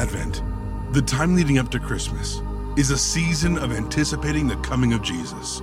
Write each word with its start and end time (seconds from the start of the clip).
Advent, 0.00 0.42
the 0.94 1.02
time 1.02 1.36
leading 1.36 1.58
up 1.58 1.70
to 1.70 1.78
Christmas, 1.78 2.40
is 2.78 2.90
a 2.90 2.96
season 2.96 3.58
of 3.58 3.70
anticipating 3.70 4.48
the 4.48 4.56
coming 4.56 4.94
of 4.94 5.02
Jesus. 5.02 5.60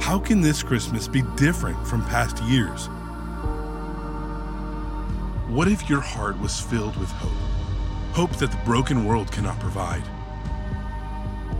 How 0.00 0.18
can 0.18 0.40
this 0.40 0.62
Christmas 0.62 1.06
be 1.06 1.20
different 1.36 1.86
from 1.86 2.02
past 2.06 2.42
years? 2.44 2.86
What 5.50 5.68
if 5.68 5.86
your 5.90 6.00
heart 6.00 6.40
was 6.40 6.62
filled 6.62 6.96
with 6.96 7.10
hope? 7.10 8.16
Hope 8.16 8.38
that 8.38 8.52
the 8.52 8.64
broken 8.64 9.04
world 9.04 9.30
cannot 9.30 9.60
provide. 9.60 10.02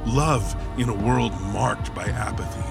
Love 0.07 0.57
in 0.79 0.89
a 0.89 0.95
world 0.95 1.39
marked 1.53 1.95
by 1.95 2.07
apathy. 2.07 2.71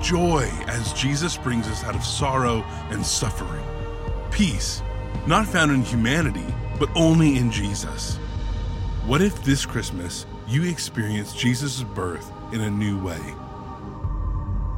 Joy 0.00 0.48
as 0.68 0.92
Jesus 0.92 1.36
brings 1.36 1.66
us 1.66 1.82
out 1.82 1.96
of 1.96 2.04
sorrow 2.04 2.62
and 2.90 3.04
suffering. 3.04 3.64
Peace, 4.30 4.82
not 5.26 5.48
found 5.48 5.72
in 5.72 5.82
humanity, 5.82 6.46
but 6.78 6.88
only 6.94 7.36
in 7.36 7.50
Jesus. 7.50 8.16
What 9.04 9.20
if 9.20 9.42
this 9.44 9.66
Christmas 9.66 10.26
you 10.46 10.64
experience 10.64 11.32
Jesus' 11.32 11.82
birth 11.82 12.30
in 12.52 12.60
a 12.60 12.70
new 12.70 13.02
way? 13.02 13.20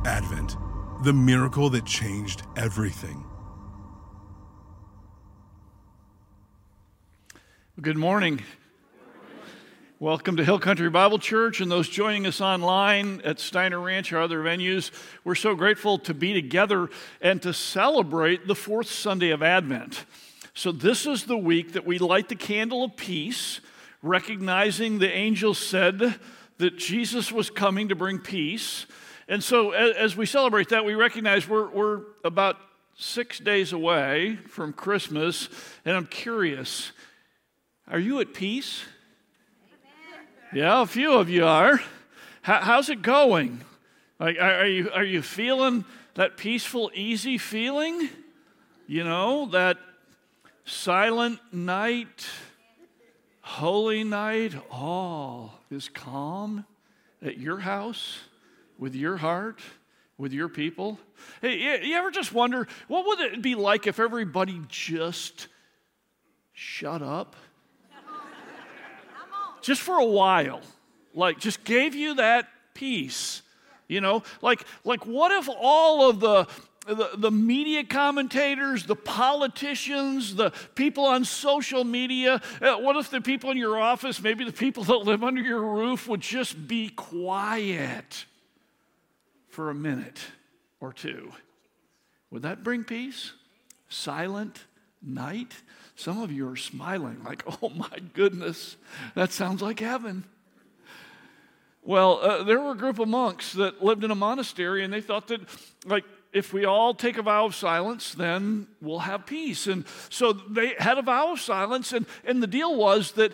Advent, 0.04 0.56
the 1.02 1.12
miracle 1.12 1.68
that 1.70 1.84
changed 1.84 2.42
everything. 2.56 3.24
Good 7.80 7.96
morning. 7.96 8.42
Welcome 9.98 10.38
to 10.38 10.44
Hill 10.44 10.58
Country 10.58 10.88
Bible 10.88 11.18
Church 11.18 11.60
and 11.60 11.70
those 11.70 11.86
joining 11.86 12.26
us 12.26 12.40
online 12.40 13.20
at 13.22 13.38
Steiner 13.38 13.78
Ranch 13.78 14.12
or 14.14 14.20
other 14.20 14.42
venues. 14.42 14.90
We're 15.24 15.34
so 15.34 15.54
grateful 15.54 15.98
to 15.98 16.14
be 16.14 16.32
together 16.32 16.88
and 17.20 17.42
to 17.42 17.52
celebrate 17.52 18.46
the 18.46 18.54
fourth 18.54 18.90
Sunday 18.90 19.28
of 19.28 19.42
Advent. 19.42 20.06
So, 20.54 20.72
this 20.72 21.06
is 21.06 21.24
the 21.24 21.36
week 21.36 21.72
that 21.72 21.86
we 21.86 21.98
light 21.98 22.28
the 22.28 22.36
candle 22.36 22.84
of 22.84 22.96
peace, 22.96 23.60
recognizing 24.02 24.98
the 24.98 25.10
angel 25.10 25.54
said 25.54 26.14
that 26.58 26.76
Jesus 26.76 27.30
was 27.30 27.50
coming 27.50 27.88
to 27.88 27.94
bring 27.94 28.18
peace. 28.18 28.86
And 29.28 29.42
so, 29.44 29.70
as 29.70 30.16
we 30.16 30.26
celebrate 30.26 30.70
that, 30.70 30.84
we 30.84 30.94
recognize 30.94 31.48
we're, 31.48 31.70
we're 31.70 32.00
about 32.24 32.56
six 32.96 33.38
days 33.38 33.72
away 33.72 34.36
from 34.48 34.72
Christmas, 34.72 35.48
and 35.84 35.96
I'm 35.96 36.06
curious 36.06 36.92
are 37.88 37.98
you 37.98 38.20
at 38.20 38.34
peace? 38.34 38.84
Yeah, 40.52 40.82
a 40.82 40.86
few 40.86 41.14
of 41.14 41.28
you 41.28 41.44
are. 41.44 41.80
how's 42.42 42.88
it 42.88 43.02
going? 43.02 43.64
Are 44.20 44.66
you, 44.66 44.90
are 44.92 45.04
you 45.04 45.22
feeling 45.22 45.84
that 46.14 46.36
peaceful, 46.36 46.90
easy 46.94 47.36
feeling? 47.36 48.08
You 48.86 49.02
know, 49.02 49.46
that 49.46 49.78
silent 50.70 51.40
night, 51.52 52.26
holy 53.42 54.04
night, 54.04 54.54
all 54.70 55.58
is 55.70 55.88
calm 55.88 56.64
at 57.22 57.38
your 57.38 57.58
house, 57.58 58.20
with 58.78 58.94
your 58.94 59.16
heart, 59.16 59.60
with 60.16 60.32
your 60.32 60.48
people. 60.48 60.98
Hey, 61.42 61.84
you 61.86 61.94
ever 61.96 62.10
just 62.10 62.32
wonder 62.32 62.66
what 62.88 63.06
would 63.06 63.20
it 63.20 63.42
be 63.42 63.54
like 63.54 63.86
if 63.86 63.98
everybody 63.98 64.60
just 64.68 65.48
shut 66.52 67.02
up? 67.02 67.36
just 69.60 69.82
for 69.82 69.98
a 69.98 70.04
while, 70.04 70.62
like 71.14 71.38
just 71.38 71.64
gave 71.64 71.94
you 71.94 72.14
that 72.14 72.48
peace. 72.74 73.42
You 73.88 74.00
know, 74.00 74.22
like, 74.40 74.64
like 74.84 75.04
what 75.04 75.32
if 75.32 75.48
all 75.48 76.08
of 76.08 76.20
the, 76.20 76.46
the, 76.86 77.10
the, 77.16 77.30
media 77.30 77.84
commentators, 77.84 78.84
the 78.84 78.96
politicians, 78.96 80.34
the 80.34 80.50
people 80.74 81.04
on 81.04 81.24
social 81.24 81.84
media, 81.84 82.40
uh, 82.62 82.76
what 82.76 82.96
if 82.96 83.10
the 83.10 83.20
people 83.20 83.50
in 83.50 83.58
your 83.58 83.78
office, 83.78 84.22
maybe 84.22 84.44
the 84.44 84.52
people 84.52 84.84
that 84.84 84.96
live 84.98 85.22
under 85.22 85.42
your 85.42 85.62
roof, 85.62 86.08
would 86.08 86.20
just 86.20 86.66
be 86.66 86.88
quiet 86.88 88.24
for 89.48 89.70
a 89.70 89.74
minute 89.74 90.20
or 90.80 90.92
two? 90.92 91.32
Would 92.30 92.42
that 92.42 92.64
bring 92.64 92.84
peace? 92.84 93.32
Silent 93.88 94.64
night? 95.02 95.52
Some 95.96 96.22
of 96.22 96.32
you 96.32 96.48
are 96.48 96.56
smiling, 96.56 97.22
like, 97.24 97.44
oh 97.62 97.68
my 97.68 97.98
goodness, 98.14 98.76
that 99.14 99.32
sounds 99.32 99.60
like 99.60 99.80
heaven. 99.80 100.24
Well, 101.82 102.20
uh, 102.22 102.42
there 102.44 102.60
were 102.60 102.72
a 102.72 102.76
group 102.76 102.98
of 102.98 103.08
monks 103.08 103.52
that 103.54 103.82
lived 103.82 104.04
in 104.04 104.10
a 104.10 104.14
monastery, 104.14 104.84
and 104.84 104.92
they 104.92 105.00
thought 105.00 105.28
that, 105.28 105.40
like, 105.84 106.04
if 106.32 106.52
we 106.52 106.64
all 106.64 106.94
take 106.94 107.18
a 107.18 107.22
vow 107.22 107.46
of 107.46 107.54
silence, 107.54 108.14
then 108.14 108.68
we'll 108.80 109.00
have 109.00 109.26
peace. 109.26 109.66
And 109.66 109.84
so 110.08 110.32
they 110.32 110.74
had 110.78 110.98
a 110.98 111.02
vow 111.02 111.32
of 111.32 111.40
silence, 111.40 111.92
and, 111.92 112.06
and 112.24 112.42
the 112.42 112.46
deal 112.46 112.74
was 112.76 113.12
that 113.12 113.32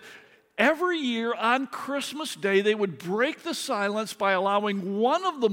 every 0.57 0.99
year 0.99 1.35
on 1.35 1.67
Christmas 1.67 2.35
Day, 2.35 2.61
they 2.61 2.75
would 2.75 2.99
break 2.99 3.43
the 3.43 3.55
silence 3.55 4.15
by 4.15 4.33
allowing 4.33 4.99
one 4.99 5.25
of 5.27 5.41
the 5.41 5.51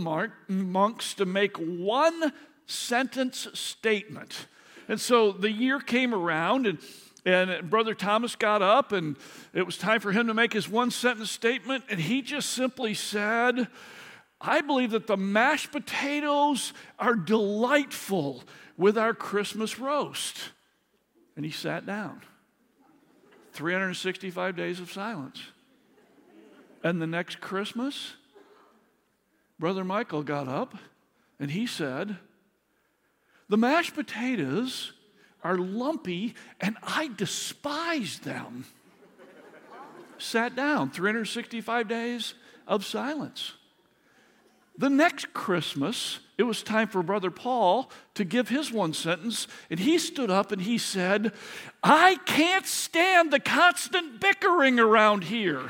monks 0.47 1.13
to 1.15 1.25
make 1.25 1.57
one 1.57 2.31
sentence 2.65 3.47
statement. 3.53 4.47
And 4.87 4.99
so 4.99 5.31
the 5.31 5.51
year 5.51 5.79
came 5.79 6.13
around, 6.13 6.67
and 6.67 6.79
and 7.25 7.69
Brother 7.69 7.93
Thomas 7.93 8.35
got 8.35 8.61
up, 8.61 8.91
and 8.91 9.15
it 9.53 9.65
was 9.65 9.77
time 9.77 10.01
for 10.01 10.11
him 10.11 10.27
to 10.27 10.33
make 10.33 10.51
his 10.51 10.67
one 10.67 10.91
sentence 10.91 11.31
statement. 11.31 11.85
And 11.89 11.99
he 11.99 12.21
just 12.21 12.49
simply 12.49 12.93
said, 12.93 13.67
I 14.43 14.59
believe 14.59 14.91
that 14.91 15.07
the 15.07 15.15
mashed 15.15 15.71
potatoes 15.71 16.73
are 16.99 17.15
delightful 17.15 18.43
with 18.77 18.97
our 18.97 19.13
Christmas 19.13 19.79
roast. 19.79 20.37
And 21.37 21.45
he 21.45 21.51
sat 21.51 21.85
down. 21.85 22.21
365 23.53 24.55
days 24.55 24.79
of 24.81 24.91
silence. 24.91 25.41
And 26.83 27.01
the 27.01 27.07
next 27.07 27.39
Christmas, 27.39 28.15
Brother 29.57 29.85
Michael 29.85 30.23
got 30.23 30.49
up 30.49 30.75
and 31.39 31.49
he 31.51 31.65
said, 31.65 32.17
The 33.47 33.57
mashed 33.57 33.95
potatoes 33.95 34.91
are 35.41 35.57
lumpy 35.57 36.35
and 36.59 36.75
I 36.83 37.09
despise 37.15 38.19
them. 38.19 38.65
Sat 40.17 40.55
down, 40.55 40.89
365 40.89 41.87
days 41.87 42.33
of 42.67 42.83
silence. 42.85 43.53
The 44.77 44.89
next 44.89 45.33
Christmas, 45.33 46.19
it 46.37 46.43
was 46.43 46.63
time 46.63 46.87
for 46.87 47.03
Brother 47.03 47.29
Paul 47.29 47.91
to 48.15 48.25
give 48.25 48.49
his 48.49 48.71
one 48.71 48.93
sentence, 48.93 49.47
and 49.69 49.79
he 49.79 49.99
stood 49.99 50.31
up 50.31 50.51
and 50.51 50.63
he 50.63 50.79
said, 50.79 51.31
I 51.83 52.15
can't 52.25 52.65
stand 52.65 53.31
the 53.31 53.39
constant 53.39 54.19
bickering 54.19 54.79
around 54.79 55.25
here. 55.25 55.61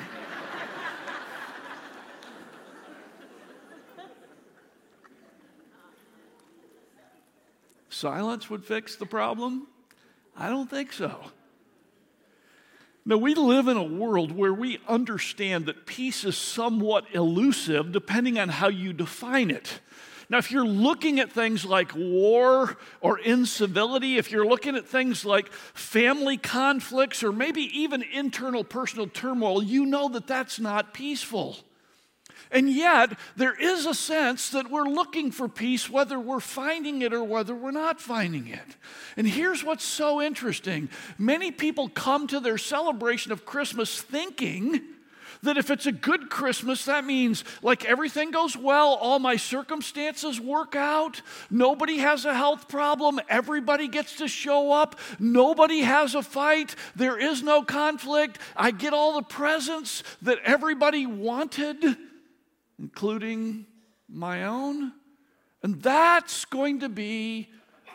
Silence 7.90 8.50
would 8.50 8.64
fix 8.64 8.96
the 8.96 9.06
problem? 9.06 9.68
I 10.36 10.50
don't 10.50 10.70
think 10.70 10.94
so. 10.94 11.20
Now, 13.06 13.18
we 13.18 13.36
live 13.36 13.68
in 13.68 13.76
a 13.76 13.84
world 13.84 14.32
where 14.32 14.54
we 14.54 14.80
understand 14.88 15.66
that 15.66 15.86
peace 15.86 16.24
is 16.24 16.38
somewhat 16.38 17.06
elusive 17.14 17.92
depending 17.92 18.40
on 18.40 18.48
how 18.48 18.70
you 18.70 18.94
define 18.94 19.52
it. 19.52 19.82
Now, 20.30 20.38
if 20.38 20.52
you're 20.52 20.66
looking 20.66 21.20
at 21.20 21.30
things 21.30 21.66
like 21.66 21.94
war 21.96 22.78
or 23.02 23.20
incivility, 23.20 24.18
if 24.18 24.32
you're 24.32 24.48
looking 24.48 24.78
at 24.78 24.88
things 24.88 25.26
like 25.26 25.52
family 25.52 26.38
conflicts 26.38 27.24
or 27.24 27.34
maybe 27.34 27.64
even 27.78 28.04
internal 28.04 28.64
personal 28.64 29.08
turmoil, 29.08 29.62
you 29.62 29.86
know 29.86 30.08
that 30.10 30.26
that's 30.26 30.60
not 30.60 30.94
peaceful. 30.94 31.58
And 32.54 32.72
yet, 32.72 33.18
there 33.36 33.56
is 33.60 33.88
a 33.88 33.96
sense 33.96 34.52
that 34.52 34.70
we're 34.70 34.88
looking 34.88 35.32
for 35.32 35.50
peace 35.50 35.90
whether 35.90 36.20
we're 36.20 36.40
finding 36.40 37.02
it 37.02 37.12
or 37.12 37.24
whether 37.24 37.56
we're 37.56 37.72
not 37.72 38.00
finding 38.00 38.48
it. 38.48 38.78
And 39.18 39.28
here's 39.28 39.64
what's 39.64 39.84
so 39.84 40.22
interesting 40.22 40.90
many 41.18 41.52
people 41.52 41.90
come 41.90 42.28
to 42.28 42.40
their 42.40 42.60
celebration 42.60 43.32
of 43.32 43.44
Christmas 43.44 44.00
thinking 44.00 44.82
that 45.42 45.58
if 45.58 45.72
it's 45.72 45.88
a 45.88 45.92
good 45.92 46.30
Christmas, 46.30 46.86
that 46.86 47.06
means 47.06 47.44
like 47.64 47.86
everything 47.86 48.30
goes 48.30 48.56
well, 48.56 48.94
all 48.94 49.18
my 49.18 49.36
circumstances 49.36 50.40
work 50.40 50.76
out, 50.76 51.22
nobody 51.50 51.98
has 51.98 52.24
a 52.24 52.36
health 52.36 52.68
problem, 52.70 53.20
everybody 53.28 53.88
gets 53.88 54.18
to 54.18 54.28
show 54.28 54.72
up, 54.72 55.00
nobody 55.20 55.82
has 55.82 56.14
a 56.14 56.22
fight, 56.22 56.76
there 56.96 57.20
is 57.20 57.42
no 57.42 57.64
conflict, 57.64 58.38
I 58.56 58.70
get 58.70 58.94
all 58.94 59.16
the 59.16 59.24
presents 59.24 60.04
that 60.22 60.38
everybody 60.46 61.06
wanted 61.08 61.98
including 62.84 63.66
my 64.10 64.44
own. 64.44 64.92
And 65.64 65.82
that's 65.82 66.44
going 66.44 66.82
to 66.82 66.90
be 66.90 67.48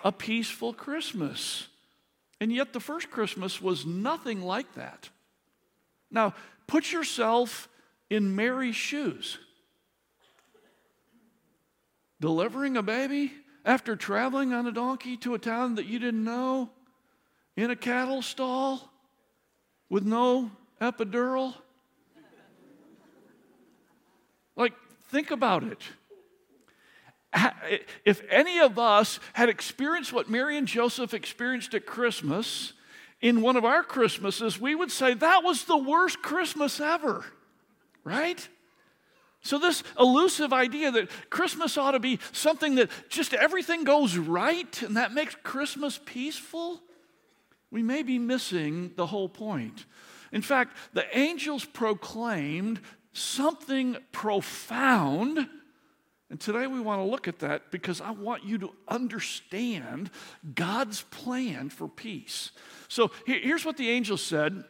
a 0.03 0.11
peaceful 0.11 0.73
Christmas. 0.73 1.69
And 2.41 2.51
yet, 2.51 2.73
the 2.73 2.81
first 2.81 3.11
Christmas 3.11 3.61
was 3.61 3.85
nothing 3.85 4.41
like 4.41 4.75
that. 4.77 5.11
Now, 6.11 6.35
put 6.67 6.91
yourself 6.91 7.69
in 8.09 8.35
Mary's 8.35 8.77
shoes. 8.77 9.39
Delivering 12.19 12.79
a 12.79 12.83
baby 12.83 13.33
after 13.67 13.95
traveling 13.95 14.55
on 14.55 14.67
a 14.67 14.73
donkey 14.73 15.19
to 15.19 15.35
a 15.35 15.39
town 15.39 15.75
that 15.75 15.85
you 15.85 15.99
didn't 15.99 16.25
know, 16.25 16.71
in 17.57 17.71
a 17.71 17.77
cattle 17.77 18.23
stall. 18.23 18.91
with 19.91 20.05
no 20.05 20.51
epidural? 20.81 21.55
Like, 24.59 24.75
think 25.09 25.31
about 25.31 25.63
it. 25.63 25.81
If 28.05 28.23
any 28.29 28.59
of 28.59 28.79
us 28.79 29.21
had 29.35 29.49
experienced 29.49 30.13
what 30.13 30.29
Mary 30.29 30.59
and 30.59 30.67
Joseph 30.67 31.15
experienced 31.15 31.75
at 31.75 31.87
Christmas 31.87 32.73
in 33.21 33.41
one 33.41 33.57
of 33.57 33.65
our 33.65 33.83
Christmases, 33.83 34.61
we 34.61 34.75
would 34.75 34.91
say 34.91 35.15
that 35.15 35.45
was 35.45 35.65
the 35.65 35.77
worst 35.77 36.23
Christmas 36.23 36.81
ever, 36.81 37.25
right? 38.03 38.49
So, 39.43 39.59
this 39.59 39.85
elusive 39.99 40.53
idea 40.53 40.91
that 40.91 41.11
Christmas 41.31 41.79
ought 41.79 41.93
to 41.93 42.01
be 42.01 42.19
something 42.33 42.75
that 42.75 42.91
just 43.09 43.35
everything 43.35 43.85
goes 43.85 44.17
right 44.17 44.83
and 44.83 44.97
that 44.97 45.13
makes 45.13 45.37
Christmas 45.45 46.01
peaceful, 46.05 46.81
we 47.71 47.83
may 47.83 48.03
be 48.03 48.19
missing 48.19 48.93
the 48.97 49.07
whole 49.07 49.29
point. 49.29 49.85
In 50.33 50.43
fact, 50.43 50.77
the 50.93 51.07
angels 51.17 51.65
proclaimed 51.65 52.81
something 53.19 53.97
profound. 54.13 55.49
And 56.31 56.39
today 56.39 56.67
we 56.67 56.81
want 56.81 57.01
to 57.01 57.05
look 57.05 57.27
at 57.27 57.39
that 57.41 57.71
because 57.71 58.01
I 58.01 58.11
want 58.11 58.45
you 58.45 58.59
to 58.59 58.71
understand 58.87 60.11
God's 60.55 61.03
plan 61.03 61.71
for 61.71 61.89
peace. 61.89 62.51
So 62.89 63.11
here's 63.27 63.65
what 63.65 63.77
the 63.77 63.89
angel 63.89 64.17
said 64.17 64.65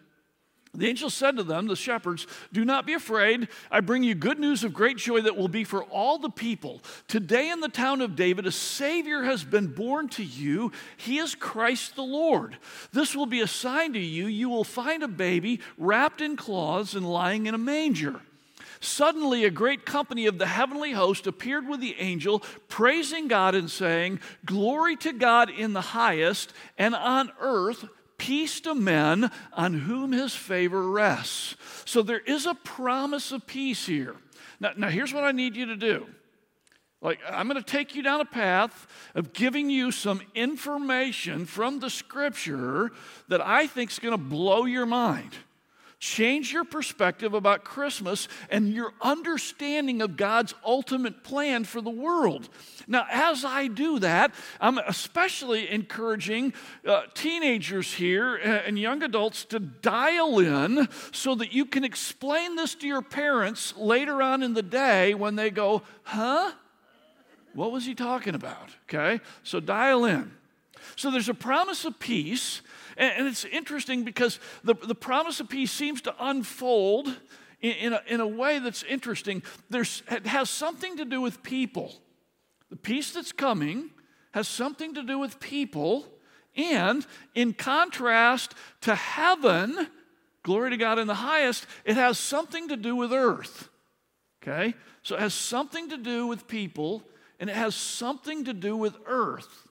the 0.75 0.87
angel 0.87 1.11
said 1.11 1.37
to 1.37 1.43
them, 1.43 1.67
the 1.67 1.75
shepherds, 1.75 2.27
Do 2.53 2.65
not 2.65 2.87
be 2.87 2.93
afraid. 2.93 3.49
I 3.71 3.81
bring 3.81 4.03
you 4.03 4.15
good 4.15 4.39
news 4.39 4.65
of 4.65 4.75
great 4.75 4.99
joy 4.99 5.23
that 5.23 5.37
will 5.37 5.49
be 5.49 5.65
for 5.65 5.83
all 5.85 6.19
the 6.19 6.31
people. 6.31 6.83
Today 7.09 7.51
in 7.51 7.61
the 7.61 7.69
town 7.69 8.01
of 8.01 8.17
David, 8.17 8.47
a 8.47 8.53
Savior 8.53 9.23
has 9.23 9.45
been 9.45 9.69
born 9.69 10.09
to 10.11 10.23
you. 10.23 10.73
He 10.97 11.19
is 11.19 11.35
Christ 11.35 11.97
the 11.97 12.03
Lord. 12.03 12.59
This 12.93 13.17
will 13.17 13.27
be 13.27 13.41
a 13.41 13.47
sign 13.47 13.95
to 13.95 13.99
you. 13.99 14.27
You 14.27 14.49
will 14.49 14.65
find 14.65 15.03
a 15.03 15.09
baby 15.09 15.61
wrapped 15.79 16.21
in 16.21 16.37
cloths 16.37 16.95
and 16.95 17.11
lying 17.11 17.47
in 17.47 17.55
a 17.55 17.59
manger. 17.59 18.21
Suddenly, 18.81 19.45
a 19.45 19.51
great 19.51 19.85
company 19.85 20.27
of 20.27 20.39
the 20.39 20.47
heavenly 20.47 20.93
host 20.93 21.27
appeared 21.27 21.69
with 21.69 21.81
the 21.81 21.97
angel, 21.99 22.41
praising 22.69 23.29
God 23.29 23.55
and 23.55 23.71
saying, 23.71 24.21
Glory 24.45 24.97
to 24.97 25.13
God 25.13 25.51
in 25.51 25.73
the 25.73 25.81
highest, 25.81 26.53
and 26.77 26.95
on 26.95 27.33
earth, 27.41 27.87
peace 28.19 28.61
to 28.61 28.75
men 28.75 29.31
on 29.53 29.75
whom 29.75 30.13
his 30.13 30.35
favor 30.35 30.89
rests. 30.89 31.57
So 31.85 32.03
there 32.03 32.21
is 32.21 32.47
a 32.47 32.55
promise 32.55 33.33
of 33.33 33.47
peace 33.47 33.87
here. 33.87 34.17
Now, 34.61 34.73
now 34.77 34.89
here's 34.89 35.15
what 35.15 35.25
I 35.25 35.33
need 35.33 35.57
you 35.57 35.67
to 35.67 35.77
do. 35.77 36.07
Like, 37.01 37.21
I'm 37.31 37.49
going 37.49 37.63
to 37.63 37.71
take 37.71 37.95
you 37.95 38.03
down 38.03 38.21
a 38.21 38.25
path 38.25 38.89
of 39.15 39.33
giving 39.33 39.71
you 39.71 39.93
some 39.93 40.21
information 40.35 41.47
from 41.47 41.79
the 41.79 41.91
scripture 41.91 42.91
that 43.29 43.41
I 43.41 43.69
think 43.69 43.93
is 43.93 44.01
going 44.01 44.13
to 44.13 44.19
blow 44.19 44.65
your 44.65 44.87
mind 44.87 45.37
change 45.99 46.53
your 46.53 46.65
perspective 46.65 47.35
about 47.35 47.65
Christmas 47.65 48.29
and 48.51 48.73
your 48.73 48.93
understanding 49.01 50.01
of 50.01 50.17
God's 50.17 50.55
ultimate 50.65 51.25
plan 51.25 51.65
for 51.65 51.81
the 51.81 51.91
world. 51.91 52.49
Now, 52.87 53.07
as 53.11 53.45
I 53.45 53.67
do 53.67 53.99
that, 53.99 54.33
I'm 54.61 54.79
especially 54.79 55.69
encouraging 55.71 56.55
uh, 56.87 57.03
teenagers 57.15 57.95
here 57.95 58.37
and 58.37 58.79
young 58.79 59.03
adults 59.03 59.45
to 59.47 59.59
dial 59.59 60.39
in 60.39 60.89
so 61.13 61.35
that 61.35 61.53
you 61.53 61.65
can 61.65 61.85
explain 61.85 62.57
this 62.57 62.75
to 62.77 62.87
your 62.87 63.03
parents 63.03 63.77
later 63.77 64.23
on 64.23 64.43
in 64.43 64.55
the 64.55 64.63
day 64.63 65.15
when 65.15 65.35
they 65.37 65.51
go, 65.51 65.83
huh? 66.05 66.53
What 67.55 67.73
was 67.73 67.85
he 67.85 67.95
talking 67.95 68.37
about? 68.37 68.71
Okay, 68.85 69.21
so 69.43 69.59
dial 69.59 70.05
in. 70.05 70.31
So 70.97 71.11
there's 71.11 71.29
a 71.29 71.35
promise 71.35 71.85
of 71.85 71.99
peace 71.99 72.63
and, 72.99 73.29
it's 73.29 73.45
interesting 73.45 74.03
because 74.03 74.41
the, 74.65 74.75
the 74.75 74.95
promise 74.95 75.39
of 75.39 75.49
peace 75.49 75.71
seems 75.71 76.03
to 76.03 76.15
unfold 76.19 77.07
in, 77.61 77.73
in, 77.73 77.93
a, 77.93 78.03
in 78.09 78.21
a 78.21 78.27
way 78.27 78.59
that's 78.59 78.83
interesting. 78.83 79.43
There's, 79.71 80.03
it 80.11 80.27
has 80.27 80.51
something 80.51 80.97
to 80.97 81.05
do 81.05 81.21
with 81.21 81.43
people. 81.45 81.95
The 82.71 82.77
peace 82.77 83.13
that's 83.13 83.33
coming 83.33 83.91
has 84.33 84.49
something 84.49 84.95
to 84.95 85.05
do 85.05 85.19
with 85.19 85.39
people. 85.39 86.07
And 86.57 87.07
in 87.37 87.55
contrast 87.55 88.55
to 88.81 88.97
heaven, 88.97 89.87
glory 90.43 90.71
to 90.71 90.77
God 90.77 90.99
in 90.99 91.07
the 91.07 91.15
highest, 91.15 91.67
it 91.85 91.95
has 91.95 92.19
something 92.19 92.69
to 92.69 92.77
do 92.77 92.97
with 92.97 93.13
earth. 93.13 93.69
Okay? 94.43 94.75
So 95.05 95.15
it 95.15 95.21
has 95.21 95.35
something 95.35 95.89
to 95.91 95.97
do 95.97 96.27
with 96.27 96.49
people 96.49 97.05
and 97.39 97.49
it 97.49 97.55
has 97.55 97.77
something 97.77 98.45
to 98.47 98.53
do 98.53 98.77
with 98.77 98.97
earth. 99.07 99.68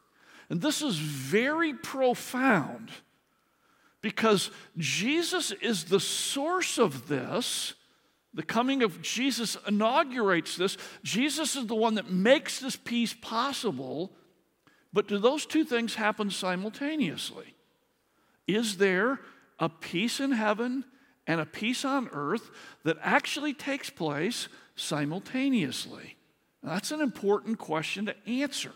And 0.50 0.62
this 0.62 0.82
is 0.82 0.98
very 0.98 1.74
profound 1.74 2.92
because 4.02 4.52
Jesus 4.78 5.52
is 5.52 5.86
the 5.86 6.00
source 6.00 6.78
of 6.78 7.08
this. 7.08 7.74
The 8.34 8.44
coming 8.44 8.84
of 8.84 9.02
Jesus 9.02 9.58
inaugurates 9.68 10.56
this. 10.56 10.78
Jesus 11.04 11.56
is 11.56 11.68
the 11.68 11.76
one 11.76 11.96
that 11.96 12.10
makes 12.10 12.60
this 12.60 12.76
peace 12.76 13.14
possible. 13.14 14.12
But 14.94 15.08
do 15.08 15.18
those 15.18 15.46
two 15.46 15.66
things 15.66 15.96
happen 15.96 16.30
simultaneously? 16.30 17.56
Is 18.48 18.78
there 18.78 19.20
a 19.60 19.68
peace 19.68 20.20
in 20.20 20.32
heaven 20.32 20.86
and 21.26 21.42
a 21.42 21.46
peace 21.46 21.84
on 21.84 22.10
earth 22.14 22.50
that 22.84 22.98
actually 23.02 23.54
takes 23.54 23.90
place 23.90 24.48
simultaneously? 24.76 26.16
That's 26.64 26.92
an 26.92 27.02
important 27.02 27.58
question 27.58 28.06
to 28.06 28.16
answer 28.28 28.72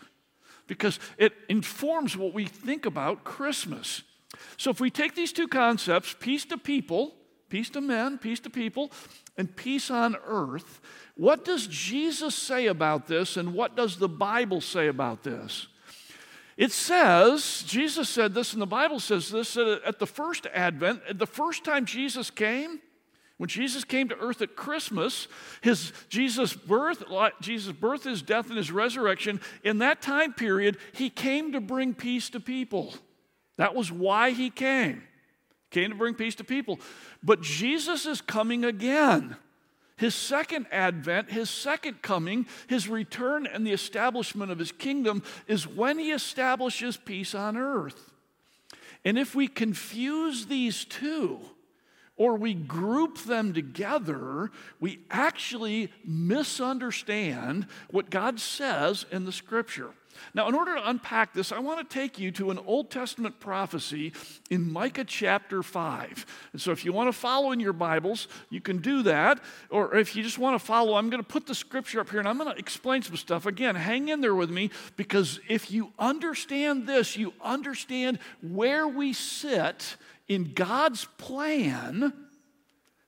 because 0.71 1.01
it 1.17 1.33
informs 1.49 2.15
what 2.15 2.33
we 2.33 2.45
think 2.45 2.85
about 2.85 3.25
Christmas. 3.25 4.03
So 4.55 4.71
if 4.71 4.79
we 4.79 4.89
take 4.89 5.15
these 5.15 5.33
two 5.33 5.49
concepts, 5.49 6.15
peace 6.17 6.45
to 6.45 6.57
people, 6.57 7.13
peace 7.49 7.69
to 7.71 7.81
men, 7.81 8.17
peace 8.17 8.39
to 8.39 8.49
people, 8.49 8.89
and 9.37 9.53
peace 9.53 9.91
on 9.91 10.15
earth, 10.25 10.79
what 11.15 11.43
does 11.43 11.67
Jesus 11.67 12.35
say 12.35 12.67
about 12.67 13.07
this 13.07 13.35
and 13.35 13.53
what 13.53 13.75
does 13.75 13.97
the 13.97 14.07
Bible 14.07 14.61
say 14.61 14.87
about 14.87 15.23
this? 15.23 15.67
It 16.55 16.71
says, 16.71 17.65
Jesus 17.67 18.07
said 18.07 18.33
this, 18.33 18.53
and 18.53 18.61
the 18.61 18.65
Bible 18.65 19.01
says 19.01 19.29
this 19.29 19.55
that 19.55 19.81
at 19.85 19.99
the 19.99 20.07
first 20.07 20.47
advent, 20.53 21.01
the 21.19 21.27
first 21.27 21.65
time 21.65 21.85
Jesus 21.85 22.31
came, 22.31 22.79
when 23.41 23.49
Jesus 23.49 23.83
came 23.83 24.07
to 24.09 24.19
earth 24.19 24.43
at 24.43 24.55
Christmas, 24.55 25.27
his 25.61 25.93
Jesus' 26.09 26.53
birth, 26.53 27.03
Jesus' 27.41 27.73
birth, 27.73 28.03
his 28.03 28.21
death, 28.21 28.49
and 28.49 28.57
his 28.57 28.71
resurrection, 28.71 29.41
in 29.63 29.79
that 29.79 29.99
time 29.99 30.31
period, 30.33 30.77
he 30.91 31.09
came 31.09 31.53
to 31.53 31.59
bring 31.59 31.95
peace 31.95 32.29
to 32.29 32.39
people. 32.39 32.93
That 33.57 33.73
was 33.73 33.91
why 33.91 34.29
he 34.29 34.51
came. 34.51 35.01
Came 35.71 35.89
to 35.89 35.95
bring 35.95 36.13
peace 36.13 36.35
to 36.35 36.43
people. 36.43 36.79
But 37.23 37.41
Jesus 37.41 38.05
is 38.05 38.21
coming 38.21 38.63
again. 38.63 39.35
His 39.97 40.13
second 40.13 40.67
advent, 40.71 41.31
his 41.31 41.49
second 41.49 42.03
coming, 42.03 42.45
his 42.67 42.87
return, 42.87 43.47
and 43.47 43.65
the 43.65 43.73
establishment 43.73 44.51
of 44.51 44.59
his 44.59 44.71
kingdom 44.71 45.23
is 45.47 45.67
when 45.67 45.97
he 45.97 46.11
establishes 46.11 46.95
peace 46.95 47.33
on 47.33 47.57
earth. 47.57 48.11
And 49.03 49.17
if 49.17 49.33
we 49.33 49.47
confuse 49.47 50.45
these 50.45 50.85
two, 50.85 51.39
or 52.17 52.35
we 52.35 52.53
group 52.53 53.19
them 53.19 53.53
together, 53.53 54.51
we 54.79 54.99
actually 55.09 55.91
misunderstand 56.05 57.67
what 57.89 58.09
God 58.09 58.39
says 58.39 59.05
in 59.11 59.25
the 59.25 59.31
scripture. 59.31 59.91
Now, 60.33 60.47
in 60.47 60.55
order 60.55 60.75
to 60.75 60.89
unpack 60.89 61.33
this, 61.33 61.51
I 61.51 61.59
want 61.59 61.87
to 61.87 61.93
take 61.93 62.19
you 62.19 62.31
to 62.31 62.51
an 62.51 62.59
Old 62.59 62.89
Testament 62.89 63.39
prophecy 63.39 64.13
in 64.49 64.71
Micah 64.71 65.03
chapter 65.03 65.63
5. 65.63 66.25
And 66.53 66.61
so, 66.61 66.71
if 66.71 66.85
you 66.85 66.93
want 66.93 67.07
to 67.07 67.13
follow 67.13 67.51
in 67.51 67.59
your 67.59 67.73
Bibles, 67.73 68.27
you 68.49 68.61
can 68.61 68.79
do 68.79 69.03
that. 69.03 69.39
Or 69.69 69.95
if 69.95 70.15
you 70.15 70.23
just 70.23 70.37
want 70.37 70.59
to 70.59 70.65
follow, 70.65 70.95
I'm 70.95 71.09
going 71.09 71.23
to 71.23 71.27
put 71.27 71.47
the 71.47 71.55
scripture 71.55 71.99
up 71.99 72.09
here 72.09 72.19
and 72.19 72.27
I'm 72.27 72.37
going 72.37 72.51
to 72.51 72.59
explain 72.59 73.01
some 73.01 73.15
stuff. 73.15 73.45
Again, 73.45 73.75
hang 73.75 74.09
in 74.09 74.21
there 74.21 74.35
with 74.35 74.49
me 74.49 74.69
because 74.95 75.39
if 75.47 75.71
you 75.71 75.91
understand 75.99 76.87
this, 76.87 77.17
you 77.17 77.33
understand 77.41 78.19
where 78.41 78.87
we 78.87 79.13
sit 79.13 79.97
in 80.31 80.53
God's 80.53 81.03
plan 81.17 82.13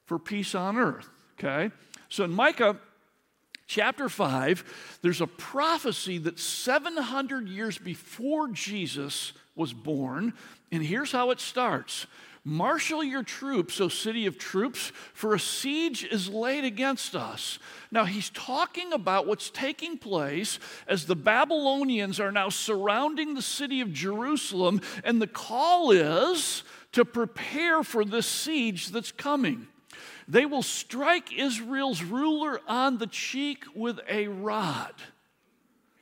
for 0.04 0.20
peace 0.20 0.54
on 0.56 0.76
earth. 0.76 1.08
Okay? 1.40 1.74
So, 2.10 2.26
in 2.26 2.32
Micah, 2.32 2.76
chapter 3.66 4.10
5, 4.10 4.98
there's 5.02 5.22
a 5.22 5.28
prophecy 5.28 6.18
that 6.18 6.38
700 6.38 7.48
years 7.48 7.78
before 7.78 8.50
Jesus 8.50 9.32
was 9.56 9.72
born. 9.72 10.34
And 10.70 10.84
here's 10.84 11.14
how 11.14 11.32
it 11.32 11.40
starts 11.40 12.08
Marshal 12.46 13.02
your 13.04 13.24
troops, 13.24 13.80
O 13.80 13.88
city 13.88 14.26
of 14.26 14.38
troops, 14.38 14.92
for 15.14 15.34
a 15.34 15.40
siege 15.40 16.04
is 16.04 16.28
laid 16.28 16.66
against 16.66 17.16
us. 17.16 17.58
Now, 17.90 18.04
he's 18.04 18.30
talking 18.32 18.92
about 18.92 19.28
what's 19.28 19.50
taking 19.50 19.98
place 19.98 20.60
as 20.86 21.06
the 21.06 21.16
Babylonians 21.16 22.20
are 22.20 22.34
now 22.34 22.50
surrounding 22.50 23.34
the 23.34 23.42
city 23.42 23.80
of 23.80 23.94
Jerusalem, 23.94 24.82
and 25.06 25.22
the 25.22 25.28
call 25.28 25.92
is 25.92 26.64
to 26.92 27.06
prepare 27.06 27.82
for 27.82 28.04
this 28.04 28.28
siege 28.28 28.90
that's 28.90 29.14
coming. 29.14 29.68
They 30.28 30.46
will 30.46 30.64
strike 30.64 31.32
Israel's 31.32 32.04
ruler 32.04 32.60
on 32.68 32.98
the 32.98 33.08
cheek 33.08 33.64
with 33.74 34.00
a 34.10 34.28
rod. 34.28 34.94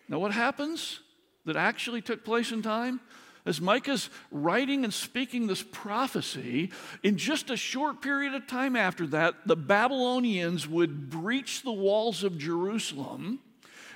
Now, 0.10 0.18
what 0.18 0.32
happens 0.32 1.02
that 1.46 1.56
actually 1.56 2.02
took 2.02 2.26
place 2.26 2.52
in 2.52 2.64
time? 2.64 3.00
As 3.46 3.60
Micah's 3.60 4.10
writing 4.30 4.84
and 4.84 4.94
speaking 4.94 5.48
this 5.48 5.64
prophecy, 5.64 6.72
in 7.04 7.18
just 7.18 7.50
a 7.50 7.58
short 7.58 8.02
period 8.02 8.34
of 8.34 8.48
time 8.48 8.76
after 8.76 9.08
that, 9.08 9.36
the 9.46 9.56
Babylonians 9.56 10.68
would 10.68 11.10
breach 11.10 11.64
the 11.64 11.72
walls 11.72 12.24
of 12.24 12.38
Jerusalem, 12.38 13.40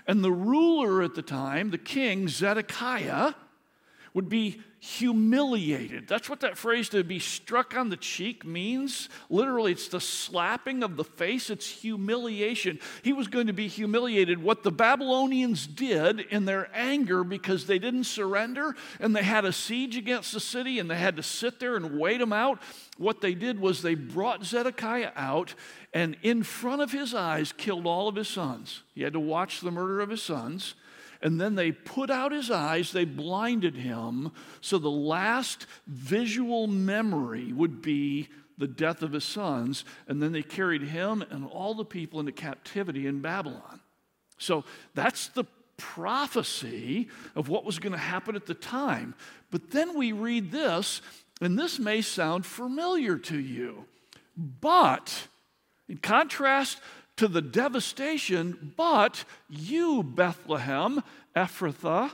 and 0.08 0.24
the 0.24 0.32
ruler 0.32 1.02
at 1.02 1.16
the 1.16 1.22
time, 1.22 1.72
the 1.72 1.78
king 1.78 2.28
Zedekiah, 2.28 3.34
would 4.14 4.30
be 4.30 4.62
humiliated. 4.86 6.08
That's 6.08 6.30
what 6.30 6.42
that 6.42 6.60
phrase 6.60 6.90
to 6.90 7.04
be 7.04 7.18
struck 7.18 7.76
on 7.76 7.90
the 7.90 7.98
cheek 7.98 8.46
means. 8.46 9.10
Literally, 9.32 9.72
it's 9.72 9.88
the 9.88 10.00
slapping 10.00 10.84
of 10.84 10.96
the 10.96 11.04
face, 11.04 11.50
it's 11.50 11.68
humiliation. 11.68 12.80
He 13.02 13.12
was 13.12 13.28
going 13.28 13.48
to 13.48 13.54
be 13.54 13.68
humiliated. 13.68 14.42
What 14.42 14.62
the 14.62 14.72
Babylonians 14.72 15.66
did 15.66 16.20
in 16.20 16.46
their 16.46 16.70
anger 16.74 17.24
because 17.24 17.66
they 17.66 17.80
didn't 17.80 18.04
surrender 18.04 18.76
and 19.00 19.16
they 19.16 19.24
had 19.24 19.44
a 19.44 19.52
siege 19.52 19.98
against 19.98 20.34
the 20.34 20.40
city 20.40 20.78
and 20.78 20.90
they 20.90 20.98
had 20.98 21.16
to 21.16 21.24
sit 21.24 21.60
there 21.60 21.76
and 21.76 21.98
wait 21.98 22.20
them 22.20 22.32
out, 22.32 22.62
what 22.98 23.22
they 23.22 23.34
did 23.34 23.60
was 23.60 23.82
they 23.82 23.96
brought 23.96 24.46
Zedekiah 24.46 25.12
out 25.16 25.56
and 25.94 26.16
in 26.22 26.44
front 26.44 26.84
of 26.84 26.92
his 26.92 27.16
eyes 27.16 27.52
killed 27.52 27.88
all 27.88 28.08
of 28.08 28.16
his 28.16 28.28
sons. 28.28 28.84
He 28.94 29.02
had 29.02 29.14
to 29.14 29.20
watch 29.20 29.62
the 29.62 29.72
murder 29.72 30.00
of 30.00 30.12
his 30.12 30.22
sons 30.22 30.76
and 31.22 31.40
then 31.40 31.56
they 31.56 31.72
put 31.72 32.10
out 32.10 32.32
his 32.32 32.52
eyes, 32.52 32.92
they 32.92 33.06
blinded 33.06 33.76
him, 33.76 34.32
so 34.62 34.78
the 34.78 34.90
last 34.90 35.66
visual 35.88 36.68
memory 36.68 37.52
would 37.54 37.82
be 37.82 38.30
the 38.58 38.68
death 38.68 39.02
of 39.02 39.12
his 39.12 39.24
sons, 39.26 39.84
and 40.08 40.22
then 40.22 40.32
they 40.32 40.42
carried 40.42 40.84
him 40.84 41.24
and 41.30 41.46
all 41.46 41.74
the 41.74 41.86
people 41.86 42.20
into 42.20 42.32
captivity 42.32 43.08
in 43.08 43.22
Babylon. 43.22 43.82
So 44.38 44.64
that's 44.94 45.28
the 45.28 45.46
prophecy 45.78 47.10
of 47.36 47.50
what 47.50 47.66
was 47.66 47.80
going 47.80 47.94
to 47.94 47.98
happen 47.98 48.36
at 48.36 48.46
the 48.46 48.54
time. 48.54 49.14
But 49.52 49.72
then 49.72 49.98
we 49.98 50.12
read 50.12 50.52
this, 50.52 51.02
and 51.42 51.60
this 51.60 51.80
may 51.80 52.02
sound 52.02 52.46
familiar 52.46 53.18
to 53.18 53.38
you. 53.38 53.86
But 54.38 55.28
in 55.88 55.98
contrast 55.98 56.80
to 57.18 57.28
the 57.28 57.42
devastation, 57.42 58.74
but 58.76 59.24
you, 59.50 60.04
Bethlehem, 60.04 61.04
Ephrathah, 61.36 62.12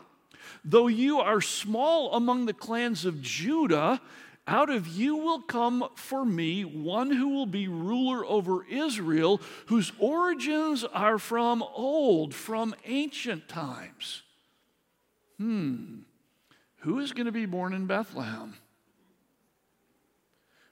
though 0.63 0.87
you 0.87 1.19
are 1.19 1.41
small 1.41 2.13
among 2.13 2.45
the 2.45 2.53
clans 2.53 3.05
of 3.05 3.21
Judah, 3.21 4.01
out 4.47 4.69
of 4.69 4.87
you 4.87 5.15
will 5.15 5.41
come 5.41 5.87
for 5.95 6.25
me 6.25 6.65
one 6.65 7.11
who 7.11 7.29
will 7.29 7.45
be 7.45 7.67
ruler 7.67 8.25
over 8.25 8.65
Israel, 8.65 9.39
whose 9.67 9.91
origins 9.99 10.83
are 10.83 11.17
from 11.17 11.63
old, 11.63 12.33
from 12.33 12.75
ancient 12.85 13.47
times. 13.47 14.23
Hmm. 15.37 15.99
Who 16.79 16.99
is 16.99 17.13
going 17.13 17.27
to 17.27 17.31
be 17.31 17.45
born 17.45 17.73
in 17.73 17.85
Bethlehem? 17.85 18.55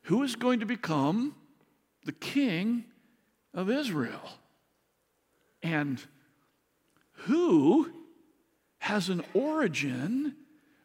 Who 0.03 0.24
is 0.24 0.36
going 0.36 0.62
to 0.62 0.65
become 0.65 1.36
the 2.05 2.12
king 2.12 2.86
of 3.53 3.69
Israel. 3.69 4.29
And 5.61 6.01
who 7.11 7.91
has 8.79 9.09
an 9.09 9.23
origin 9.33 10.35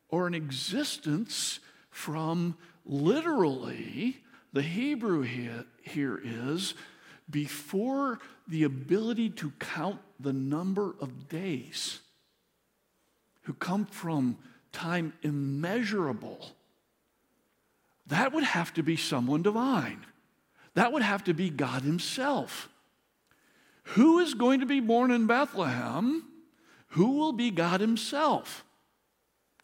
or 0.09 0.27
an 0.27 0.35
existence 0.35 1.61
from 1.91 2.57
literally, 2.85 4.19
the 4.53 4.63
Hebrew 4.63 5.23
here, 5.23 5.65
here 5.83 6.21
is 6.23 6.75
before 7.31 8.19
the 8.47 8.65
ability 8.65 9.31
to 9.31 9.53
count 9.59 10.01
the 10.21 10.33
number 10.33 10.95
of 11.01 11.29
days, 11.29 12.01
who 13.43 13.55
come 13.55 13.87
from 13.87 14.37
time 14.73 15.13
immeasurable. 15.23 16.53
That 18.09 18.33
would 18.33 18.45
have 18.45 18.75
to 18.75 18.83
be 18.83 18.97
someone 18.97 19.43
divine. 19.43 20.05
That 20.75 20.93
would 20.93 21.03
have 21.03 21.25
to 21.25 21.35
be 21.35 21.51
God 21.51 21.83
Himself. 21.83 22.69
Who 23.89 24.19
is 24.19 24.35
going 24.35 24.61
to 24.61 24.67
be 24.67 24.81
born 24.81 25.11
in 25.11 25.27
Bethlehem? 25.27 26.25
Who 26.89 27.13
will 27.19 27.33
be 27.33 27.51
God 27.51 27.81
Himself? 27.81 28.65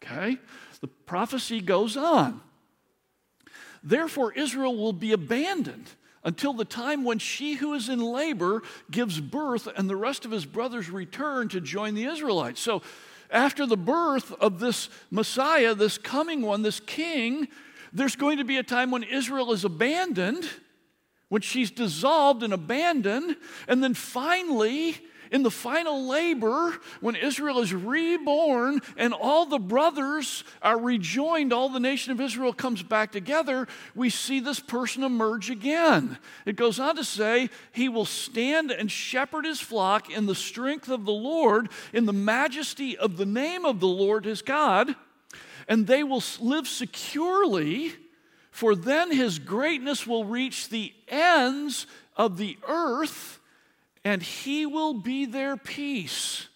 Okay? 0.03 0.37
The 0.79 0.87
prophecy 0.87 1.61
goes 1.61 1.97
on. 1.97 2.41
Therefore, 3.83 4.31
Israel 4.33 4.75
will 4.75 4.93
be 4.93 5.11
abandoned 5.11 5.89
until 6.23 6.53
the 6.53 6.65
time 6.65 7.03
when 7.03 7.17
she 7.17 7.55
who 7.55 7.73
is 7.73 7.89
in 7.89 7.99
labor 7.99 8.61
gives 8.91 9.19
birth 9.19 9.67
and 9.75 9.89
the 9.89 9.95
rest 9.95 10.23
of 10.23 10.31
his 10.31 10.45
brothers 10.45 10.89
return 10.89 11.49
to 11.49 11.59
join 11.59 11.95
the 11.95 12.05
Israelites. 12.05 12.61
So, 12.61 12.81
after 13.31 13.65
the 13.65 13.77
birth 13.77 14.33
of 14.33 14.59
this 14.59 14.89
Messiah, 15.09 15.73
this 15.73 15.97
coming 15.97 16.41
one, 16.41 16.63
this 16.63 16.81
king, 16.81 17.47
there's 17.93 18.17
going 18.17 18.37
to 18.37 18.43
be 18.43 18.57
a 18.57 18.63
time 18.63 18.91
when 18.91 19.03
Israel 19.03 19.53
is 19.53 19.63
abandoned 19.63 20.47
when 21.31 21.41
she's 21.41 21.71
dissolved 21.71 22.43
and 22.43 22.51
abandoned. 22.51 23.37
And 23.65 23.81
then 23.81 23.93
finally, 23.93 24.97
in 25.31 25.43
the 25.43 25.49
final 25.49 26.05
labor, 26.05 26.77
when 26.99 27.15
Israel 27.15 27.59
is 27.59 27.73
reborn 27.73 28.81
and 28.97 29.13
all 29.13 29.45
the 29.45 29.57
brothers 29.57 30.43
are 30.61 30.77
rejoined, 30.77 31.53
all 31.53 31.69
the 31.69 31.79
nation 31.79 32.11
of 32.11 32.19
Israel 32.19 32.51
comes 32.51 32.83
back 32.83 33.13
together, 33.13 33.69
we 33.95 34.09
see 34.09 34.41
this 34.41 34.59
person 34.59 35.03
emerge 35.05 35.49
again. 35.49 36.17
It 36.45 36.57
goes 36.57 36.81
on 36.81 36.97
to 36.97 37.05
say, 37.05 37.49
He 37.71 37.87
will 37.87 38.03
stand 38.03 38.69
and 38.69 38.91
shepherd 38.91 39.45
His 39.45 39.61
flock 39.61 40.09
in 40.09 40.25
the 40.25 40.35
strength 40.35 40.89
of 40.89 41.05
the 41.05 41.13
Lord, 41.13 41.69
in 41.93 42.07
the 42.07 42.11
majesty 42.11 42.97
of 42.97 43.15
the 43.15 43.25
name 43.25 43.63
of 43.63 43.79
the 43.79 43.87
Lord 43.87 44.25
his 44.25 44.41
God, 44.41 44.95
and 45.69 45.87
they 45.87 46.03
will 46.03 46.23
live 46.41 46.67
securely 46.67 47.93
for 48.51 48.75
then 48.75 49.11
his 49.11 49.39
greatness 49.39 50.05
will 50.05 50.25
reach 50.25 50.69
the 50.69 50.93
ends 51.07 51.87
of 52.15 52.37
the 52.37 52.57
earth, 52.67 53.39
and 54.03 54.21
he 54.21 54.65
will 54.65 54.93
be 54.93 55.25
their 55.25 55.57
peace. 55.57 56.47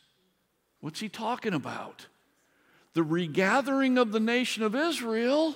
What's 0.82 1.00
he 1.00 1.10
talking 1.10 1.54
about? 1.54 2.08
The 2.94 3.04
regathering 3.04 3.98
of 3.98 4.12
the 4.12 4.20
nation 4.20 4.62
of 4.62 4.76
Israel, 4.76 5.56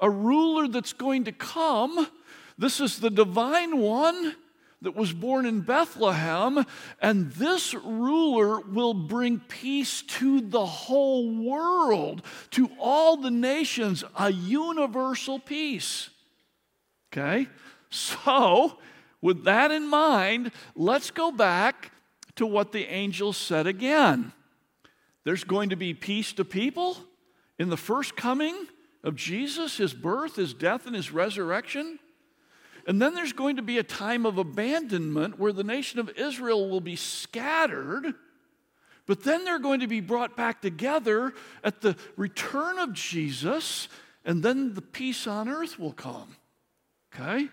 a 0.00 0.10
ruler 0.10 0.66
that's 0.66 0.92
going 0.92 1.24
to 1.24 1.32
come. 1.32 2.08
This 2.56 2.80
is 2.80 2.98
the 2.98 3.10
divine 3.10 3.78
one 3.78 4.34
that 4.82 4.94
was 4.94 5.12
born 5.12 5.44
in 5.44 5.60
Bethlehem, 5.60 6.64
and 7.02 7.32
this 7.32 7.74
ruler 7.74 8.60
will 8.60 8.94
bring 8.94 9.40
peace 9.40 10.02
to 10.02 10.40
the 10.40 10.64
whole 10.64 11.44
world, 11.44 12.22
to 12.52 12.70
all 12.78 13.16
the 13.16 13.30
nations, 13.30 14.04
a 14.16 14.30
universal 14.30 15.38
peace. 15.40 16.10
Okay? 17.12 17.48
So, 17.90 18.78
with 19.20 19.44
that 19.44 19.70
in 19.72 19.88
mind, 19.88 20.52
let's 20.76 21.10
go 21.10 21.32
back 21.32 21.90
to 22.36 22.46
what 22.46 22.70
the 22.70 22.84
angel 22.86 23.32
said 23.32 23.66
again. 23.66 24.32
There's 25.24 25.44
going 25.44 25.70
to 25.70 25.76
be 25.76 25.92
peace 25.92 26.32
to 26.34 26.44
people 26.44 26.96
in 27.58 27.68
the 27.68 27.76
first 27.76 28.16
coming 28.16 28.54
of 29.02 29.16
Jesus, 29.16 29.76
his 29.76 29.92
birth, 29.92 30.36
his 30.36 30.54
death, 30.54 30.86
and 30.86 30.94
his 30.94 31.10
resurrection. 31.10 31.98
And 32.88 33.02
then 33.02 33.14
there's 33.14 33.34
going 33.34 33.56
to 33.56 33.62
be 33.62 33.76
a 33.76 33.82
time 33.82 34.24
of 34.24 34.38
abandonment 34.38 35.38
where 35.38 35.52
the 35.52 35.62
nation 35.62 36.00
of 36.00 36.08
Israel 36.16 36.70
will 36.70 36.80
be 36.80 36.96
scattered, 36.96 38.14
but 39.04 39.24
then 39.24 39.44
they're 39.44 39.58
going 39.58 39.80
to 39.80 39.86
be 39.86 40.00
brought 40.00 40.38
back 40.38 40.62
together 40.62 41.34
at 41.62 41.82
the 41.82 41.96
return 42.16 42.78
of 42.78 42.94
Jesus, 42.94 43.88
and 44.24 44.42
then 44.42 44.72
the 44.72 44.80
peace 44.80 45.26
on 45.26 45.50
earth 45.50 45.78
will 45.78 45.92
come. 45.92 46.34
Okay? 47.14 47.48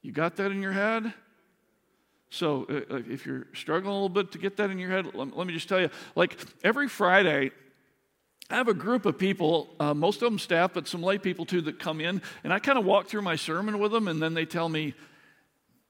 You 0.00 0.12
got 0.12 0.36
that 0.36 0.52
in 0.52 0.62
your 0.62 0.72
head? 0.72 1.12
So, 2.30 2.64
uh, 2.70 2.94
uh 2.94 3.02
if 3.10 3.26
you're 3.26 3.48
struggling 3.54 3.90
a 3.90 3.94
little 3.94 4.08
bit 4.08 4.30
to 4.30 4.38
get 4.38 4.56
that 4.58 4.70
in 4.70 4.78
your 4.78 4.90
head, 4.90 5.12
let, 5.12 5.36
let 5.36 5.44
me 5.48 5.54
just 5.54 5.68
tell 5.68 5.80
you 5.80 5.90
like 6.14 6.38
every 6.62 6.86
Friday, 6.88 7.50
I 8.52 8.56
have 8.56 8.68
a 8.68 8.74
group 8.74 9.06
of 9.06 9.18
people, 9.18 9.70
uh, 9.80 9.94
most 9.94 10.16
of 10.16 10.30
them 10.30 10.38
staff, 10.38 10.74
but 10.74 10.86
some 10.86 11.02
lay 11.02 11.16
people 11.16 11.46
too, 11.46 11.62
that 11.62 11.78
come 11.78 12.02
in, 12.02 12.20
and 12.44 12.52
I 12.52 12.58
kind 12.58 12.78
of 12.78 12.84
walk 12.84 13.06
through 13.08 13.22
my 13.22 13.34
sermon 13.34 13.78
with 13.78 13.92
them, 13.92 14.08
and 14.08 14.22
then 14.22 14.34
they 14.34 14.44
tell 14.44 14.68
me, 14.68 14.92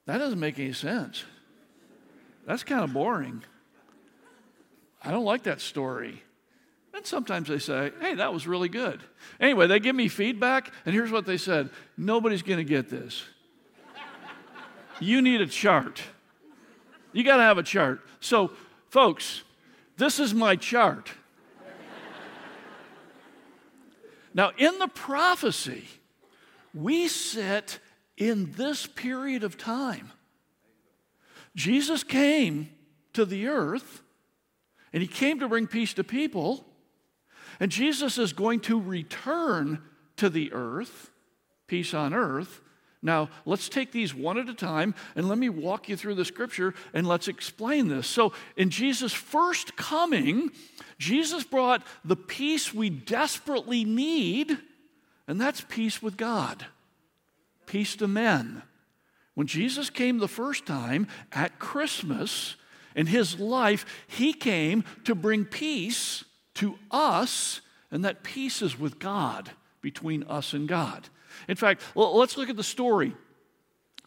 that 0.06 0.18
doesn't 0.18 0.38
make 0.38 0.60
any 0.60 0.72
sense. 0.72 1.24
That's 2.46 2.62
kind 2.62 2.84
of 2.84 2.92
boring. 2.92 3.42
I 5.02 5.10
don't 5.10 5.24
like 5.24 5.42
that 5.42 5.60
story. 5.60 6.22
And 6.94 7.04
sometimes 7.04 7.48
they 7.48 7.58
say, 7.58 7.90
hey, 8.00 8.14
that 8.14 8.32
was 8.32 8.46
really 8.46 8.68
good. 8.68 9.00
Anyway, 9.40 9.66
they 9.66 9.80
give 9.80 9.96
me 9.96 10.06
feedback, 10.06 10.72
and 10.86 10.94
here's 10.94 11.10
what 11.10 11.26
they 11.26 11.38
said 11.38 11.68
nobody's 11.96 12.42
going 12.42 12.58
to 12.58 12.64
get 12.64 12.88
this. 12.88 13.24
you 15.00 15.20
need 15.20 15.40
a 15.40 15.46
chart. 15.46 16.00
You 17.12 17.24
got 17.24 17.38
to 17.38 17.42
have 17.42 17.58
a 17.58 17.64
chart. 17.64 18.02
So, 18.20 18.52
folks, 18.88 19.42
this 19.96 20.20
is 20.20 20.32
my 20.32 20.54
chart. 20.54 21.10
Now, 24.34 24.52
in 24.56 24.78
the 24.78 24.88
prophecy, 24.88 25.84
we 26.74 27.08
sit 27.08 27.78
in 28.16 28.52
this 28.52 28.86
period 28.86 29.44
of 29.44 29.58
time. 29.58 30.12
Jesus 31.54 32.02
came 32.02 32.70
to 33.12 33.24
the 33.24 33.48
earth, 33.48 34.02
and 34.92 35.02
he 35.02 35.08
came 35.08 35.40
to 35.40 35.48
bring 35.48 35.66
peace 35.66 35.94
to 35.94 36.04
people. 36.04 36.66
And 37.60 37.70
Jesus 37.70 38.18
is 38.18 38.32
going 38.32 38.60
to 38.60 38.80
return 38.80 39.82
to 40.16 40.30
the 40.30 40.52
earth, 40.52 41.10
peace 41.66 41.94
on 41.94 42.14
earth. 42.14 42.60
Now, 43.02 43.30
let's 43.44 43.68
take 43.68 43.90
these 43.90 44.14
one 44.14 44.38
at 44.38 44.48
a 44.48 44.54
time 44.54 44.94
and 45.16 45.28
let 45.28 45.36
me 45.36 45.48
walk 45.48 45.88
you 45.88 45.96
through 45.96 46.14
the 46.14 46.24
scripture 46.24 46.72
and 46.94 47.06
let's 47.06 47.26
explain 47.26 47.88
this. 47.88 48.06
So, 48.06 48.32
in 48.56 48.70
Jesus' 48.70 49.12
first 49.12 49.76
coming, 49.76 50.52
Jesus 51.02 51.42
brought 51.42 51.82
the 52.04 52.14
peace 52.14 52.72
we 52.72 52.88
desperately 52.88 53.84
need, 53.84 54.56
and 55.26 55.40
that's 55.40 55.60
peace 55.60 56.00
with 56.00 56.16
God, 56.16 56.64
peace 57.66 57.96
to 57.96 58.06
men. 58.06 58.62
When 59.34 59.48
Jesus 59.48 59.90
came 59.90 60.18
the 60.18 60.28
first 60.28 60.64
time 60.64 61.08
at 61.32 61.58
Christmas 61.58 62.54
in 62.94 63.08
his 63.08 63.40
life, 63.40 63.84
he 64.06 64.32
came 64.32 64.84
to 65.02 65.16
bring 65.16 65.44
peace 65.44 66.22
to 66.54 66.78
us, 66.92 67.62
and 67.90 68.04
that 68.04 68.22
peace 68.22 68.62
is 68.62 68.78
with 68.78 69.00
God, 69.00 69.50
between 69.80 70.22
us 70.24 70.52
and 70.52 70.68
God. 70.68 71.08
In 71.48 71.56
fact, 71.56 71.82
let's 71.96 72.36
look 72.36 72.48
at 72.48 72.56
the 72.56 72.62
story 72.62 73.16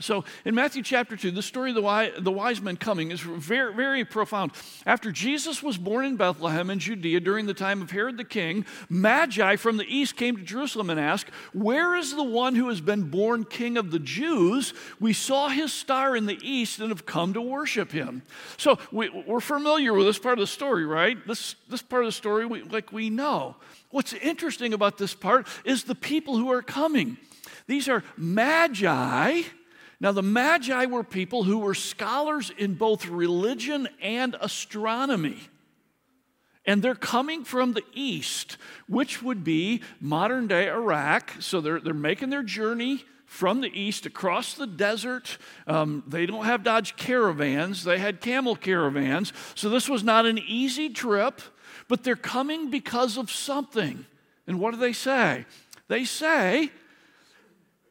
so 0.01 0.25
in 0.43 0.55
Matthew 0.55 0.83
chapter 0.83 1.15
2, 1.15 1.31
the 1.31 1.41
story 1.41 1.69
of 1.69 1.75
the 1.75 1.81
wise, 1.81 2.11
the 2.19 2.31
wise 2.31 2.61
men 2.61 2.75
coming 2.75 3.11
is 3.11 3.21
very, 3.21 3.73
very 3.73 4.03
profound. 4.03 4.51
After 4.85 5.09
Jesus 5.09 5.63
was 5.63 5.77
born 5.77 6.03
in 6.03 6.17
Bethlehem 6.17 6.69
in 6.69 6.79
Judea 6.79 7.21
during 7.21 7.45
the 7.45 7.53
time 7.53 7.81
of 7.81 7.91
Herod 7.91 8.17
the 8.17 8.25
king, 8.25 8.65
Magi 8.89 9.55
from 9.55 9.77
the 9.77 9.85
east 9.85 10.17
came 10.17 10.35
to 10.35 10.43
Jerusalem 10.43 10.89
and 10.89 10.99
asked, 10.99 11.29
Where 11.53 11.95
is 11.95 12.13
the 12.13 12.25
one 12.25 12.55
who 12.55 12.67
has 12.67 12.81
been 12.81 13.03
born 13.03 13.45
king 13.45 13.77
of 13.77 13.91
the 13.91 13.99
Jews? 13.99 14.73
We 14.99 15.13
saw 15.13 15.47
his 15.47 15.71
star 15.71 16.13
in 16.13 16.25
the 16.25 16.39
east 16.41 16.81
and 16.81 16.89
have 16.89 17.05
come 17.05 17.31
to 17.31 17.41
worship 17.41 17.93
him. 17.93 18.21
So 18.57 18.77
we, 18.91 19.09
are 19.29 19.39
familiar 19.39 19.93
with 19.93 20.07
this 20.07 20.19
part 20.19 20.37
of 20.37 20.43
the 20.43 20.47
story, 20.47 20.85
right? 20.85 21.25
This, 21.25 21.55
this 21.69 21.81
part 21.81 22.03
of 22.03 22.09
the 22.09 22.11
story, 22.11 22.45
we, 22.45 22.63
like 22.63 22.91
we 22.91 23.09
know. 23.09 23.55
What's 23.91 24.11
interesting 24.11 24.73
about 24.73 24.97
this 24.97 25.13
part 25.13 25.47
is 25.63 25.85
the 25.85 25.95
people 25.95 26.35
who 26.35 26.51
are 26.51 26.61
coming. 26.61 27.15
These 27.65 27.87
are 27.87 28.03
Magi 28.17 29.43
now, 29.99 30.11
the 30.11 30.21
Magi 30.21 30.85
were 30.85 31.03
people 31.03 31.43
who 31.43 31.59
were 31.59 31.73
scholars 31.73 32.51
in 32.57 32.73
both 32.73 33.07
religion 33.07 33.87
and 34.01 34.35
astronomy. 34.41 35.39
And 36.65 36.81
they're 36.81 36.95
coming 36.95 37.43
from 37.45 37.73
the 37.73 37.83
east, 37.93 38.57
which 38.87 39.21
would 39.21 39.43
be 39.43 39.81
modern 40.01 40.47
day 40.47 40.67
Iraq. 40.69 41.33
So 41.39 41.61
they're, 41.61 41.79
they're 41.79 41.93
making 41.93 42.29
their 42.29 42.43
journey 42.43 43.05
from 43.25 43.61
the 43.61 43.71
east 43.79 44.05
across 44.05 44.53
the 44.55 44.67
desert. 44.67 45.37
Um, 45.67 46.03
they 46.07 46.25
don't 46.25 46.45
have 46.45 46.63
Dodge 46.63 46.95
caravans, 46.95 47.83
they 47.83 47.97
had 47.97 48.21
camel 48.21 48.55
caravans. 48.55 49.31
So 49.53 49.69
this 49.69 49.87
was 49.87 50.03
not 50.03 50.25
an 50.25 50.39
easy 50.39 50.89
trip, 50.89 51.41
but 51.87 52.03
they're 52.03 52.15
coming 52.15 52.69
because 52.69 53.17
of 53.17 53.31
something. 53.31 54.05
And 54.47 54.59
what 54.59 54.71
do 54.71 54.77
they 54.77 54.93
say? 54.93 55.45
They 55.87 56.03
say, 56.05 56.71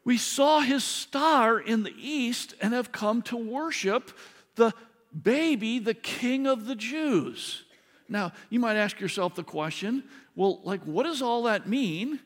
we 0.05 0.17
saw 0.17 0.61
his 0.61 0.83
star 0.83 1.59
in 1.59 1.83
the 1.83 1.93
east 1.99 2.53
and 2.61 2.73
have 2.73 2.91
come 2.91 3.23
to 3.23 3.35
worship 3.35 4.11
the 4.55 4.71
baby, 5.19 5.79
the 5.79 5.95
king 5.95 6.47
of 6.47 6.67
the 6.67 6.75
Jews. 6.75 7.63
Now, 8.07 8.31
you 8.49 8.59
might 8.59 8.75
ask 8.75 8.99
yourself 8.99 9.35
the 9.35 9.43
question 9.43 10.03
well, 10.35 10.59
like, 10.63 10.83
what 10.83 11.03
does 11.03 11.21
all 11.21 11.43
that 11.43 11.67
mean? 11.67 12.19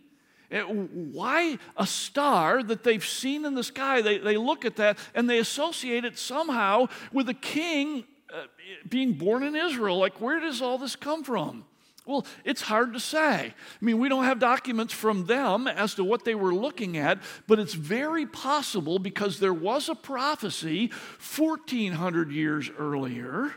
Eh, 0.50 0.62
why 0.64 1.60
a 1.78 1.86
star 1.86 2.64
that 2.64 2.84
they've 2.84 3.06
seen 3.06 3.46
in 3.46 3.54
the 3.54 3.64
sky? 3.64 4.02
They, 4.02 4.18
they 4.18 4.36
look 4.36 4.66
at 4.66 4.78
that 4.78 4.98
and 5.14 5.30
they 5.30 5.38
associate 5.38 6.06
it 6.06 6.18
somehow 6.18 6.88
with 7.14 7.30
a 7.30 7.36
king 7.36 8.04
uh, 8.34 8.46
being 8.90 9.14
born 9.14 9.44
in 9.44 9.56
Israel. 9.56 10.00
Like, 10.00 10.20
where 10.20 10.40
does 10.40 10.60
all 10.62 10.80
this 10.80 10.96
come 10.96 11.24
from? 11.24 11.66
Well, 12.10 12.26
it's 12.44 12.64
hard 12.64 12.94
to 12.94 13.00
say. 13.00 13.54
I 13.54 13.86
mean, 13.86 14.00
we 14.00 14.10
don't 14.10 14.24
have 14.24 14.40
documents 14.40 14.96
from 14.96 15.28
them 15.28 15.68
as 15.68 15.94
to 15.94 16.04
what 16.04 16.26
they 16.26 16.34
were 16.34 16.56
looking 16.56 16.98
at, 16.98 17.20
but 17.46 17.60
it's 17.60 17.76
very 17.76 18.26
possible 18.26 18.98
because 18.98 19.40
there 19.40 19.54
was 19.54 19.90
a 19.90 19.94
prophecy 19.94 20.92
1400 21.38 22.32
years 22.32 22.72
earlier 22.80 23.54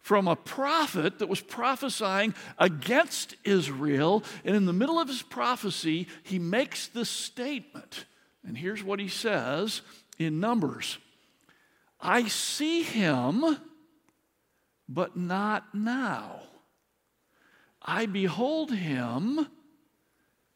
from 0.00 0.26
a 0.26 0.34
prophet 0.34 1.20
that 1.20 1.28
was 1.28 1.40
prophesying 1.40 2.34
against 2.58 3.36
Israel. 3.44 4.24
And 4.44 4.56
in 4.56 4.66
the 4.66 4.72
middle 4.72 4.98
of 4.98 5.06
his 5.06 5.22
prophecy, 5.22 6.08
he 6.24 6.40
makes 6.40 6.88
this 6.88 7.08
statement. 7.08 8.04
And 8.44 8.58
here's 8.58 8.82
what 8.82 8.98
he 8.98 9.06
says 9.06 9.82
in 10.18 10.40
Numbers 10.40 10.98
I 12.00 12.26
see 12.26 12.82
him, 12.82 13.58
but 14.88 15.16
not 15.16 15.72
now. 15.72 16.47
I 17.90 18.04
behold 18.04 18.70
him, 18.70 19.48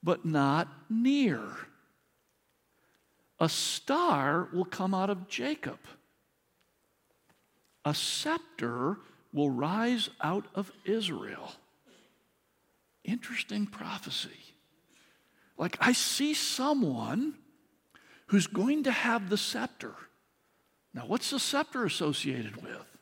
but 0.02 0.26
not 0.26 0.68
near. 0.90 1.40
A 3.40 3.48
star 3.48 4.50
will 4.52 4.66
come 4.66 4.92
out 4.92 5.08
of 5.08 5.28
Jacob. 5.28 5.78
A 7.86 7.94
scepter 7.94 8.98
will 9.32 9.48
rise 9.48 10.10
out 10.20 10.44
of 10.54 10.70
Israel. 10.84 11.52
Interesting 13.02 13.66
prophecy. 13.66 14.54
Like, 15.56 15.78
I 15.80 15.94
see 15.94 16.34
someone 16.34 17.38
who's 18.26 18.46
going 18.46 18.82
to 18.82 18.92
have 18.92 19.30
the 19.30 19.38
scepter. 19.38 19.94
Now, 20.92 21.06
what's 21.06 21.30
the 21.30 21.40
scepter 21.40 21.86
associated 21.86 22.62
with? 22.62 22.98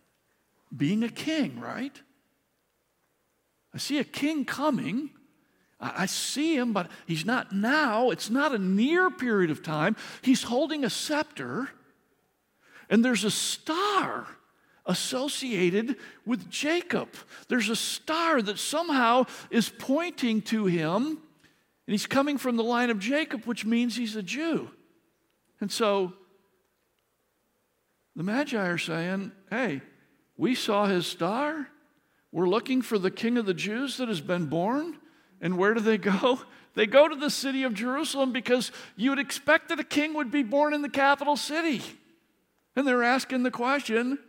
Being 0.74 1.02
a 1.02 1.08
king, 1.08 1.58
right? 1.58 2.00
I 3.74 3.78
see 3.78 3.98
a 3.98 4.04
king 4.04 4.44
coming. 4.44 5.10
I 5.80 6.06
see 6.06 6.56
him, 6.56 6.74
but 6.74 6.90
he's 7.06 7.24
not 7.24 7.52
now. 7.52 8.10
It's 8.10 8.28
not 8.28 8.54
a 8.54 8.58
near 8.58 9.10
period 9.10 9.50
of 9.50 9.62
time. 9.62 9.96
He's 10.20 10.42
holding 10.42 10.84
a 10.84 10.90
scepter, 10.90 11.70
and 12.90 13.02
there's 13.02 13.24
a 13.24 13.30
star 13.30 14.26
associated 14.84 15.96
with 16.26 16.50
Jacob. 16.50 17.08
There's 17.48 17.70
a 17.70 17.76
star 17.76 18.42
that 18.42 18.58
somehow 18.58 19.24
is 19.50 19.70
pointing 19.70 20.42
to 20.42 20.66
him, 20.66 21.02
and 21.02 21.18
he's 21.86 22.06
coming 22.06 22.36
from 22.36 22.56
the 22.56 22.64
line 22.64 22.90
of 22.90 22.98
Jacob, 22.98 23.46
which 23.46 23.64
means 23.64 23.96
he's 23.96 24.16
a 24.16 24.22
Jew. 24.22 24.70
And 25.60 25.72
so 25.72 26.12
the 28.16 28.22
Magi 28.22 28.58
are 28.58 28.78
saying, 28.78 29.32
Hey, 29.48 29.80
we 30.36 30.54
saw 30.54 30.86
his 30.86 31.06
star. 31.06 31.68
We're 32.32 32.48
looking 32.48 32.82
for 32.82 32.98
the 32.98 33.10
King 33.10 33.38
of 33.38 33.46
the 33.46 33.54
Jews 33.54 33.96
that 33.96 34.08
has 34.08 34.20
been 34.20 34.46
born. 34.46 34.98
And 35.40 35.56
where 35.56 35.74
do 35.74 35.80
they 35.80 35.98
go? 35.98 36.40
They 36.74 36.86
go 36.86 37.08
to 37.08 37.16
the 37.16 37.30
city 37.30 37.64
of 37.64 37.74
Jerusalem 37.74 38.32
because 38.32 38.70
you 38.94 39.10
would 39.10 39.18
expect 39.18 39.68
that 39.68 39.80
a 39.80 39.84
king 39.84 40.14
would 40.14 40.30
be 40.30 40.44
born 40.44 40.72
in 40.72 40.82
the 40.82 40.88
capital 40.88 41.36
city. 41.36 41.82
And 42.76 42.86
they're 42.86 43.02
asking 43.02 43.42
the 43.42 43.50
question 43.50 44.20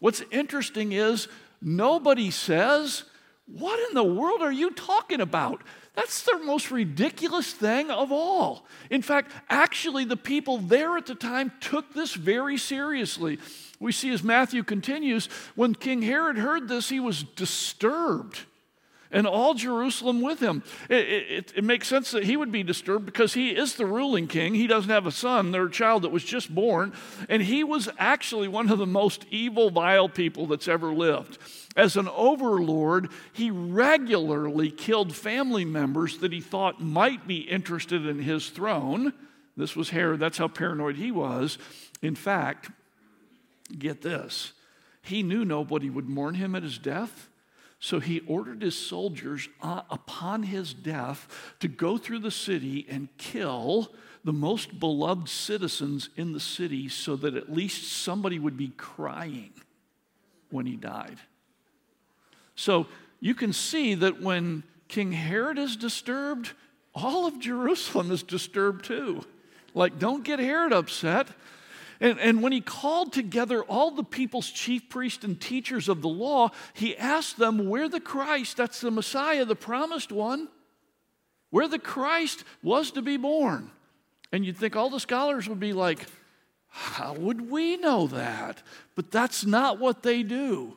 what's 0.00 0.22
interesting 0.32 0.90
is 0.90 1.28
nobody 1.62 2.32
says, 2.32 3.04
What 3.46 3.78
in 3.88 3.94
the 3.94 4.02
world 4.02 4.42
are 4.42 4.52
you 4.52 4.72
talking 4.72 5.20
about? 5.20 5.62
That's 5.96 6.22
the 6.22 6.38
most 6.44 6.70
ridiculous 6.70 7.52
thing 7.52 7.90
of 7.90 8.12
all. 8.12 8.66
In 8.90 9.00
fact, 9.00 9.32
actually, 9.48 10.04
the 10.04 10.16
people 10.16 10.58
there 10.58 10.96
at 10.98 11.06
the 11.06 11.14
time 11.14 11.50
took 11.58 11.94
this 11.94 12.14
very 12.14 12.58
seriously. 12.58 13.38
We 13.80 13.92
see 13.92 14.12
as 14.12 14.22
Matthew 14.22 14.62
continues, 14.62 15.26
when 15.54 15.74
King 15.74 16.02
Herod 16.02 16.36
heard 16.36 16.68
this, 16.68 16.90
he 16.90 17.00
was 17.00 17.22
disturbed 17.22 18.40
and 19.10 19.26
all 19.26 19.54
Jerusalem 19.54 20.20
with 20.20 20.40
him. 20.40 20.62
It, 20.90 21.08
it, 21.08 21.52
it, 21.56 21.64
makes 21.64 21.88
sense 21.88 22.10
that 22.10 22.24
he 22.24 22.36
would 22.36 22.52
be 22.52 22.62
disturbed 22.62 23.06
because 23.06 23.34
he 23.34 23.50
is 23.50 23.76
the 23.76 23.86
ruling 23.86 24.26
king. 24.26 24.54
He 24.54 24.66
doesn't 24.66 24.90
have 24.90 25.06
a 25.06 25.12
son, 25.12 25.52
their 25.52 25.68
child 25.68 26.02
that 26.02 26.10
was 26.10 26.24
just 26.24 26.54
born, 26.54 26.92
and 27.28 27.40
he 27.40 27.64
was 27.64 27.88
actually 27.98 28.48
one 28.48 28.70
of 28.70 28.78
the 28.78 28.86
most 28.86 29.24
evil, 29.30 29.70
vile 29.70 30.08
people 30.08 30.46
that's 30.46 30.68
ever 30.68 30.92
lived. 30.92 31.38
As 31.76 31.96
an 31.96 32.08
overlord, 32.08 33.10
he 33.34 33.50
regularly 33.50 34.70
killed 34.70 35.14
family 35.14 35.66
members 35.66 36.18
that 36.18 36.32
he 36.32 36.40
thought 36.40 36.80
might 36.80 37.28
be 37.28 37.40
interested 37.40 38.06
in 38.06 38.18
his 38.18 38.48
throne. 38.48 39.12
This 39.58 39.76
was 39.76 39.90
Herod, 39.90 40.20
that's 40.20 40.38
how 40.38 40.48
paranoid 40.48 40.96
he 40.96 41.10
was. 41.10 41.58
In 42.00 42.14
fact, 42.14 42.70
get 43.78 44.00
this, 44.00 44.52
he 45.02 45.22
knew 45.22 45.44
nobody 45.44 45.90
would 45.90 46.08
mourn 46.08 46.34
him 46.34 46.54
at 46.54 46.62
his 46.62 46.78
death. 46.78 47.28
So 47.78 48.00
he 48.00 48.20
ordered 48.20 48.62
his 48.62 48.74
soldiers 48.74 49.48
uh, 49.60 49.82
upon 49.90 50.44
his 50.44 50.72
death 50.72 51.54
to 51.60 51.68
go 51.68 51.98
through 51.98 52.20
the 52.20 52.30
city 52.30 52.86
and 52.88 53.08
kill 53.18 53.92
the 54.24 54.32
most 54.32 54.80
beloved 54.80 55.28
citizens 55.28 56.08
in 56.16 56.32
the 56.32 56.40
city 56.40 56.88
so 56.88 57.16
that 57.16 57.36
at 57.36 57.52
least 57.52 57.92
somebody 57.92 58.38
would 58.38 58.56
be 58.56 58.68
crying 58.68 59.52
when 60.50 60.64
he 60.64 60.74
died. 60.74 61.18
So 62.56 62.86
you 63.20 63.34
can 63.34 63.52
see 63.52 63.94
that 63.94 64.20
when 64.20 64.64
King 64.88 65.12
Herod 65.12 65.58
is 65.58 65.76
disturbed, 65.76 66.52
all 66.94 67.26
of 67.26 67.38
Jerusalem 67.38 68.10
is 68.10 68.22
disturbed 68.22 68.84
too. 68.84 69.24
Like, 69.74 69.98
don't 69.98 70.24
get 70.24 70.38
Herod 70.38 70.72
upset. 70.72 71.28
And, 72.00 72.18
and 72.18 72.42
when 72.42 72.52
he 72.52 72.60
called 72.60 73.12
together 73.12 73.62
all 73.62 73.90
the 73.90 74.04
people's 74.04 74.50
chief 74.50 74.88
priests 74.88 75.24
and 75.24 75.40
teachers 75.40 75.88
of 75.88 76.02
the 76.02 76.08
law, 76.08 76.50
he 76.74 76.96
asked 76.96 77.38
them 77.38 77.68
where 77.68 77.88
the 77.88 78.00
Christ, 78.00 78.56
that's 78.56 78.80
the 78.80 78.90
Messiah, 78.90 79.44
the 79.44 79.56
promised 79.56 80.12
one, 80.12 80.48
where 81.50 81.68
the 81.68 81.78
Christ 81.78 82.44
was 82.62 82.90
to 82.92 83.02
be 83.02 83.16
born. 83.16 83.70
And 84.32 84.44
you'd 84.44 84.58
think 84.58 84.76
all 84.76 84.90
the 84.90 85.00
scholars 85.00 85.48
would 85.48 85.60
be 85.60 85.72
like, 85.72 86.00
how 86.68 87.14
would 87.14 87.50
we 87.50 87.76
know 87.76 88.06
that? 88.08 88.62
But 88.94 89.10
that's 89.10 89.46
not 89.46 89.78
what 89.78 90.02
they 90.02 90.22
do. 90.22 90.76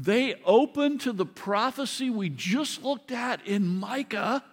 They 0.00 0.36
open 0.44 0.98
to 0.98 1.12
the 1.12 1.26
prophecy 1.26 2.08
we 2.08 2.28
just 2.28 2.84
looked 2.84 3.10
at 3.10 3.44
in 3.44 3.66
Micah 3.66 4.44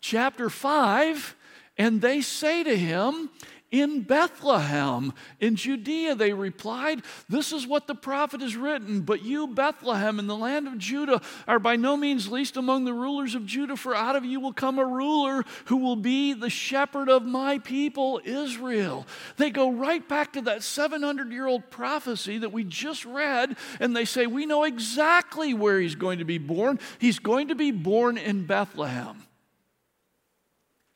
chapter 0.00 0.48
5, 0.48 1.36
and 1.76 2.00
they 2.00 2.22
say 2.22 2.64
to 2.64 2.74
him, 2.74 3.28
in 3.74 4.02
Bethlehem, 4.02 5.12
in 5.40 5.56
Judea, 5.56 6.14
they 6.14 6.32
replied, 6.32 7.02
This 7.28 7.52
is 7.52 7.66
what 7.66 7.88
the 7.88 7.96
prophet 7.96 8.40
has 8.40 8.54
written. 8.54 9.00
But 9.00 9.24
you, 9.24 9.48
Bethlehem, 9.48 10.20
in 10.20 10.28
the 10.28 10.36
land 10.36 10.68
of 10.68 10.78
Judah, 10.78 11.20
are 11.48 11.58
by 11.58 11.74
no 11.74 11.96
means 11.96 12.28
least 12.28 12.56
among 12.56 12.84
the 12.84 12.92
rulers 12.92 13.34
of 13.34 13.46
Judah, 13.46 13.76
for 13.76 13.92
out 13.92 14.14
of 14.14 14.24
you 14.24 14.38
will 14.38 14.52
come 14.52 14.78
a 14.78 14.84
ruler 14.84 15.42
who 15.64 15.78
will 15.78 15.96
be 15.96 16.34
the 16.34 16.50
shepherd 16.50 17.08
of 17.08 17.26
my 17.26 17.58
people, 17.58 18.20
Israel. 18.24 19.08
They 19.38 19.50
go 19.50 19.72
right 19.72 20.08
back 20.08 20.34
to 20.34 20.42
that 20.42 20.62
700 20.62 21.32
year 21.32 21.48
old 21.48 21.68
prophecy 21.68 22.38
that 22.38 22.52
we 22.52 22.62
just 22.62 23.04
read, 23.04 23.56
and 23.80 23.96
they 23.96 24.04
say, 24.04 24.28
We 24.28 24.46
know 24.46 24.62
exactly 24.62 25.52
where 25.52 25.80
he's 25.80 25.96
going 25.96 26.20
to 26.20 26.24
be 26.24 26.38
born. 26.38 26.78
He's 27.00 27.18
going 27.18 27.48
to 27.48 27.56
be 27.56 27.72
born 27.72 28.18
in 28.18 28.46
Bethlehem. 28.46 29.24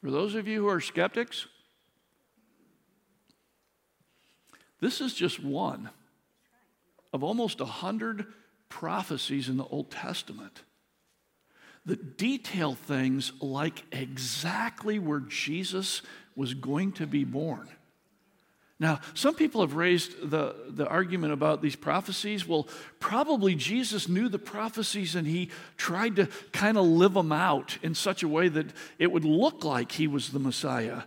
For 0.00 0.12
those 0.12 0.36
of 0.36 0.46
you 0.46 0.62
who 0.62 0.68
are 0.68 0.80
skeptics, 0.80 1.48
This 4.80 5.00
is 5.00 5.14
just 5.14 5.42
one 5.42 5.90
of 7.12 7.22
almost 7.22 7.60
a 7.60 7.66
hundred 7.66 8.26
prophecies 8.68 9.48
in 9.48 9.56
the 9.56 9.64
Old 9.64 9.90
Testament 9.90 10.62
that 11.86 12.18
detail 12.18 12.74
things 12.74 13.32
like 13.40 13.82
exactly 13.92 14.98
where 14.98 15.20
Jesus 15.20 16.02
was 16.36 16.54
going 16.54 16.92
to 16.92 17.06
be 17.06 17.24
born. 17.24 17.68
Now, 18.80 19.00
some 19.14 19.34
people 19.34 19.62
have 19.62 19.74
raised 19.74 20.30
the, 20.30 20.54
the 20.68 20.86
argument 20.86 21.32
about 21.32 21.62
these 21.62 21.74
prophecies. 21.74 22.46
Well, 22.46 22.68
probably 23.00 23.56
Jesus 23.56 24.08
knew 24.08 24.28
the 24.28 24.38
prophecies 24.38 25.16
and 25.16 25.26
he 25.26 25.50
tried 25.76 26.16
to 26.16 26.28
kind 26.52 26.78
of 26.78 26.84
live 26.84 27.14
them 27.14 27.32
out 27.32 27.78
in 27.82 27.94
such 27.94 28.22
a 28.22 28.28
way 28.28 28.48
that 28.48 28.66
it 28.98 29.10
would 29.10 29.24
look 29.24 29.64
like 29.64 29.92
he 29.92 30.06
was 30.06 30.30
the 30.30 30.38
Messiah. 30.38 31.02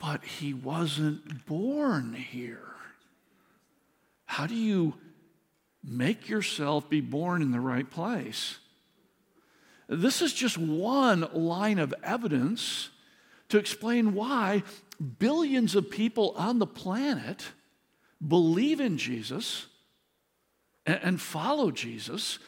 But 0.00 0.24
he 0.24 0.52
wasn't 0.52 1.46
born 1.46 2.14
here. 2.14 2.68
How 4.28 4.46
do 4.46 4.54
you 4.54 4.92
make 5.82 6.28
yourself 6.28 6.88
be 6.90 7.00
born 7.00 7.40
in 7.40 7.50
the 7.50 7.60
right 7.60 7.90
place? 7.90 8.58
This 9.88 10.20
is 10.20 10.34
just 10.34 10.58
one 10.58 11.26
line 11.32 11.78
of 11.78 11.94
evidence 12.04 12.90
to 13.48 13.56
explain 13.56 14.12
why 14.12 14.64
billions 15.18 15.74
of 15.74 15.90
people 15.90 16.34
on 16.36 16.58
the 16.58 16.66
planet 16.66 17.52
believe 18.26 18.80
in 18.80 18.98
Jesus 18.98 19.66
and 20.84 21.18
follow 21.18 21.70
Jesus 21.70 22.38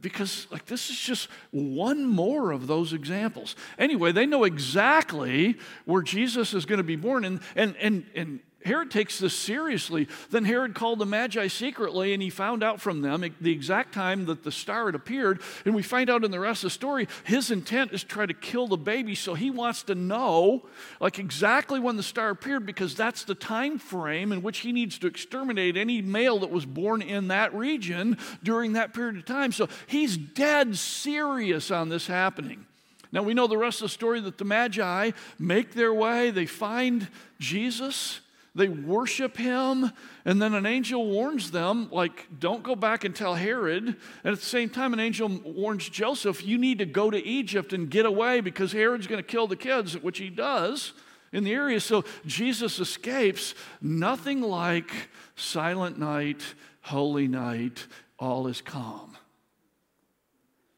because 0.00 0.46
like 0.50 0.66
this 0.66 0.90
is 0.90 0.98
just 0.98 1.28
one 1.50 2.04
more 2.04 2.50
of 2.50 2.66
those 2.66 2.92
examples 2.92 3.56
anyway 3.78 4.10
they 4.10 4.24
know 4.24 4.44
exactly 4.44 5.58
where 5.84 6.00
jesus 6.00 6.54
is 6.54 6.64
going 6.64 6.78
to 6.78 6.84
be 6.84 6.96
born 6.96 7.24
and 7.24 7.40
and 7.54 7.76
and, 7.76 8.06
and 8.14 8.40
Herod 8.66 8.90
takes 8.90 9.18
this 9.18 9.34
seriously. 9.34 10.08
Then 10.30 10.44
Herod 10.44 10.74
called 10.74 10.98
the 10.98 11.06
Magi 11.06 11.46
secretly 11.46 12.12
and 12.12 12.22
he 12.22 12.30
found 12.30 12.62
out 12.62 12.80
from 12.80 13.00
them 13.00 13.24
the 13.40 13.52
exact 13.52 13.94
time 13.94 14.26
that 14.26 14.42
the 14.42 14.52
star 14.52 14.86
had 14.86 14.94
appeared. 14.94 15.40
And 15.64 15.74
we 15.74 15.82
find 15.82 16.10
out 16.10 16.24
in 16.24 16.30
the 16.30 16.40
rest 16.40 16.64
of 16.64 16.66
the 16.66 16.70
story, 16.70 17.08
his 17.24 17.50
intent 17.50 17.92
is 17.92 18.02
try 18.02 18.26
to 18.26 18.34
kill 18.34 18.66
the 18.66 18.76
baby. 18.76 19.14
So 19.14 19.34
he 19.34 19.50
wants 19.50 19.84
to 19.84 19.94
know, 19.94 20.66
like, 21.00 21.18
exactly 21.18 21.80
when 21.80 21.96
the 21.96 22.02
star 22.02 22.30
appeared 22.30 22.66
because 22.66 22.94
that's 22.94 23.24
the 23.24 23.34
time 23.34 23.78
frame 23.78 24.32
in 24.32 24.42
which 24.42 24.58
he 24.58 24.72
needs 24.72 24.98
to 24.98 25.06
exterminate 25.06 25.76
any 25.76 26.02
male 26.02 26.40
that 26.40 26.50
was 26.50 26.66
born 26.66 27.02
in 27.02 27.28
that 27.28 27.54
region 27.54 28.18
during 28.42 28.72
that 28.72 28.92
period 28.92 29.16
of 29.16 29.24
time. 29.24 29.52
So 29.52 29.68
he's 29.86 30.16
dead 30.16 30.76
serious 30.76 31.70
on 31.70 31.88
this 31.88 32.08
happening. 32.08 32.66
Now 33.12 33.22
we 33.22 33.34
know 33.34 33.46
the 33.46 33.56
rest 33.56 33.80
of 33.80 33.86
the 33.86 33.94
story 33.94 34.20
that 34.20 34.38
the 34.38 34.44
Magi 34.44 35.12
make 35.38 35.74
their 35.74 35.94
way, 35.94 36.30
they 36.30 36.46
find 36.46 37.06
Jesus. 37.38 38.20
They 38.56 38.68
worship 38.68 39.36
him, 39.36 39.92
and 40.24 40.40
then 40.40 40.54
an 40.54 40.64
angel 40.64 41.06
warns 41.06 41.50
them, 41.50 41.90
like, 41.92 42.26
don't 42.38 42.62
go 42.62 42.74
back 42.74 43.04
and 43.04 43.14
tell 43.14 43.34
Herod. 43.34 43.84
And 43.84 43.96
at 44.24 44.38
the 44.38 44.46
same 44.46 44.70
time, 44.70 44.94
an 44.94 44.98
angel 44.98 45.28
warns 45.28 45.86
Joseph, 45.90 46.42
you 46.42 46.56
need 46.56 46.78
to 46.78 46.86
go 46.86 47.10
to 47.10 47.22
Egypt 47.22 47.74
and 47.74 47.90
get 47.90 48.06
away 48.06 48.40
because 48.40 48.72
Herod's 48.72 49.06
going 49.06 49.22
to 49.22 49.28
kill 49.28 49.46
the 49.46 49.56
kids, 49.56 49.98
which 49.98 50.16
he 50.16 50.30
does 50.30 50.94
in 51.32 51.44
the 51.44 51.52
area. 51.52 51.78
So 51.80 52.06
Jesus 52.24 52.78
escapes. 52.78 53.54
Nothing 53.82 54.40
like 54.40 55.10
silent 55.34 55.98
night, 55.98 56.42
holy 56.80 57.28
night, 57.28 57.86
all 58.18 58.46
is 58.46 58.62
calm. 58.62 59.18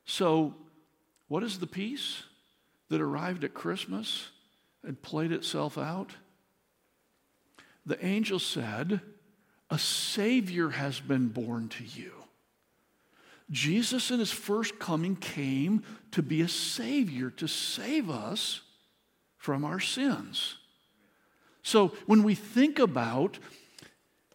So, 0.04 0.56
what 1.28 1.44
is 1.44 1.60
the 1.60 1.66
peace 1.68 2.24
that 2.88 3.00
arrived 3.00 3.44
at 3.44 3.54
Christmas 3.54 4.30
and 4.82 5.00
played 5.00 5.30
itself 5.30 5.78
out? 5.78 6.16
The 7.88 8.04
angel 8.04 8.38
said, 8.38 9.00
A 9.70 9.78
Savior 9.78 10.68
has 10.68 11.00
been 11.00 11.28
born 11.28 11.68
to 11.70 11.84
you. 11.84 12.12
Jesus, 13.50 14.10
in 14.10 14.18
his 14.18 14.30
first 14.30 14.78
coming, 14.78 15.16
came 15.16 15.82
to 16.12 16.22
be 16.22 16.42
a 16.42 16.48
Savior, 16.48 17.30
to 17.30 17.48
save 17.48 18.10
us 18.10 18.60
from 19.38 19.64
our 19.64 19.80
sins. 19.80 20.56
So 21.62 21.88
when 22.04 22.22
we 22.22 22.34
think 22.34 22.78
about 22.78 23.38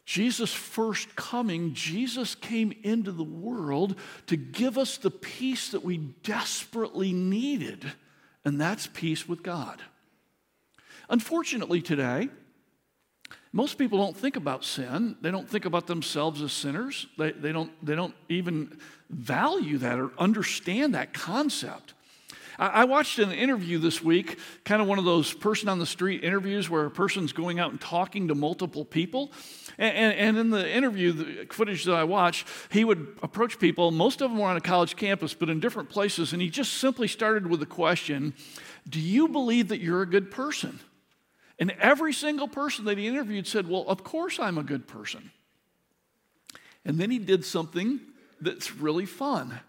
Jesus' 0.03 0.53
first 0.53 1.15
coming, 1.15 1.75
Jesus 1.75 2.33
came 2.33 2.73
into 2.83 3.11
the 3.11 3.23
world 3.23 3.95
to 4.27 4.35
give 4.35 4.79
us 4.79 4.97
the 4.97 5.11
peace 5.11 5.69
that 5.69 5.83
we 5.83 5.97
desperately 5.97 7.13
needed, 7.13 7.91
and 8.43 8.59
that's 8.59 8.87
peace 8.87 9.29
with 9.29 9.43
God. 9.43 9.79
Unfortunately, 11.07 11.81
today, 11.81 12.29
most 13.55 13.77
people 13.77 13.99
don't 13.99 14.17
think 14.17 14.35
about 14.35 14.65
sin. 14.65 15.15
They 15.21 15.29
don't 15.29 15.47
think 15.47 15.65
about 15.65 15.85
themselves 15.85 16.41
as 16.41 16.51
sinners. 16.51 17.05
They, 17.19 17.31
they, 17.31 17.51
don't, 17.51 17.71
they 17.85 17.95
don't 17.95 18.15
even 18.27 18.79
value 19.11 19.77
that 19.77 19.99
or 19.99 20.11
understand 20.17 20.95
that 20.95 21.13
concept. 21.13 21.93
I, 22.57 22.67
I 22.67 22.83
watched 22.85 23.19
an 23.19 23.31
interview 23.31 23.77
this 23.77 24.03
week, 24.03 24.39
kind 24.65 24.81
of 24.81 24.87
one 24.87 24.97
of 24.97 25.05
those 25.05 25.31
person 25.31 25.69
on 25.69 25.77
the 25.77 25.85
street 25.85 26.23
interviews 26.23 26.67
where 26.67 26.85
a 26.85 26.91
person's 26.91 27.31
going 27.31 27.59
out 27.59 27.69
and 27.69 27.79
talking 27.79 28.27
to 28.29 28.35
multiple 28.35 28.85
people. 28.85 29.31
And, 29.77 29.95
and, 29.95 30.13
and, 30.17 30.37
in 30.39 30.49
the 30.49 30.67
interview, 30.67 31.11
the 31.11 31.53
footage 31.53 31.83
that 31.85 31.93
I 31.93 32.05
watched, 32.05 32.47
he 32.71 32.83
would 32.83 33.19
approach 33.21 33.59
people. 33.59 33.91
Most 33.91 34.21
of 34.21 34.31
them 34.31 34.39
were 34.39 34.47
on 34.47 34.57
a 34.57 34.61
college 34.61 34.95
campus, 34.95 35.35
but 35.35 35.47
in 35.49 35.59
different 35.59 35.89
places. 35.89 36.33
And 36.33 36.41
he 36.41 36.49
just 36.49 36.73
simply 36.73 37.07
started 37.07 37.45
with 37.45 37.59
the 37.59 37.67
question 37.67 38.33
Do 38.89 38.99
you 38.99 39.27
believe 39.27 39.67
that 39.67 39.79
you're 39.79 40.01
a 40.01 40.09
good 40.09 40.31
person? 40.31 40.79
And 41.59 41.71
every 41.79 42.13
single 42.13 42.47
person 42.47 42.85
that 42.85 42.97
he 42.97 43.07
interviewed 43.07 43.47
said, 43.47 43.69
Well, 43.69 43.85
of 43.87 44.03
course 44.03 44.39
I'm 44.39 44.57
a 44.57 44.63
good 44.63 44.87
person. 44.87 45.31
And 46.85 46.97
then 46.97 47.11
he 47.11 47.19
did 47.19 47.45
something 47.45 47.99
that's 48.41 48.75
really 48.75 49.05
fun. 49.05 49.59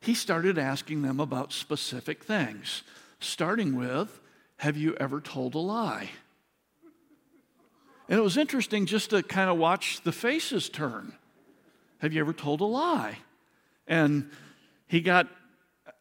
He 0.00 0.14
started 0.14 0.58
asking 0.58 1.02
them 1.02 1.20
about 1.20 1.52
specific 1.52 2.24
things, 2.24 2.82
starting 3.20 3.76
with, 3.76 4.20
Have 4.58 4.76
you 4.76 4.94
ever 4.96 5.20
told 5.20 5.54
a 5.54 5.58
lie? 5.58 6.10
And 8.08 8.18
it 8.18 8.22
was 8.22 8.36
interesting 8.36 8.86
just 8.86 9.10
to 9.10 9.22
kind 9.22 9.50
of 9.50 9.58
watch 9.58 10.00
the 10.02 10.12
faces 10.12 10.68
turn. 10.68 11.12
Have 11.98 12.12
you 12.12 12.20
ever 12.20 12.32
told 12.32 12.60
a 12.60 12.64
lie? 12.64 13.18
And 13.88 14.30
he 14.86 15.00
got 15.00 15.28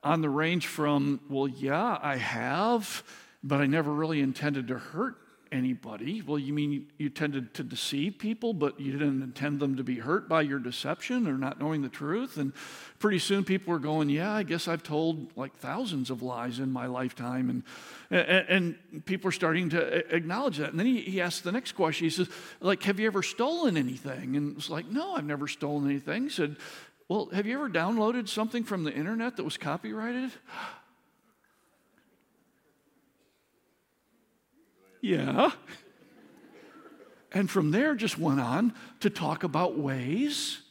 on 0.03 0.21
the 0.21 0.29
range 0.29 0.67
from, 0.67 1.19
Well, 1.29 1.47
yeah, 1.47 1.97
I 2.01 2.17
have 2.17 3.03
but 3.45 3.61
I 3.61 3.67
never 3.67 3.93
really 3.93 4.21
intended 4.21 4.67
to 4.69 4.79
hurt 4.79 5.15
anybody. 5.51 6.21
Well, 6.21 6.39
you 6.39 6.51
mean 6.51 6.87
you 6.97 7.09
tended 7.09 7.53
to 7.53 7.63
deceive 7.63 8.17
people, 8.17 8.53
but 8.53 8.79
you 8.79 8.91
didn't 8.91 9.21
intend 9.21 9.59
them 9.59 9.77
to 9.77 9.83
be 9.83 9.99
hurt 9.99 10.27
by 10.27 10.41
your 10.41 10.57
deception 10.57 11.27
or 11.27 11.37
not 11.37 11.59
knowing 11.59 11.83
the 11.83 11.89
truth? 11.89 12.37
And 12.37 12.53
pretty 12.97 13.19
soon 13.19 13.43
people 13.43 13.71
were 13.71 13.79
going, 13.79 14.09
Yeah, 14.09 14.33
I 14.33 14.41
guess 14.41 14.67
I've 14.67 14.81
told 14.81 15.37
like 15.37 15.55
thousands 15.57 16.09
of 16.09 16.23
lies 16.23 16.59
in 16.59 16.71
my 16.71 16.87
lifetime. 16.87 17.49
And, 17.49 17.63
and, 18.09 18.75
and 18.91 19.05
people 19.05 19.29
are 19.29 19.33
starting 19.33 19.69
to 19.69 20.15
acknowledge 20.15 20.57
that. 20.57 20.71
And 20.71 20.79
then 20.79 20.87
he, 20.87 21.01
he 21.01 21.21
asks 21.21 21.41
the 21.41 21.51
next 21.51 21.73
question. 21.73 22.05
He 22.05 22.09
says, 22.09 22.27
like, 22.59 22.81
have 22.83 22.99
you 22.99 23.05
ever 23.05 23.21
stolen 23.21 23.77
anything? 23.77 24.35
And 24.35 24.57
it's 24.57 24.69
like, 24.69 24.87
no, 24.87 25.13
I've 25.13 25.25
never 25.25 25.47
stolen 25.47 25.85
anything. 25.85 26.23
He 26.23 26.29
said, 26.29 26.57
well, 27.07 27.27
have 27.27 27.45
you 27.45 27.55
ever 27.55 27.69
downloaded 27.69 28.27
something 28.27 28.63
from 28.63 28.83
the 28.83 28.91
internet 28.91 29.37
that 29.37 29.43
was 29.43 29.57
copyrighted? 29.57 30.31
Yeah. 35.05 35.51
And 37.31 37.47
from 37.47 37.69
there, 37.69 37.93
just 37.93 38.17
went 38.17 38.39
on 38.39 38.73
to 39.01 39.11
talk 39.11 39.43
about 39.43 39.77
ways 39.77 40.61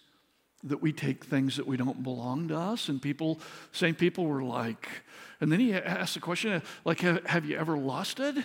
that 0.64 0.83
we 0.83 0.92
take 0.92 1.25
things 1.25 1.57
that 1.57 1.68
we 1.68 1.77
don't 1.77 2.03
belong 2.03 2.49
to 2.49 2.59
us. 2.59 2.88
And 2.88 3.01
people, 3.01 3.38
same 3.70 3.94
people 3.94 4.27
were 4.27 4.42
like, 4.42 4.88
and 5.40 5.53
then 5.53 5.61
he 5.61 5.73
asked 5.73 6.14
the 6.14 6.20
question, 6.20 6.51
uh, 6.51 6.61
like, 6.85 6.99
have, 6.99 7.25
have 7.27 7.44
you 7.44 7.57
ever 7.57 7.79
lusted 7.79 8.44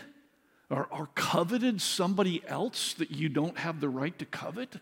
or, 0.69 0.87
or, 0.91 1.07
coveted 1.15 1.81
somebody 1.81 2.43
else 2.45 2.93
that 2.93 3.09
you 3.09 3.27
don't 3.27 3.57
have 3.57 3.79
the 3.79 3.89
right 3.89 4.15
to 4.19 4.25
covet? 4.25 4.75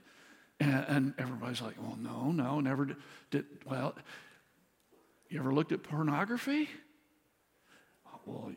And, 0.60 0.86
and 0.89 1.13
everybody's 1.17 1.62
like, 1.62 1.76
well, 1.82 1.98
no, 1.98 2.32
no, 2.32 2.60
never 2.60 2.84
did, 2.84 2.98
did. 3.32 3.46
Well, 3.65 3.96
you 5.30 5.39
ever 5.39 5.54
looked 5.54 5.72
at 5.72 5.84
pornography? 5.84 6.67
Well, 8.26 8.52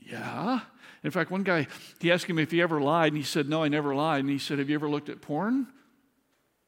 yeah. 0.00 0.60
In 1.02 1.10
fact, 1.10 1.30
one 1.30 1.42
guy, 1.42 1.66
he 1.98 2.12
asked 2.12 2.26
him 2.26 2.38
if 2.38 2.50
he 2.50 2.60
ever 2.60 2.80
lied, 2.80 3.12
and 3.12 3.16
he 3.16 3.22
said, 3.22 3.48
No, 3.48 3.62
I 3.62 3.68
never 3.68 3.94
lied. 3.94 4.20
And 4.20 4.30
he 4.30 4.38
said, 4.38 4.58
Have 4.58 4.68
you 4.68 4.74
ever 4.74 4.88
looked 4.88 5.08
at 5.08 5.20
porn? 5.20 5.66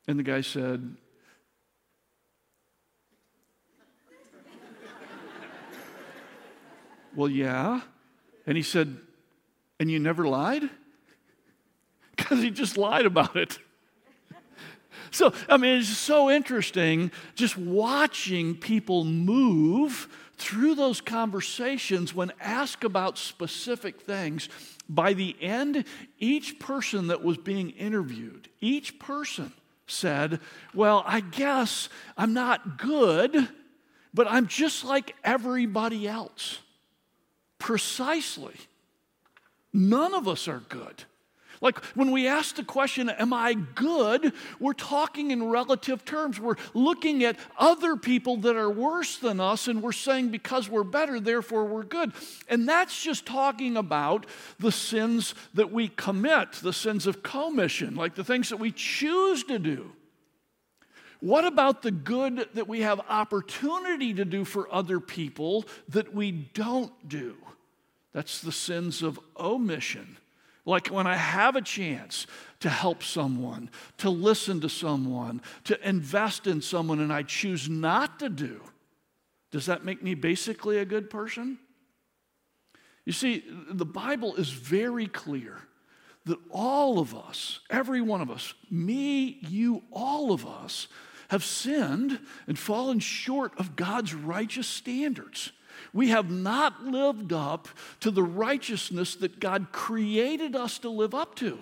And 0.09 0.19
the 0.19 0.23
guy 0.23 0.41
said, 0.41 0.97
Well, 7.15 7.29
yeah. 7.29 7.83
And 8.47 8.57
he 8.57 8.63
said, 8.63 8.97
And 9.79 9.91
you 9.91 9.99
never 9.99 10.27
lied? 10.27 10.63
Because 12.15 12.43
he 12.43 12.51
just 12.51 12.77
lied 12.77 13.07
about 13.07 13.37
it. 13.37 13.59
So, 15.11 15.35
I 15.47 15.59
mean, 15.59 15.81
it's 15.81 15.89
so 15.89 16.31
interesting 16.31 17.11
just 17.35 17.59
watching 17.59 18.55
people 18.55 19.05
move 19.05 20.09
through 20.43 20.75
those 20.75 21.01
conversations 21.01 22.15
when 22.15 22.33
asked 22.41 22.85
about 22.85 23.17
specific 23.17 24.01
things. 24.01 24.49
By 24.89 25.13
the 25.13 25.37
end, 25.41 25.85
each 26.19 26.59
person 26.59 27.07
that 27.07 27.23
was 27.23 27.39
being 27.39 27.71
interviewed, 27.71 28.49
each 28.61 28.99
person 28.99 29.53
said, 29.87 30.41
Well, 30.75 31.05
I 31.07 31.21
guess 31.21 31.89
I'm 32.17 32.35
not 32.35 32.79
good, 32.79 33.49
but 34.13 34.27
I'm 34.31 34.47
just 34.49 34.85
like 34.85 35.15
everybody 35.23 36.09
else. 36.09 36.59
Precisely. 37.59 38.57
None 39.73 40.13
of 40.13 40.29
us 40.29 40.49
are 40.49 40.63
good. 40.69 41.05
Like 41.63 41.83
when 41.95 42.11
we 42.11 42.27
ask 42.27 42.57
the 42.57 42.65
question, 42.65 43.09
Am 43.09 43.33
I 43.33 43.55
good? 43.55 44.35
we're 44.61 44.75
talking 44.75 45.31
in 45.31 45.49
relative 45.49 46.05
terms. 46.05 46.39
We're 46.39 46.57
looking 46.75 47.25
at 47.25 47.39
other 47.57 47.97
people 47.97 48.37
that 48.39 48.57
are 48.57 48.69
worse 48.69 49.17
than 49.17 49.41
us, 49.41 49.69
and 49.69 49.81
we're 49.81 49.93
saying 49.93 50.29
because 50.29 50.69
we're 50.69 50.83
better, 50.83 51.21
therefore 51.21 51.65
we're 51.65 51.85
good. 51.85 52.13
And 52.49 52.69
that's 52.69 53.01
just 53.01 53.25
talking 53.25 53.77
about 53.77 54.27
the 54.59 54.73
sins 54.73 55.35
that 55.55 55.73
we 55.73 55.89
commit, 55.89 56.53
the 56.55 56.73
sins 56.73 57.07
of 57.07 57.23
commission, 57.23 57.95
like 57.95 58.17
the 58.17 58.25
things 58.25 58.49
that 58.49 58.59
we 58.59 58.73
choose 58.73 59.45
to 59.45 59.59
do. 59.59 59.93
What 61.21 61.45
about 61.45 61.83
the 61.83 61.93
good 61.93 62.49
that 62.55 62.67
we 62.67 62.81
have 62.81 63.01
opportunity 63.09 64.13
to 64.15 64.25
do 64.25 64.45
for 64.45 64.73
other 64.75 64.99
people 64.99 65.65
that 65.89 66.13
we 66.13 66.33
don't 66.33 67.09
do? 67.09 67.37
That's 68.13 68.41
the 68.41 68.51
sins 68.51 69.03
of 69.03 69.21
omission. 69.39 70.19
Like 70.65 70.89
when 70.89 71.07
I 71.07 71.17
have 71.17 71.57
a 71.57 71.63
chance 71.63 72.27
to 72.61 72.69
help 72.69 73.03
someone, 73.03 73.69
to 73.99 74.11
listen 74.11 74.61
to 74.61 74.69
someone, 74.69 75.43
to 75.65 75.89
invest 75.89 76.47
in 76.47 76.61
someone, 76.61 77.01
and 77.01 77.13
I 77.13 77.23
choose 77.23 77.69
not 77.69 78.21
to 78.21 78.29
do, 78.29 78.61
does 79.51 79.67
that 79.67 79.85
make 79.85 80.03
me 80.03 80.15
basically 80.15 80.79
a 80.79 80.85
good 80.85 81.11
person? 81.11 81.59
You 83.05 83.13
see, 83.13 83.45
the 83.71 83.85
Bible 83.85 84.37
is 84.37 84.51
very 84.51 85.09
clear 85.09 85.59
that 86.27 86.39
all 86.51 87.01
of 87.01 87.15
us, 87.15 87.61
every 87.69 88.01
one 88.01 88.21
of 88.21 88.31
us, 88.31 88.55
me, 88.71 89.39
you, 89.49 89.83
all 89.91 90.33
of 90.33 90.47
us, 90.47 90.87
have 91.29 91.43
sinned 91.43 92.21
and 92.47 92.59
fallen 92.59 93.01
short 93.01 93.59
of 93.59 93.75
God's 93.75 94.15
righteous 94.15 94.69
standards. 94.69 95.51
We 95.93 96.09
have 96.09 96.31
not 96.31 96.85
lived 96.85 97.33
up 97.33 97.69
to 98.01 98.11
the 98.11 98.23
righteousness 98.23 99.15
that 99.17 99.41
God 99.41 99.73
created 99.73 100.57
us 100.57 100.79
to 100.81 100.89
live 100.89 101.15
up 101.15 101.35
to. 101.37 101.59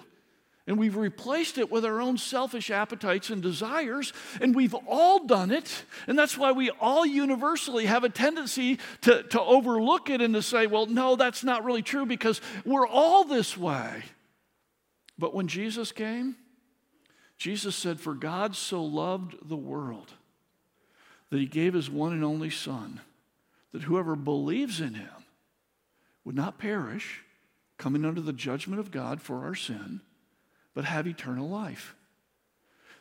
And 0.66 0.78
we've 0.78 0.96
replaced 0.96 1.58
it 1.58 1.70
with 1.70 1.84
our 1.84 2.00
own 2.00 2.16
selfish 2.16 2.70
appetites 2.70 3.30
and 3.30 3.42
desires, 3.42 4.12
and 4.40 4.54
we've 4.54 4.74
all 4.86 5.26
done 5.26 5.50
it. 5.50 5.84
And 6.06 6.16
that's 6.16 6.38
why 6.38 6.52
we 6.52 6.70
all 6.70 7.04
universally 7.04 7.86
have 7.86 8.04
a 8.04 8.08
tendency 8.08 8.78
to, 9.00 9.24
to 9.24 9.40
overlook 9.40 10.10
it 10.10 10.20
and 10.20 10.34
to 10.34 10.42
say, 10.42 10.68
well, 10.68 10.86
no, 10.86 11.16
that's 11.16 11.42
not 11.42 11.64
really 11.64 11.82
true 11.82 12.06
because 12.06 12.40
we're 12.64 12.86
all 12.86 13.24
this 13.24 13.56
way. 13.56 14.04
But 15.18 15.34
when 15.34 15.48
Jesus 15.48 15.90
came, 15.90 16.36
Jesus 17.36 17.74
said, 17.74 17.98
For 17.98 18.14
God 18.14 18.54
so 18.54 18.84
loved 18.84 19.36
the 19.42 19.56
world 19.56 20.12
that 21.30 21.40
he 21.40 21.46
gave 21.46 21.74
his 21.74 21.90
one 21.90 22.12
and 22.12 22.22
only 22.22 22.50
Son 22.50 23.00
that 23.72 23.82
whoever 23.82 24.16
believes 24.16 24.80
in 24.80 24.94
him 24.94 25.24
would 26.24 26.34
not 26.34 26.58
perish, 26.58 27.22
coming 27.78 28.04
under 28.04 28.20
the 28.20 28.32
judgment 28.32 28.78
of 28.78 28.90
God 28.90 29.22
for 29.22 29.44
our 29.44 29.54
sin, 29.54 30.00
but 30.74 30.84
have 30.84 31.06
eternal 31.06 31.48
life. 31.48 31.94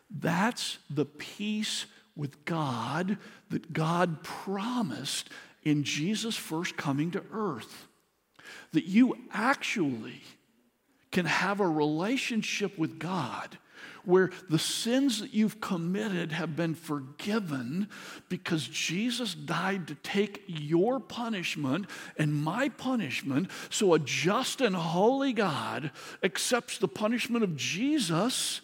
That's 0.10 0.80
the 0.90 1.06
peace 1.06 1.86
with 2.16 2.46
God 2.46 3.18
that 3.50 3.74
God 3.74 4.24
promised 4.24 5.30
in 5.64 5.84
Jesus' 5.84 6.36
first 6.36 6.78
coming 6.78 7.12
to 7.12 7.24
earth. 7.32 7.88
That 8.74 8.86
you 8.86 9.18
actually 9.32 10.22
can 11.12 11.26
have 11.26 11.60
a 11.60 11.68
relationship 11.68 12.78
with 12.78 13.00
God 13.00 13.58
where 14.04 14.32
the 14.50 14.60
sins 14.60 15.20
that 15.22 15.34
you've 15.34 15.62
committed 15.62 16.32
have 16.32 16.56
been 16.56 16.76
forgiven 16.76 17.88
because 18.28 18.68
Jesus 18.68 19.34
died 19.34 19.88
to 19.88 19.96
take 19.96 20.44
your 20.48 21.00
punishment 21.00 21.86
and 22.18 22.34
my 22.34 22.70
punishment. 22.70 23.50
So 23.70 23.94
a 23.94 24.00
just 24.00 24.62
and 24.62 24.76
holy 24.76 25.34
God 25.34 25.92
accepts 26.24 26.78
the 26.78 26.88
punishment 26.88 27.44
of 27.44 27.56
Jesus 27.56 28.62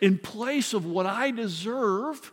in 0.00 0.18
place 0.18 0.74
of 0.74 0.84
what 0.84 1.06
I 1.06 1.30
deserve, 1.30 2.32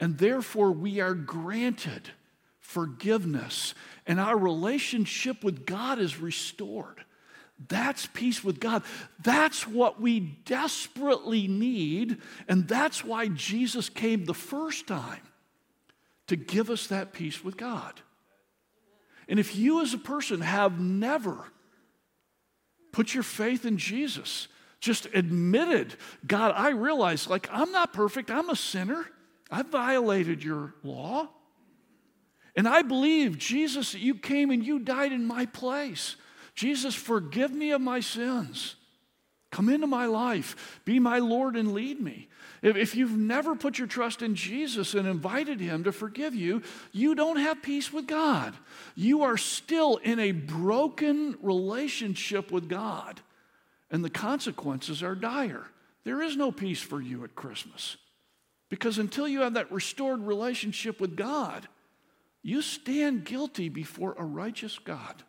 and 0.00 0.18
therefore 0.18 0.72
we 0.72 1.00
are 1.00 1.14
granted 1.14 2.10
forgiveness, 2.58 3.74
and 4.06 4.20
our 4.20 4.36
relationship 4.36 5.42
with 5.44 5.64
God 5.64 5.98
is 5.98 6.20
restored. 6.20 7.05
That's 7.68 8.06
peace 8.06 8.44
with 8.44 8.60
God. 8.60 8.82
That's 9.22 9.66
what 9.66 10.00
we 10.00 10.20
desperately 10.20 11.48
need. 11.48 12.18
And 12.48 12.68
that's 12.68 13.04
why 13.04 13.28
Jesus 13.28 13.88
came 13.88 14.24
the 14.24 14.34
first 14.34 14.86
time 14.86 15.22
to 16.26 16.36
give 16.36 16.70
us 16.70 16.88
that 16.88 17.12
peace 17.12 17.42
with 17.42 17.56
God. 17.56 18.00
And 19.28 19.40
if 19.40 19.56
you 19.56 19.82
as 19.82 19.94
a 19.94 19.98
person 19.98 20.40
have 20.40 20.78
never 20.78 21.46
put 22.92 23.14
your 23.14 23.22
faith 23.22 23.64
in 23.64 23.78
Jesus, 23.78 24.48
just 24.80 25.06
admitted, 25.14 25.94
God, 26.26 26.52
I 26.54 26.70
realize, 26.70 27.26
like, 27.26 27.48
I'm 27.50 27.72
not 27.72 27.92
perfect, 27.92 28.30
I'm 28.30 28.50
a 28.50 28.56
sinner, 28.56 29.06
I 29.50 29.62
violated 29.62 30.44
your 30.44 30.74
law. 30.82 31.28
And 32.54 32.68
I 32.68 32.82
believe, 32.82 33.38
Jesus, 33.38 33.92
that 33.92 34.00
you 34.00 34.14
came 34.14 34.50
and 34.50 34.64
you 34.64 34.78
died 34.78 35.12
in 35.12 35.26
my 35.26 35.46
place. 35.46 36.16
Jesus, 36.56 36.94
forgive 36.94 37.52
me 37.52 37.70
of 37.70 37.80
my 37.80 38.00
sins. 38.00 38.74
Come 39.52 39.68
into 39.68 39.86
my 39.86 40.06
life. 40.06 40.80
Be 40.84 40.98
my 40.98 41.18
Lord 41.18 41.54
and 41.54 41.72
lead 41.72 42.00
me. 42.00 42.28
If, 42.62 42.76
if 42.76 42.96
you've 42.96 43.16
never 43.16 43.54
put 43.54 43.78
your 43.78 43.86
trust 43.86 44.22
in 44.22 44.34
Jesus 44.34 44.94
and 44.94 45.06
invited 45.06 45.60
Him 45.60 45.84
to 45.84 45.92
forgive 45.92 46.34
you, 46.34 46.62
you 46.92 47.14
don't 47.14 47.36
have 47.36 47.62
peace 47.62 47.92
with 47.92 48.06
God. 48.06 48.54
You 48.94 49.22
are 49.22 49.36
still 49.36 49.96
in 49.98 50.18
a 50.18 50.32
broken 50.32 51.36
relationship 51.40 52.50
with 52.50 52.68
God, 52.68 53.20
and 53.90 54.04
the 54.04 54.10
consequences 54.10 55.02
are 55.02 55.14
dire. 55.14 55.66
There 56.04 56.22
is 56.22 56.36
no 56.36 56.50
peace 56.50 56.80
for 56.80 57.00
you 57.00 57.24
at 57.24 57.34
Christmas 57.34 57.96
because 58.68 58.98
until 58.98 59.28
you 59.28 59.40
have 59.40 59.54
that 59.54 59.70
restored 59.70 60.20
relationship 60.20 61.00
with 61.00 61.16
God, 61.16 61.68
you 62.42 62.62
stand 62.62 63.24
guilty 63.24 63.68
before 63.68 64.14
a 64.18 64.24
righteous 64.24 64.78
God. 64.78 65.22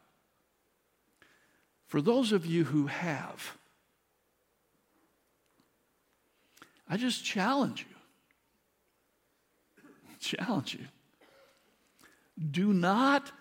For 1.88 2.02
those 2.02 2.32
of 2.32 2.46
you 2.46 2.66
who 2.66 2.88
have, 2.88 3.58
I 6.90 6.98
just 6.98 7.24
challenge 7.24 7.86
you. 7.90 7.96
Challenge 10.20 10.74
you. 10.76 10.86
Do 12.50 12.74
not 12.74 13.32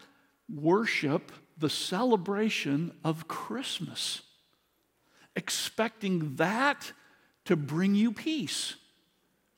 worship 0.53 1.33
the 1.59 1.71
celebration 1.71 2.93
of 3.05 3.29
Christmas, 3.29 4.23
expecting 5.35 6.37
that 6.37 6.93
to 7.47 7.57
bring 7.57 7.95
you 7.95 8.13
peace 8.13 8.75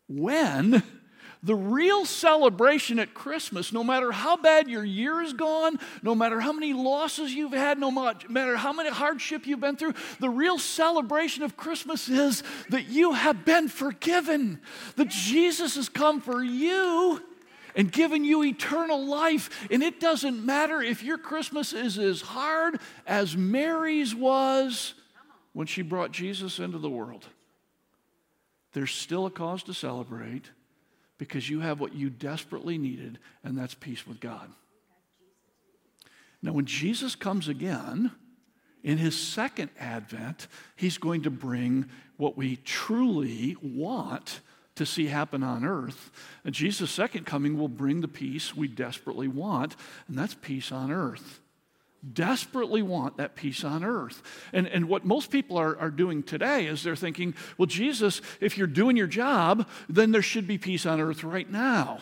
when 0.08 0.82
The 1.42 1.54
real 1.54 2.04
celebration 2.04 2.98
at 2.98 3.14
Christmas, 3.14 3.72
no 3.72 3.84
matter 3.84 4.10
how 4.10 4.36
bad 4.36 4.68
your 4.68 4.84
year 4.84 5.22
is 5.22 5.32
gone, 5.32 5.78
no 6.02 6.14
matter 6.14 6.40
how 6.40 6.52
many 6.52 6.72
losses 6.72 7.32
you've 7.32 7.52
had, 7.52 7.78
no 7.78 7.92
matter 7.92 8.56
how 8.56 8.72
many 8.72 8.90
hardship 8.90 9.46
you've 9.46 9.60
been 9.60 9.76
through, 9.76 9.94
the 10.18 10.30
real 10.30 10.58
celebration 10.58 11.44
of 11.44 11.56
Christmas 11.56 12.08
is 12.08 12.42
that 12.70 12.88
you 12.88 13.12
have 13.12 13.44
been 13.44 13.68
forgiven, 13.68 14.60
that 14.96 15.10
Jesus 15.10 15.76
has 15.76 15.88
come 15.88 16.20
for 16.20 16.42
you 16.42 17.22
and 17.76 17.92
given 17.92 18.24
you 18.24 18.42
eternal 18.42 19.06
life. 19.06 19.68
And 19.70 19.80
it 19.82 20.00
doesn't 20.00 20.44
matter 20.44 20.82
if 20.82 21.04
your 21.04 21.18
Christmas 21.18 21.72
is 21.72 21.98
as 21.98 22.20
hard 22.20 22.80
as 23.06 23.36
Mary's 23.36 24.12
was 24.12 24.94
when 25.52 25.68
she 25.68 25.82
brought 25.82 26.10
Jesus 26.10 26.58
into 26.58 26.78
the 26.78 26.90
world. 26.90 27.26
There's 28.72 28.90
still 28.90 29.26
a 29.26 29.30
cause 29.30 29.62
to 29.64 29.74
celebrate 29.74 30.50
because 31.18 31.50
you 31.50 31.60
have 31.60 31.80
what 31.80 31.94
you 31.94 32.08
desperately 32.08 32.78
needed, 32.78 33.18
and 33.44 33.58
that's 33.58 33.74
peace 33.74 34.06
with 34.06 34.20
God. 34.20 34.50
Now, 36.40 36.52
when 36.52 36.66
Jesus 36.66 37.16
comes 37.16 37.48
again, 37.48 38.12
in 38.84 38.98
his 38.98 39.20
second 39.20 39.70
advent, 39.78 40.46
he's 40.76 40.98
going 40.98 41.22
to 41.22 41.30
bring 41.30 41.86
what 42.16 42.36
we 42.36 42.56
truly 42.56 43.56
want 43.60 44.40
to 44.76 44.86
see 44.86 45.06
happen 45.06 45.42
on 45.42 45.64
earth. 45.64 46.12
And 46.44 46.54
Jesus' 46.54 46.92
second 46.92 47.26
coming 47.26 47.58
will 47.58 47.68
bring 47.68 48.00
the 48.00 48.08
peace 48.08 48.54
we 48.54 48.68
desperately 48.68 49.26
want, 49.26 49.74
and 50.06 50.16
that's 50.16 50.34
peace 50.34 50.70
on 50.70 50.92
earth 50.92 51.40
desperately 52.12 52.82
want 52.82 53.16
that 53.16 53.34
peace 53.34 53.64
on 53.64 53.84
earth. 53.84 54.22
And, 54.52 54.66
and 54.66 54.88
what 54.88 55.04
most 55.04 55.30
people 55.30 55.56
are, 55.56 55.76
are 55.78 55.90
doing 55.90 56.22
today 56.22 56.66
is 56.66 56.82
they're 56.82 56.96
thinking, 56.96 57.34
well, 57.56 57.66
Jesus, 57.66 58.20
if 58.40 58.56
you're 58.56 58.66
doing 58.66 58.96
your 58.96 59.06
job, 59.06 59.68
then 59.88 60.12
there 60.12 60.22
should 60.22 60.46
be 60.46 60.58
peace 60.58 60.86
on 60.86 61.00
earth 61.00 61.24
right 61.24 61.50
now 61.50 62.00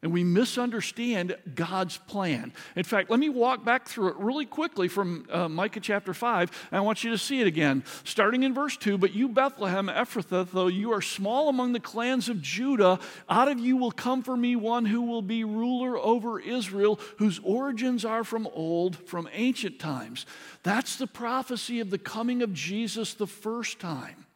and 0.00 0.12
we 0.12 0.22
misunderstand 0.22 1.36
God's 1.56 1.98
plan. 1.98 2.52
In 2.76 2.84
fact, 2.84 3.10
let 3.10 3.18
me 3.18 3.28
walk 3.28 3.64
back 3.64 3.88
through 3.88 4.08
it 4.08 4.16
really 4.16 4.46
quickly 4.46 4.86
from 4.86 5.26
uh, 5.28 5.48
Micah 5.48 5.80
chapter 5.80 6.14
5, 6.14 6.68
and 6.70 6.78
I 6.78 6.80
want 6.82 7.02
you 7.02 7.10
to 7.10 7.18
see 7.18 7.40
it 7.40 7.48
again. 7.48 7.82
Starting 8.04 8.44
in 8.44 8.54
verse 8.54 8.76
2 8.76 8.96
But 8.96 9.12
you, 9.12 9.28
Bethlehem 9.28 9.88
Ephrathah, 9.88 10.52
though 10.52 10.68
you 10.68 10.92
are 10.92 11.02
small 11.02 11.48
among 11.48 11.72
the 11.72 11.80
clans 11.80 12.28
of 12.28 12.40
Judah, 12.40 13.00
out 13.28 13.48
of 13.48 13.58
you 13.58 13.76
will 13.76 13.90
come 13.90 14.22
for 14.22 14.36
me 14.36 14.54
one 14.54 14.84
who 14.84 15.02
will 15.02 15.22
be 15.22 15.42
ruler 15.42 15.98
over 15.98 16.38
Israel, 16.38 17.00
whose 17.18 17.40
origins 17.42 18.04
are 18.04 18.22
from 18.22 18.46
old, 18.54 18.96
from 19.08 19.28
ancient 19.32 19.80
times. 19.80 20.26
That's 20.62 20.94
the 20.94 21.08
prophecy 21.08 21.80
of 21.80 21.90
the 21.90 21.98
coming 21.98 22.42
of 22.42 22.52
Jesus 22.52 23.14
the 23.14 23.26
first 23.26 23.80
time. 23.80 24.26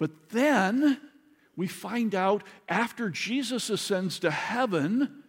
But 0.00 0.30
then, 0.30 0.98
we 1.60 1.66
find 1.66 2.14
out 2.14 2.42
after 2.70 3.10
Jesus 3.10 3.68
ascends 3.68 4.18
to 4.20 4.30
heaven, 4.30 5.22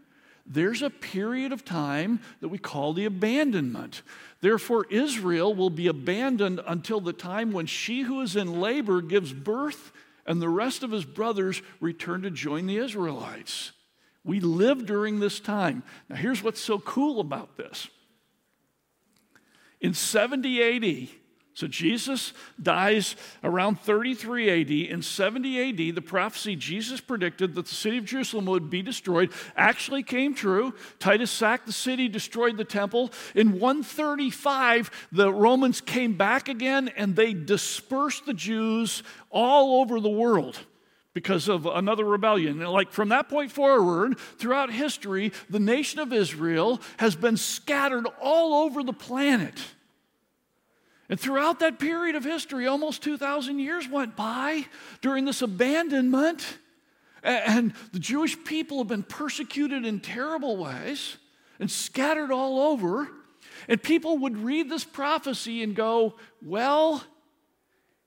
there's 0.45 0.81
a 0.81 0.89
period 0.89 1.51
of 1.51 1.65
time 1.65 2.21
that 2.39 2.47
we 2.47 2.57
call 2.57 2.93
the 2.93 3.03
abandonment. 3.03 4.01
Therefore, 4.39 4.85
Israel 4.89 5.53
will 5.53 5.69
be 5.69 5.87
abandoned 5.87 6.61
until 6.65 7.01
the 7.01 7.11
time 7.11 7.51
when 7.51 7.65
she 7.65 8.03
who 8.03 8.21
is 8.21 8.37
in 8.37 8.61
labor 8.61 9.01
gives 9.01 9.33
birth 9.33 9.91
and 10.25 10.41
the 10.41 10.47
rest 10.47 10.83
of 10.83 10.91
his 10.91 11.03
brothers 11.03 11.61
return 11.81 12.21
to 12.21 12.31
join 12.31 12.65
the 12.65 12.77
Israelites. 12.77 13.73
We 14.23 14.39
live 14.39 14.85
during 14.85 15.19
this 15.19 15.41
time. 15.41 15.83
Now, 16.07 16.15
here's 16.15 16.41
what's 16.41 16.61
so 16.61 16.79
cool 16.79 17.19
about 17.19 17.57
this. 17.57 17.89
In 19.81 19.93
70 19.93 20.63
AD, 20.63 21.09
so 21.53 21.67
Jesus 21.67 22.31
dies 22.61 23.15
around 23.43 23.81
33 23.81 24.61
AD. 24.61 24.71
In 24.71 25.01
70 25.01 25.69
AD, 25.69 25.95
the 25.95 26.01
prophecy 26.01 26.55
Jesus 26.55 27.01
predicted 27.01 27.55
that 27.55 27.65
the 27.65 27.75
city 27.75 27.97
of 27.97 28.05
Jerusalem 28.05 28.45
would 28.45 28.69
be 28.69 28.81
destroyed 28.81 29.31
actually 29.57 30.01
came 30.01 30.33
true. 30.33 30.73
Titus 30.99 31.29
sacked 31.29 31.65
the 31.65 31.73
city, 31.73 32.07
destroyed 32.07 32.55
the 32.55 32.63
temple. 32.63 33.11
In 33.35 33.59
135, 33.59 35.09
the 35.11 35.31
Romans 35.31 35.81
came 35.81 36.15
back 36.15 36.47
again 36.47 36.89
and 36.95 37.15
they 37.15 37.33
dispersed 37.33 38.25
the 38.25 38.33
Jews 38.33 39.03
all 39.29 39.81
over 39.81 39.99
the 39.99 40.09
world 40.09 40.57
because 41.13 41.49
of 41.49 41.65
another 41.65 42.05
rebellion. 42.05 42.59
Like 42.59 42.93
from 42.93 43.09
that 43.09 43.27
point 43.27 43.51
forward, 43.51 44.17
throughout 44.37 44.71
history, 44.71 45.33
the 45.49 45.59
nation 45.59 45.99
of 45.99 46.13
Israel 46.13 46.81
has 46.97 47.17
been 47.17 47.35
scattered 47.35 48.07
all 48.21 48.63
over 48.63 48.83
the 48.83 48.93
planet. 48.93 49.59
And 51.12 51.19
throughout 51.19 51.60
that 51.60 51.78
period 51.78 52.15
of 52.15 52.24
history, 52.24 52.67
almost 52.67 53.04
2,000 53.04 53.60
years 53.60 53.88
went 53.89 54.15
by 54.15 54.65
during 55.02 55.26
this 55.26 55.41
abandonment. 55.41 56.58
And 57.21 57.74
the 57.91 58.00
Jewish 58.00 58.41
people 58.45 58.78
have 58.78 58.88
been 58.88 59.04
persecuted 59.04 59.86
in 59.86 60.00
terrible 60.00 60.56
ways 60.56 61.17
and 61.60 61.69
scattered 61.69 62.32
all 62.32 62.62
over. 62.62 63.10
And 63.67 63.84
people 63.84 64.19
would 64.19 64.38
read 64.38 64.69
this 64.69 64.86
prophecy 64.86 65.62
and 65.63 65.76
go, 65.76 66.15
Well, 66.41 67.04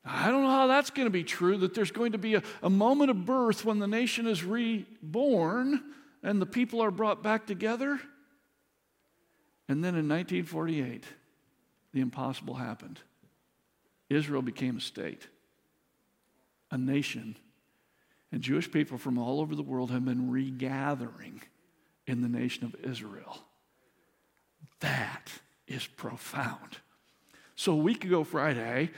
I 0.03 0.31
don't 0.31 0.43
know 0.43 0.51
how 0.51 0.67
that's 0.67 0.89
going 0.89 1.07
to 1.07 1.11
be 1.11 1.25
true, 1.25 1.59
that 1.59 1.75
there's 1.75 1.91
going 1.91 2.13
to 2.13 2.19
be 2.19 2.37
a, 2.37 2.43
a 2.63 2.71
moment 2.71 3.11
of 3.11 3.27
birth 3.27 3.67
when 3.67 3.81
the 3.81 3.87
nation 3.87 4.27
is 4.27 4.43
reborn 4.43 5.83
and 6.23 6.41
the 6.41 6.47
people 6.47 6.83
are 6.83 6.91
brought 6.91 7.23
back 7.23 7.47
together. 7.47 8.01
And 9.69 9.85
then 9.85 9.95
in 9.95 10.09
1948, 10.09 11.05
the 11.95 12.01
impossible 12.01 12.55
happened. 12.55 12.99
Israel 14.11 14.43
became 14.43 14.77
a 14.77 14.81
state, 14.81 15.29
a 16.71 16.77
nation, 16.77 17.37
and 18.33 18.43
Jewish 18.43 18.71
people 18.71 18.99
from 18.99 19.17
all 19.17 19.41
over 19.41 19.55
the 19.55 19.63
world 19.63 19.93
have 19.93 20.05
been 20.05 20.31
regathering 20.31 21.41
in 22.07 22.21
the 22.21 22.29
nation 22.29 22.65
of 22.65 22.75
Israel. 22.85 23.39
That 24.81 25.31
is 25.69 25.87
profound. 25.87 26.79
So 27.55 27.73
a 27.73 27.77
week 27.77 28.05
ago 28.05 28.25
Friday, 28.25 28.91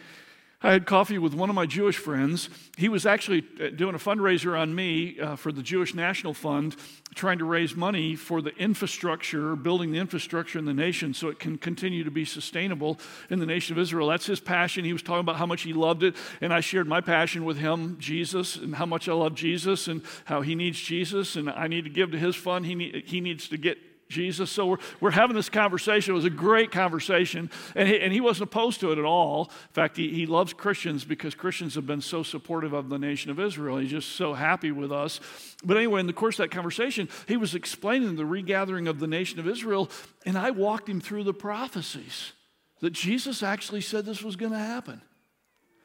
I 0.62 0.72
had 0.72 0.86
coffee 0.86 1.18
with 1.18 1.34
one 1.34 1.50
of 1.50 1.54
my 1.54 1.66
Jewish 1.66 1.98
friends. 1.98 2.48
He 2.78 2.88
was 2.88 3.04
actually 3.04 3.44
uh, 3.60 3.68
doing 3.68 3.94
a 3.94 3.98
fundraiser 3.98 4.58
on 4.58 4.74
me 4.74 5.20
uh, 5.20 5.36
for 5.36 5.52
the 5.52 5.62
Jewish 5.62 5.94
National 5.94 6.32
Fund, 6.32 6.76
trying 7.14 7.38
to 7.38 7.44
raise 7.44 7.76
money 7.76 8.16
for 8.16 8.40
the 8.40 8.56
infrastructure, 8.56 9.54
building 9.54 9.92
the 9.92 9.98
infrastructure 9.98 10.58
in 10.58 10.64
the 10.64 10.72
nation 10.72 11.12
so 11.12 11.28
it 11.28 11.38
can 11.38 11.58
continue 11.58 12.04
to 12.04 12.10
be 12.10 12.24
sustainable 12.24 12.98
in 13.28 13.38
the 13.38 13.46
nation 13.46 13.76
of 13.76 13.78
Israel. 13.78 14.08
That's 14.08 14.26
his 14.26 14.40
passion. 14.40 14.86
He 14.86 14.94
was 14.94 15.02
talking 15.02 15.20
about 15.20 15.36
how 15.36 15.46
much 15.46 15.60
he 15.60 15.74
loved 15.74 16.02
it, 16.02 16.16
and 16.40 16.54
I 16.54 16.60
shared 16.60 16.88
my 16.88 17.02
passion 17.02 17.44
with 17.44 17.58
him, 17.58 17.98
Jesus, 18.00 18.56
and 18.56 18.76
how 18.76 18.86
much 18.86 19.10
I 19.10 19.12
love 19.12 19.34
Jesus, 19.34 19.88
and 19.88 20.02
how 20.24 20.40
he 20.40 20.54
needs 20.54 20.80
Jesus, 20.80 21.36
and 21.36 21.50
I 21.50 21.66
need 21.66 21.84
to 21.84 21.90
give 21.90 22.12
to 22.12 22.18
his 22.18 22.34
fund. 22.34 22.64
He, 22.64 22.74
need, 22.74 23.04
he 23.06 23.20
needs 23.20 23.48
to 23.50 23.58
get 23.58 23.76
Jesus. 24.08 24.50
So 24.50 24.66
we're, 24.66 24.78
we're 25.00 25.10
having 25.10 25.36
this 25.36 25.48
conversation. 25.48 26.12
It 26.12 26.14
was 26.14 26.24
a 26.24 26.30
great 26.30 26.70
conversation, 26.70 27.50
and 27.74 27.88
he, 27.88 27.98
and 27.98 28.12
he 28.12 28.20
wasn't 28.20 28.50
opposed 28.50 28.80
to 28.80 28.92
it 28.92 28.98
at 28.98 29.04
all. 29.04 29.46
In 29.50 29.72
fact, 29.72 29.96
he, 29.96 30.08
he 30.10 30.26
loves 30.26 30.52
Christians 30.52 31.04
because 31.04 31.34
Christians 31.34 31.74
have 31.74 31.86
been 31.86 32.00
so 32.00 32.22
supportive 32.22 32.72
of 32.72 32.88
the 32.88 32.98
nation 32.98 33.30
of 33.30 33.40
Israel. 33.40 33.78
He's 33.78 33.90
just 33.90 34.10
so 34.10 34.34
happy 34.34 34.70
with 34.70 34.92
us. 34.92 35.20
But 35.64 35.76
anyway, 35.76 36.00
in 36.00 36.06
the 36.06 36.12
course 36.12 36.38
of 36.38 36.44
that 36.44 36.54
conversation, 36.54 37.08
he 37.26 37.36
was 37.36 37.54
explaining 37.54 38.16
the 38.16 38.26
regathering 38.26 38.88
of 38.88 39.00
the 39.00 39.06
nation 39.06 39.40
of 39.40 39.48
Israel, 39.48 39.90
and 40.24 40.38
I 40.38 40.50
walked 40.50 40.88
him 40.88 41.00
through 41.00 41.24
the 41.24 41.34
prophecies 41.34 42.32
that 42.80 42.92
Jesus 42.92 43.42
actually 43.42 43.80
said 43.80 44.04
this 44.04 44.22
was 44.22 44.36
going 44.36 44.52
to 44.52 44.58
happen. 44.58 45.00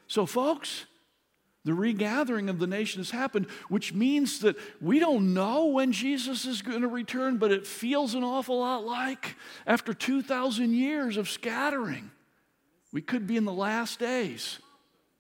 So, 0.08 0.26
folks, 0.26 0.86
the 1.64 1.74
regathering 1.74 2.50
of 2.50 2.60
the 2.60 2.68
nation 2.68 3.00
has 3.00 3.12
happened, 3.12 3.46
which 3.70 3.94
means 3.94 4.40
that 4.40 4.56
we 4.82 5.00
don't 5.00 5.34
know 5.34 5.68
when 5.68 5.92
Jesus 5.92 6.46
is 6.46 6.62
going 6.62 6.82
to 6.82 6.88
return, 6.88 7.38
but 7.38 7.52
it 7.52 7.68
feels 7.68 8.16
an 8.16 8.24
awful 8.24 8.60
lot 8.60 8.84
like 8.84 9.36
after 9.68 9.94
2,000 9.94 10.74
years 10.74 11.18
of 11.18 11.30
scattering. 11.30 12.10
We 12.92 13.02
could 13.02 13.28
be 13.28 13.38
in 13.38 13.46
the 13.46 13.54
last 13.54 14.00
days. 14.00 14.60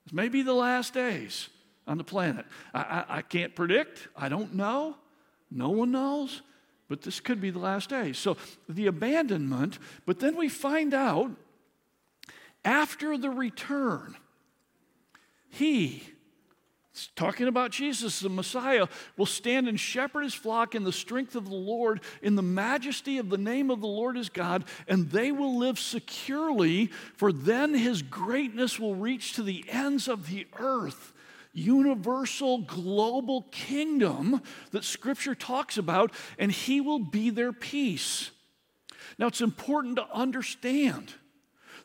It 0.07 0.13
may 0.13 0.29
be 0.29 0.41
the 0.41 0.53
last 0.53 0.93
days 0.93 1.49
on 1.87 1.97
the 1.97 2.03
planet. 2.03 2.45
I, 2.73 2.81
I, 2.81 3.17
I 3.17 3.21
can't 3.21 3.55
predict. 3.55 4.07
I 4.15 4.27
don't 4.27 4.55
know. 4.55 4.95
No 5.51 5.69
one 5.69 5.91
knows. 5.91 6.41
But 6.89 7.03
this 7.03 7.19
could 7.19 7.39
be 7.39 7.51
the 7.51 7.59
last 7.59 7.89
days. 7.89 8.17
So 8.17 8.35
the 8.67 8.87
abandonment, 8.87 9.79
but 10.05 10.19
then 10.19 10.35
we 10.35 10.49
find 10.49 10.93
out 10.93 11.31
after 12.65 13.17
the 13.17 13.29
return, 13.29 14.17
he, 15.49 16.03
it's 16.91 17.07
talking 17.15 17.47
about 17.47 17.71
Jesus, 17.71 18.19
the 18.19 18.27
Messiah, 18.27 18.87
will 19.15 19.25
stand 19.25 19.69
and 19.69 19.79
shepherd 19.79 20.23
his 20.23 20.33
flock 20.33 20.75
in 20.75 20.83
the 20.83 20.91
strength 20.91 21.35
of 21.35 21.45
the 21.49 21.55
Lord, 21.55 22.01
in 22.21 22.35
the 22.35 22.41
majesty 22.41 23.17
of 23.17 23.29
the 23.29 23.37
name 23.37 23.71
of 23.71 23.79
the 23.79 23.87
Lord 23.87 24.17
his 24.17 24.27
God, 24.27 24.65
and 24.89 25.09
they 25.09 25.31
will 25.31 25.57
live 25.57 25.79
securely, 25.79 26.87
for 27.15 27.31
then 27.31 27.73
his 27.73 28.01
greatness 28.01 28.77
will 28.77 28.95
reach 28.95 29.33
to 29.33 29.43
the 29.43 29.63
ends 29.69 30.09
of 30.09 30.27
the 30.27 30.47
earth. 30.59 31.13
Universal 31.53 32.59
global 32.59 33.43
kingdom 33.51 34.41
that 34.71 34.83
Scripture 34.83 35.35
talks 35.35 35.77
about, 35.77 36.11
and 36.37 36.51
he 36.51 36.81
will 36.81 36.99
be 36.99 37.29
their 37.29 37.53
peace. 37.53 38.31
Now, 39.17 39.27
it's 39.27 39.41
important 39.41 39.95
to 39.95 40.07
understand 40.13 41.13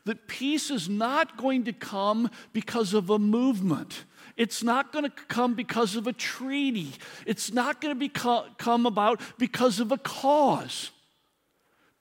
that 0.03 0.27
peace 0.27 0.69
is 0.69 0.89
not 0.89 1.37
going 1.37 1.65
to 1.65 1.73
come 1.73 2.29
because 2.51 2.93
of 2.93 3.09
a 3.09 3.19
movement. 3.19 4.03
It's 4.37 4.63
not 4.63 4.93
going 4.93 5.05
to 5.05 5.11
come 5.27 5.55
because 5.55 5.95
of 5.95 6.07
a 6.07 6.13
treaty. 6.13 6.93
It's 7.25 7.51
not 7.51 7.81
going 7.81 7.99
to 7.99 8.45
come 8.57 8.85
about 8.85 9.19
because 9.37 9.79
of 9.79 9.91
a 9.91 9.97
cause. 9.97 10.91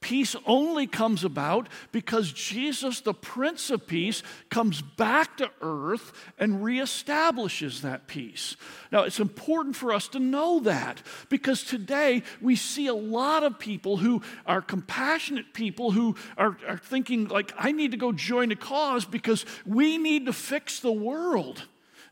Peace 0.02 0.36
only 0.46 0.86
comes 0.86 1.24
about 1.24 1.68
because 1.90 2.30
Jesus, 2.30 3.00
the 3.00 3.14
Prince 3.14 3.70
of 3.70 3.86
Peace, 3.86 4.22
comes 4.50 4.80
back 4.80 5.38
to 5.38 5.50
earth 5.62 6.12
and 6.38 6.62
reestablishes 6.62 7.80
that 7.80 8.06
peace. 8.06 8.56
Now, 8.92 9.02
it's 9.02 9.18
important 9.18 9.74
for 9.74 9.92
us 9.92 10.06
to 10.08 10.20
know 10.20 10.60
that 10.60 11.02
because 11.28 11.64
today 11.64 12.22
we 12.42 12.54
see 12.54 12.86
a 12.86 12.94
lot 12.94 13.42
of 13.42 13.58
people 13.58 13.96
who 13.96 14.22
are 14.46 14.60
compassionate 14.60 15.54
people 15.54 15.90
who 15.90 16.14
are, 16.36 16.56
are 16.68 16.78
thinking, 16.78 17.26
like, 17.26 17.52
I 17.58 17.72
need 17.72 17.90
to 17.92 17.96
go 17.96 18.12
join 18.12 18.52
a 18.52 18.56
cause 18.56 19.06
because 19.06 19.46
we 19.64 19.96
need 19.98 20.26
to 20.26 20.32
fix 20.32 20.78
the 20.78 20.92
world. 20.92 21.64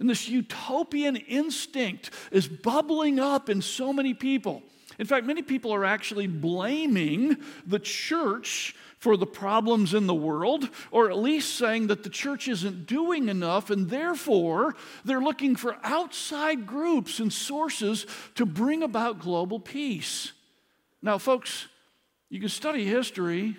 And 0.05 0.11
this 0.11 0.29
utopian 0.29 1.17
instinct 1.17 2.11
is 2.31 2.47
bubbling 2.47 3.19
up 3.19 3.49
in 3.49 3.63
so 3.63 3.91
many 3.91 4.13
people. 4.13 4.63
In 4.99 5.07
fact, 5.07 5.25
many 5.25 5.41
people 5.41 5.73
are 5.73 5.87
actually 5.87 6.27
blaming 6.27 7.39
the 7.67 7.79
church 7.79 8.77
for 8.99 9.17
the 9.17 9.25
problems 9.25 9.95
in 9.95 10.07
the 10.07 10.15
world, 10.15 10.69
or 10.91 11.09
at 11.09 11.17
least 11.17 11.57
saying 11.57 11.87
that 11.87 12.03
the 12.03 12.11
church 12.11 12.49
isn't 12.49 12.85
doing 12.85 13.31
enough, 13.31 13.71
and 13.71 13.89
therefore 13.89 14.75
they're 15.07 15.23
looking 15.23 15.57
for 15.57 15.79
outside 15.83 16.67
groups 16.67 17.19
and 17.19 17.33
sources 17.33 18.07
to 18.35 18.45
bring 18.45 18.83
about 18.83 19.21
global 19.21 19.59
peace. 19.59 20.33
Now, 21.01 21.17
folks, 21.17 21.69
you 22.29 22.41
can 22.41 22.51
study 22.51 22.85
history. 22.85 23.57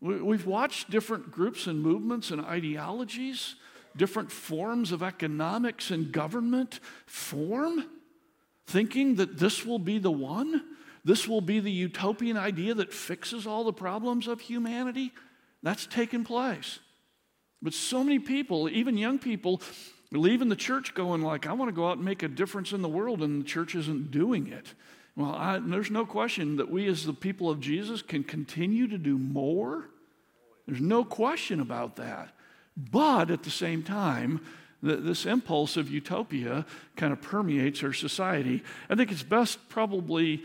We've 0.00 0.46
watched 0.46 0.90
different 0.90 1.32
groups 1.32 1.66
and 1.66 1.80
movements 1.80 2.30
and 2.30 2.40
ideologies, 2.40 3.56
different 3.96 4.30
forms 4.30 4.92
of 4.92 5.02
economics 5.02 5.90
and 5.90 6.12
government 6.12 6.80
form 7.06 7.84
thinking 8.66 9.16
that 9.16 9.38
this 9.38 9.64
will 9.64 9.78
be 9.78 9.98
the 9.98 10.10
one, 10.10 10.62
this 11.04 11.28
will 11.28 11.40
be 11.40 11.60
the 11.60 11.70
utopian 11.70 12.36
idea 12.36 12.74
that 12.74 12.92
fixes 12.92 13.46
all 13.46 13.64
the 13.64 13.72
problems 13.72 14.26
of 14.26 14.40
humanity. 14.40 15.12
That's 15.62 15.86
taken 15.86 16.24
place. 16.24 16.80
But 17.62 17.74
so 17.74 18.04
many 18.04 18.18
people, 18.18 18.68
even 18.68 18.96
young 18.96 19.18
people, 19.18 19.62
leaving 20.12 20.48
the 20.48 20.56
church 20.56 20.94
going 20.94 21.22
like, 21.22 21.46
I 21.46 21.52
want 21.52 21.68
to 21.68 21.74
go 21.74 21.88
out 21.88 21.96
and 21.96 22.04
make 22.04 22.22
a 22.22 22.28
difference 22.28 22.72
in 22.72 22.82
the 22.82 22.88
world, 22.88 23.22
and 23.22 23.40
the 23.40 23.46
church 23.46 23.74
isn't 23.74 24.10
doing 24.10 24.48
it. 24.48 24.74
Well, 25.16 25.34
I, 25.34 25.58
there's 25.58 25.90
no 25.90 26.04
question 26.04 26.56
that 26.56 26.70
we 26.70 26.86
as 26.86 27.06
the 27.06 27.14
people 27.14 27.48
of 27.48 27.60
Jesus 27.60 28.02
can 28.02 28.22
continue 28.22 28.86
to 28.88 28.98
do 28.98 29.16
more. 29.16 29.88
There's 30.66 30.80
no 30.80 31.04
question 31.04 31.60
about 31.60 31.96
that. 31.96 32.35
But 32.76 33.30
at 33.30 33.42
the 33.42 33.50
same 33.50 33.82
time, 33.82 34.40
this 34.82 35.26
impulse 35.26 35.76
of 35.76 35.90
utopia 35.90 36.66
kind 36.96 37.12
of 37.12 37.20
permeates 37.22 37.82
our 37.82 37.92
society. 37.92 38.62
I 38.90 38.94
think 38.94 39.10
it's 39.10 39.22
best 39.22 39.68
probably 39.68 40.44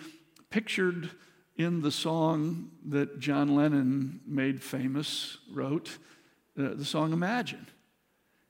pictured 0.49 1.09
in 1.57 1.81
the 1.81 1.91
song 1.91 2.71
that 2.85 3.19
John 3.19 3.55
Lennon 3.55 4.21
made 4.25 4.63
famous, 4.63 5.37
wrote, 5.51 5.97
uh, 6.57 6.73
the 6.73 6.85
song 6.85 7.13
Imagine, 7.13 7.67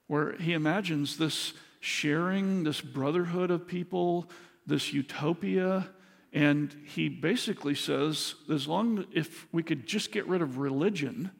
where 0.08 0.34
he 0.34 0.54
imagines 0.54 1.18
this 1.18 1.54
sharing, 1.80 2.64
this 2.64 2.80
brotherhood 2.80 3.50
of 3.50 3.68
people, 3.68 4.30
this 4.68 4.94
utopia. 4.94 5.90
And 6.32 6.74
he 6.86 7.10
basically 7.10 7.76
says, 7.76 8.36
as 8.50 8.68
long 8.68 9.06
if 9.12 9.52
we 9.52 9.64
could 9.64 9.88
just 9.88 10.12
get 10.12 10.28
rid 10.28 10.42
of 10.42 10.60
religion, 10.60 11.32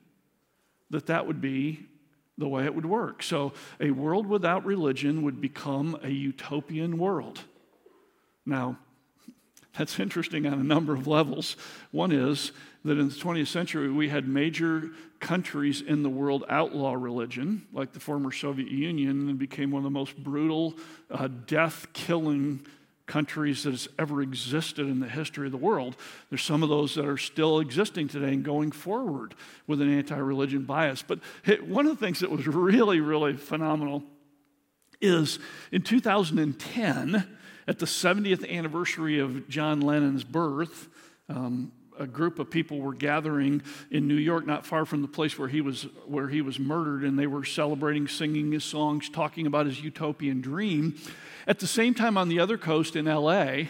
that 0.90 1.06
that 1.06 1.28
would 1.28 1.40
be 1.40 1.86
the 2.42 2.48
way 2.48 2.66
it 2.66 2.76
would 2.76 2.86
work. 2.86 3.24
So, 3.24 3.54
a 3.80 3.92
world 3.92 4.28
without 4.28 4.66
religion 4.66 5.24
would 5.24 5.40
become 5.40 5.98
a 6.04 6.10
utopian 6.10 6.98
world. 6.98 7.40
Now, 8.46 8.78
that's 9.78 10.00
interesting 10.00 10.46
on 10.46 10.54
a 10.54 10.64
number 10.64 10.94
of 10.94 11.08
levels. 11.08 11.56
One 11.92 12.12
is 12.12 12.52
that 12.84 12.98
in 12.98 13.08
the 13.08 13.16
20th 13.16 13.48
century, 13.48 13.90
we 13.90 14.10
had 14.10 14.28
major 14.28 14.90
countries 15.20 15.82
in 15.82 16.02
the 16.02 16.10
world 16.10 16.44
outlaw 16.50 16.94
religion, 16.94 17.68
like 17.72 17.94
the 17.94 18.00
former 18.00 18.32
Soviet 18.32 18.72
Union, 18.72 19.30
and 19.30 19.38
became 19.38 19.72
one 19.72 19.82
of 19.82 19.84
the 19.84 19.92
most 19.92 20.18
brutal, 20.18 20.74
uh, 21.12 21.28
death 21.46 21.88
killing 21.94 22.66
countries 23.12 23.64
that 23.64 23.72
has 23.72 23.90
ever 24.00 24.22
existed 24.22 24.88
in 24.88 25.02
the 25.02 25.10
history 25.10 25.46
of 25.46 25.52
the 25.52 25.58
world. 25.58 25.98
There's 26.30 26.42
some 26.42 26.64
of 26.64 26.70
those 26.70 26.96
that 26.96 27.04
are 27.04 27.18
still 27.18 27.60
existing 27.60 28.08
today 28.08 28.30
and 28.30 28.42
going 28.42 28.72
forward 28.72 29.36
with 29.68 29.82
an 29.82 29.94
anti 29.94 30.16
religion 30.16 30.64
bias. 30.64 31.04
But 31.06 31.20
one 31.68 31.86
of 31.88 32.00
the 32.00 32.06
things 32.06 32.22
that 32.22 32.32
was 32.32 32.48
really, 32.48 33.02
really 33.02 33.36
phenomenal 33.36 34.04
is 35.02 35.40
in 35.74 35.82
2010, 35.82 37.38
at 37.68 37.80
the 37.80 37.86
70th 37.86 38.50
anniversary 38.50 39.20
of 39.20 39.48
John 39.50 39.82
Lennon's 39.82 40.24
birth, 40.24 40.88
um, 41.30 41.72
a 42.00 42.08
group 42.08 42.40
of 42.40 42.50
people 42.50 42.80
were 42.80 42.94
gathering 42.94 43.62
in 43.90 44.08
New 44.08 44.16
York, 44.16 44.46
not 44.46 44.66
far 44.66 44.86
from 44.86 45.02
the 45.02 45.08
place 45.08 45.38
where 45.38 45.48
he 45.48 45.62
was 45.62 45.84
where 46.06 46.28
he 46.28 46.42
was 46.42 46.60
murdered, 46.60 47.04
and 47.04 47.18
they 47.18 47.28
were 47.28 47.44
celebrating, 47.44 48.08
singing 48.08 48.52
his 48.52 48.64
songs, 48.64 49.10
talking 49.10 49.48
about 49.48 49.66
his 49.66 49.82
utopian 49.82 50.42
dream. 50.42 50.96
At 51.48 51.60
the 51.60 51.68
same 51.68 51.94
time, 51.94 52.18
on 52.18 52.30
the 52.30 52.40
other 52.40 52.58
coast 52.58 52.96
in 52.96 53.06
LA, 53.06 53.64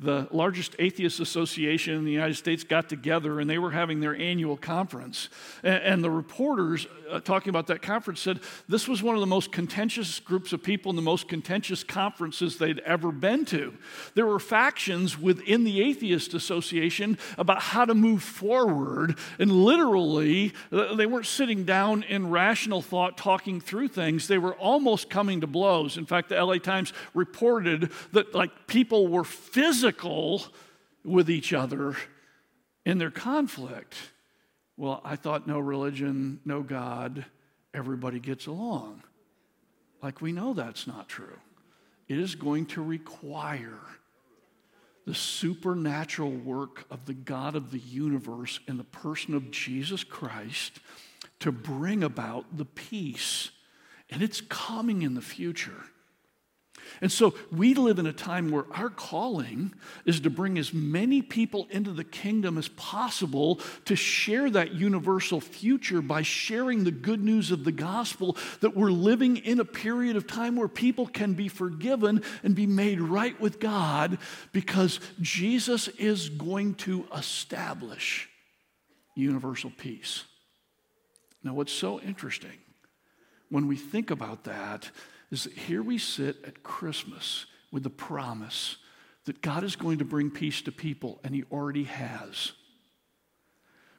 the 0.00 0.26
largest 0.32 0.74
atheist 0.80 1.20
association 1.20 1.94
in 1.94 2.04
the 2.04 2.10
United 2.10 2.34
States 2.34 2.64
got 2.64 2.88
together 2.88 3.38
and 3.38 3.48
they 3.48 3.58
were 3.58 3.70
having 3.70 4.00
their 4.00 4.16
annual 4.16 4.56
conference. 4.56 5.28
And, 5.62 6.04
the 6.04 6.10
reporters 6.10 6.86
uh, 7.08 7.20
talking 7.20 7.48
about 7.48 7.68
that 7.68 7.80
conference 7.80 8.20
said 8.20 8.40
this 8.68 8.88
was 8.88 9.02
one 9.02 9.14
of 9.14 9.20
the 9.20 9.26
most 9.26 9.52
contentious 9.52 10.18
groups 10.20 10.52
of 10.52 10.62
people 10.62 10.90
and 10.90 10.98
the 10.98 11.02
most 11.02 11.28
contentious 11.28 11.82
conferences 11.84 12.58
they'd 12.58 12.80
ever 12.80 13.12
been 13.12 13.44
to. 13.46 13.72
There 14.14 14.26
were 14.26 14.40
factions 14.40 15.18
within 15.18 15.64
the 15.64 15.80
atheist 15.80 16.34
association 16.34 17.16
about 17.38 17.62
how 17.62 17.84
to 17.86 17.94
move 17.94 18.22
forward. 18.22 19.16
And 19.38 19.50
literally, 19.50 20.52
uh, 20.72 20.94
they 20.94 21.06
weren't 21.06 21.26
sitting 21.26 21.64
down 21.64 22.02
in 22.02 22.28
rational 22.28 22.82
thought 22.82 23.16
talking 23.16 23.60
through 23.60 23.88
things, 23.88 24.26
they 24.26 24.38
were 24.38 24.54
almost 24.56 25.08
coming 25.08 25.40
to 25.40 25.46
blows. 25.46 25.96
In 25.96 26.04
fact, 26.04 26.28
the 26.28 26.44
LA 26.44 26.58
Times 26.58 26.92
reported 27.14 27.90
that 28.12 28.34
like 28.34 28.66
people 28.66 29.06
were 29.06 29.24
physically 29.24 29.83
physical 29.84 30.42
with 31.04 31.28
each 31.28 31.52
other 31.52 31.94
in 32.86 32.96
their 32.96 33.10
conflict. 33.10 33.94
Well, 34.78 35.02
I 35.04 35.16
thought 35.16 35.46
no 35.46 35.58
religion, 35.58 36.40
no 36.46 36.62
God, 36.62 37.26
everybody 37.74 38.18
gets 38.18 38.46
along. 38.46 39.02
Like 40.02 40.22
we 40.22 40.32
know 40.32 40.54
that's 40.54 40.86
not 40.86 41.10
true. 41.10 41.38
It 42.08 42.18
is 42.18 42.34
going 42.34 42.64
to 42.66 42.82
require 42.82 43.78
the 45.06 45.14
supernatural 45.14 46.30
work 46.32 46.86
of 46.90 47.04
the 47.04 47.12
God 47.12 47.54
of 47.54 47.70
the 47.70 47.78
universe 47.78 48.60
in 48.66 48.78
the 48.78 48.84
person 48.84 49.34
of 49.34 49.50
Jesus 49.50 50.02
Christ 50.02 50.80
to 51.40 51.52
bring 51.52 52.02
about 52.02 52.56
the 52.56 52.64
peace. 52.64 53.50
And 54.08 54.22
it's 54.22 54.40
coming 54.40 55.02
in 55.02 55.12
the 55.12 55.20
future. 55.20 55.84
And 57.04 57.12
so 57.12 57.34
we 57.52 57.74
live 57.74 57.98
in 57.98 58.06
a 58.06 58.14
time 58.14 58.50
where 58.50 58.64
our 58.70 58.88
calling 58.88 59.74
is 60.06 60.20
to 60.20 60.30
bring 60.30 60.56
as 60.56 60.72
many 60.72 61.20
people 61.20 61.66
into 61.68 61.92
the 61.92 62.02
kingdom 62.02 62.56
as 62.56 62.68
possible 62.68 63.60
to 63.84 63.94
share 63.94 64.48
that 64.48 64.72
universal 64.72 65.38
future 65.38 66.00
by 66.00 66.22
sharing 66.22 66.84
the 66.84 66.90
good 66.90 67.22
news 67.22 67.50
of 67.50 67.64
the 67.64 67.72
gospel 67.72 68.38
that 68.62 68.74
we're 68.74 68.90
living 68.90 69.36
in 69.36 69.60
a 69.60 69.66
period 69.66 70.16
of 70.16 70.26
time 70.26 70.56
where 70.56 70.66
people 70.66 71.06
can 71.06 71.34
be 71.34 71.46
forgiven 71.46 72.22
and 72.42 72.54
be 72.54 72.66
made 72.66 73.02
right 73.02 73.38
with 73.38 73.60
God 73.60 74.16
because 74.52 74.98
Jesus 75.20 75.88
is 75.88 76.30
going 76.30 76.72
to 76.76 77.06
establish 77.14 78.30
universal 79.14 79.70
peace. 79.76 80.24
Now, 81.42 81.52
what's 81.52 81.70
so 81.70 82.00
interesting 82.00 82.56
when 83.50 83.68
we 83.68 83.76
think 83.76 84.10
about 84.10 84.44
that 84.44 84.90
is 85.30 85.44
that 85.44 85.52
here 85.52 85.82
we 85.82 85.98
sit 85.98 86.44
at 86.44 86.62
Christmas 86.62 87.46
with 87.70 87.82
the 87.82 87.90
promise 87.90 88.76
that 89.24 89.40
God 89.40 89.64
is 89.64 89.76
going 89.76 89.98
to 89.98 90.04
bring 90.04 90.30
peace 90.30 90.62
to 90.62 90.72
people, 90.72 91.20
and 91.24 91.34
He 91.34 91.44
already 91.50 91.84
has. 91.84 92.52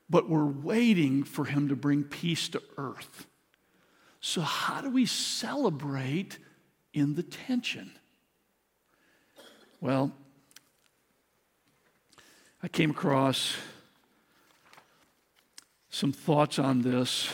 But 0.10 0.30
we're 0.30 0.46
waiting 0.46 1.24
for 1.24 1.46
Him 1.46 1.68
to 1.70 1.76
bring 1.76 2.04
peace 2.04 2.48
to 2.50 2.62
earth. 2.78 3.26
So, 4.22 4.42
how 4.42 4.82
do 4.82 4.90
we 4.90 5.06
celebrate 5.06 6.38
in 6.94 7.16
the 7.16 7.24
tension? 7.24 7.92
Well, 9.82 10.12
I 12.64 12.68
came 12.68 12.90
across 12.92 13.56
some 15.90 16.12
thoughts 16.12 16.58
on 16.60 16.82
this 16.82 17.30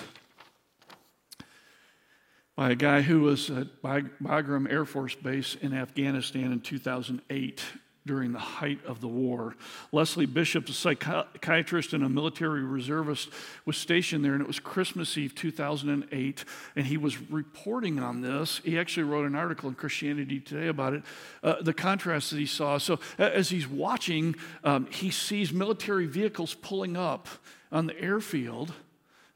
by 2.62 2.70
a 2.70 2.76
guy 2.76 3.01
who 3.01 3.22
was 3.22 3.49
at 3.49 3.82
Bagram 3.82 4.72
Air 4.72 4.86
Force 4.86 5.16
Base 5.16 5.55
in 5.64 5.74
Afghanistan 5.74 6.51
in 6.51 6.59
2008. 6.59 7.64
during 8.05 8.32
the 8.32 8.39
height 8.39 8.80
of 8.86 8.99
the 8.99 9.07
war. 9.07 9.55
Leslie 9.91 10.26
Bishop, 10.26 10.68
a 10.70 10.72
psychiatrist 10.72 11.93
and 11.93 12.03
a 12.03 12.09
military 12.09 12.64
reservist, 12.64 13.30
was 13.66 13.78
stationed 13.78 14.26
there, 14.26 14.34
and 14.34 14.41
it 14.41 14.47
was 14.47 14.59
Christmas 14.59 15.16
Eve 15.20 15.36
2008, 15.36 16.45
and 16.76 16.86
he 16.88 16.97
was 16.97 17.22
reporting 17.32 17.99
on 17.99 18.22
this. 18.22 18.59
He 18.64 18.80
actually 18.80 19.03
wrote 19.03 19.28
an 19.28 19.36
article 19.36 19.70
in 19.70 19.76
Christianity 19.76 20.39
Today 20.39 20.68
about 20.68 20.93
it, 20.93 21.03
uh, 21.43 21.62
the 21.62 21.74
contrast 21.74 22.32
that 22.32 22.38
he 22.38 22.47
saw. 22.47 22.80
So, 22.80 22.99
as 23.20 23.49
he's 23.49 23.68
watching, 23.68 24.36
um, 24.64 24.88
he 24.88 25.12
sees 25.12 25.53
military 25.53 26.07
vehicles 26.07 26.55
pulling 26.55 26.97
up 26.97 27.28
on 27.72 27.86
the 27.86 27.99
airfield. 27.99 28.74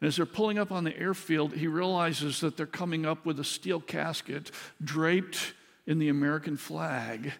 And 0.01 0.07
as 0.07 0.17
they're 0.17 0.25
pulling 0.25 0.59
up 0.59 0.71
on 0.71 0.83
the 0.83 0.97
airfield, 0.97 1.53
he 1.53 1.67
realizes 1.67 2.41
that 2.41 2.57
they're 2.57 2.65
coming 2.65 3.05
up 3.05 3.25
with 3.25 3.39
a 3.39 3.43
steel 3.43 3.79
casket 3.79 4.51
draped 4.83 5.53
in 5.87 5.99
the 5.99 6.09
American 6.09 6.57
flag 6.57 7.31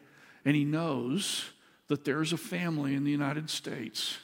and 0.45 0.55
he 0.55 0.63
knows 0.63 1.45
that 1.87 2.05
there's 2.05 2.31
a 2.31 2.37
family 2.37 2.93
in 2.93 3.03
the 3.03 3.11
United 3.11 3.49
States 3.49 4.19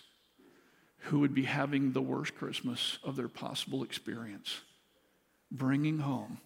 who 1.05 1.19
would 1.19 1.33
be 1.33 1.43
having 1.43 1.91
the 1.91 2.01
worst 2.01 2.35
Christmas 2.35 2.99
of 3.03 3.15
their 3.15 3.27
possible 3.27 3.83
experience, 3.83 4.61
bringing 5.51 5.97
home 5.99 6.39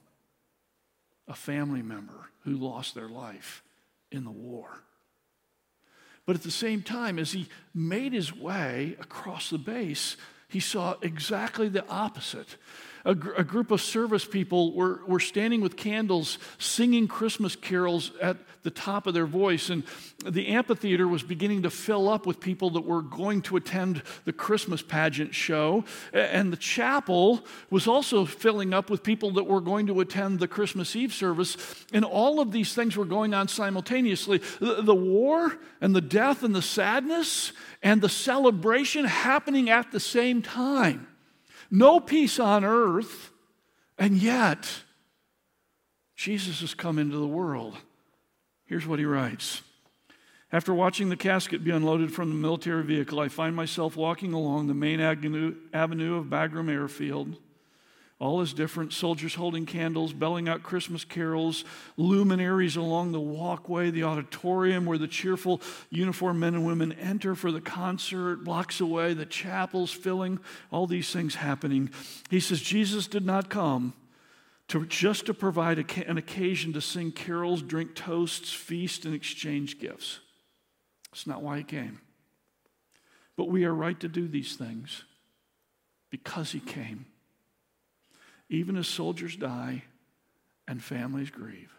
a 1.27 1.33
family 1.33 1.81
member 1.81 2.29
who 2.43 2.51
lost 2.53 2.95
their 2.95 3.09
life 3.09 3.63
in 4.11 4.23
the 4.23 4.31
war. 4.31 4.79
But 6.25 6.37
at 6.37 6.43
the 6.43 6.51
same 6.51 6.81
time, 6.81 7.19
as 7.19 7.33
he 7.33 7.49
made 7.73 8.13
his 8.13 8.33
way 8.35 8.95
across 8.99 9.49
the 9.49 9.57
base, 9.57 10.15
he 10.47 10.59
saw 10.59 10.95
exactly 11.01 11.69
the 11.69 11.87
opposite 11.87 12.57
a, 13.05 13.13
gr- 13.13 13.33
a 13.37 13.43
group 13.43 13.71
of 13.71 13.81
service 13.81 14.25
people 14.25 14.73
were, 14.73 15.01
were 15.07 15.19
standing 15.19 15.61
with 15.61 15.77
candles 15.77 16.39
singing 16.57 17.07
Christmas 17.07 17.55
carols 17.55 18.11
at 18.21 18.37
the 18.63 18.71
top 18.71 19.05
of 19.05 19.13
their 19.13 19.27
voice. 19.27 19.69
And 19.69 19.83
the 20.25 20.47
amphitheater 20.47 21.07
was 21.07 21.21
beginning 21.21 21.61
to 21.63 21.69
fill 21.69 22.09
up 22.09 22.25
with 22.25 22.39
people 22.39 22.71
that 22.71 22.81
were 22.81 23.03
going 23.03 23.43
to 23.43 23.57
attend 23.57 24.01
the 24.25 24.33
Christmas 24.33 24.81
pageant 24.81 25.35
show. 25.35 25.85
And 26.11 26.51
the 26.51 26.57
chapel 26.57 27.45
was 27.69 27.87
also 27.87 28.25
filling 28.25 28.73
up 28.73 28.89
with 28.89 29.03
people 29.03 29.31
that 29.33 29.43
were 29.43 29.61
going 29.61 29.87
to 29.87 30.01
attend 30.01 30.39
the 30.39 30.47
Christmas 30.47 30.95
Eve 30.95 31.13
service. 31.13 31.85
And 31.93 32.03
all 32.03 32.39
of 32.39 32.51
these 32.51 32.73
things 32.73 32.97
were 32.97 33.05
going 33.05 33.33
on 33.33 33.47
simultaneously 33.47 34.41
the, 34.59 34.81
the 34.81 34.95
war 34.95 35.57
and 35.79 35.95
the 35.95 36.01
death 36.01 36.43
and 36.43 36.55
the 36.55 36.61
sadness 36.61 37.51
and 37.83 38.01
the 38.01 38.09
celebration 38.09 39.05
happening 39.05 39.69
at 39.69 39.91
the 39.91 39.99
same 39.99 40.41
time 40.41 41.07
no 41.69 41.99
peace 41.99 42.39
on 42.39 42.63
earth, 42.63 43.31
and 43.97 44.17
yet 44.17 44.83
Jesus 46.15 46.61
has 46.61 46.73
come 46.73 46.97
into 46.99 47.17
the 47.17 47.27
world. 47.27 47.77
Here's 48.65 48.87
what 48.87 48.99
he 48.99 49.05
writes. 49.05 49.61
After 50.51 50.73
watching 50.73 51.09
the 51.09 51.17
casket 51.17 51.63
be 51.63 51.71
unloaded 51.71 52.13
from 52.13 52.29
the 52.29 52.35
military 52.35 52.83
vehicle, 52.83 53.19
I 53.19 53.27
find 53.27 53.55
myself 53.55 53.95
walking 53.95 54.31
along 54.31 54.67
the 54.67 54.73
main 54.73 54.99
avenue 55.01 55.55
of 55.73 56.25
Bagram 56.27 56.69
Airfield. 56.69 57.35
All 58.17 58.41
is 58.41 58.53
different 58.53 58.93
soldiers 58.93 59.35
holding 59.35 59.65
candles, 59.65 60.13
belling 60.13 60.47
out 60.47 60.63
Christmas 60.63 61.03
carols, 61.03 61.65
luminaries 61.97 62.77
along 62.77 63.11
the 63.11 63.19
walkway, 63.19 63.91
the 63.91 64.03
auditorium 64.03 64.85
where 64.85 64.97
the 64.97 65.07
cheerful 65.07 65.61
uniformed 65.89 66.39
men 66.39 66.55
and 66.55 66.65
women 66.65 66.93
enter 66.93 67.35
for 67.35 67.51
the 67.51 67.59
concert, 67.59 68.45
blocks 68.45 68.79
away, 68.79 69.13
the 69.13 69.25
chapels 69.25 69.91
filling, 69.91 70.39
all 70.71 70.87
these 70.87 71.11
things 71.11 71.35
happening. 71.35 71.89
He 72.29 72.39
says, 72.39 72.61
Jesus 72.61 73.07
did 73.07 73.25
not 73.25 73.49
come 73.49 73.93
to 74.69 74.85
just 74.85 75.25
to 75.25 75.33
provide 75.33 75.79
a, 75.79 76.09
an 76.09 76.17
occasion 76.17 76.71
to 76.71 76.81
sing 76.81 77.11
carols, 77.11 77.61
drink 77.61 77.95
toasts, 77.95 78.53
feast, 78.53 79.03
and 79.03 79.13
exchange 79.13 79.77
gifts. 79.77 80.19
That's 81.11 81.27
not 81.27 81.41
why 81.41 81.57
he 81.57 81.63
came. 81.63 81.99
But 83.35 83.49
we 83.49 83.65
are 83.65 83.73
right 83.73 83.99
to 83.99 84.07
do 84.07 84.29
these 84.29 84.55
things 84.55 85.03
because 86.09 86.53
he 86.53 86.61
came 86.61 87.07
even 88.49 88.77
as 88.77 88.87
soldiers 88.87 89.35
die 89.35 89.83
and 90.67 90.83
families 90.83 91.29
grieve, 91.29 91.73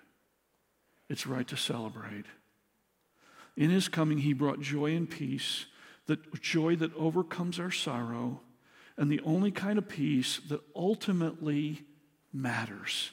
it's 1.08 1.26
right 1.26 1.46
to 1.48 1.56
celebrate. 1.56 2.26
In 3.56 3.70
his 3.70 3.88
coming, 3.88 4.18
he 4.18 4.32
brought 4.32 4.60
joy 4.60 4.94
and 4.94 5.08
peace, 5.08 5.66
that 6.06 6.40
joy 6.40 6.76
that 6.76 6.94
overcomes 6.94 7.58
our 7.58 7.70
sorrow, 7.70 8.40
and 8.96 9.10
the 9.10 9.20
only 9.20 9.50
kind 9.50 9.78
of 9.78 9.88
peace 9.88 10.40
that 10.48 10.60
ultimately 10.74 11.82
matters. 12.32 13.10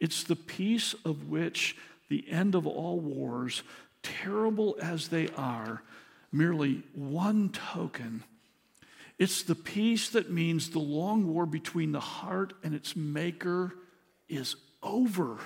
It's 0.00 0.22
the 0.22 0.36
peace 0.36 0.94
of 1.04 1.28
which 1.28 1.76
the 2.08 2.28
end 2.30 2.54
of 2.54 2.66
all 2.66 3.00
wars, 3.00 3.62
terrible 4.02 4.76
as 4.80 5.08
they 5.08 5.28
are, 5.36 5.82
merely 6.30 6.82
one 6.94 7.48
token 7.50 8.22
it's 9.18 9.42
the 9.42 9.54
peace 9.54 10.10
that 10.10 10.30
means 10.30 10.70
the 10.70 10.80
long 10.80 11.32
war 11.32 11.46
between 11.46 11.92
the 11.92 12.00
heart 12.00 12.52
and 12.62 12.74
its 12.74 12.96
maker 12.96 13.72
is 14.28 14.56
over. 14.82 15.38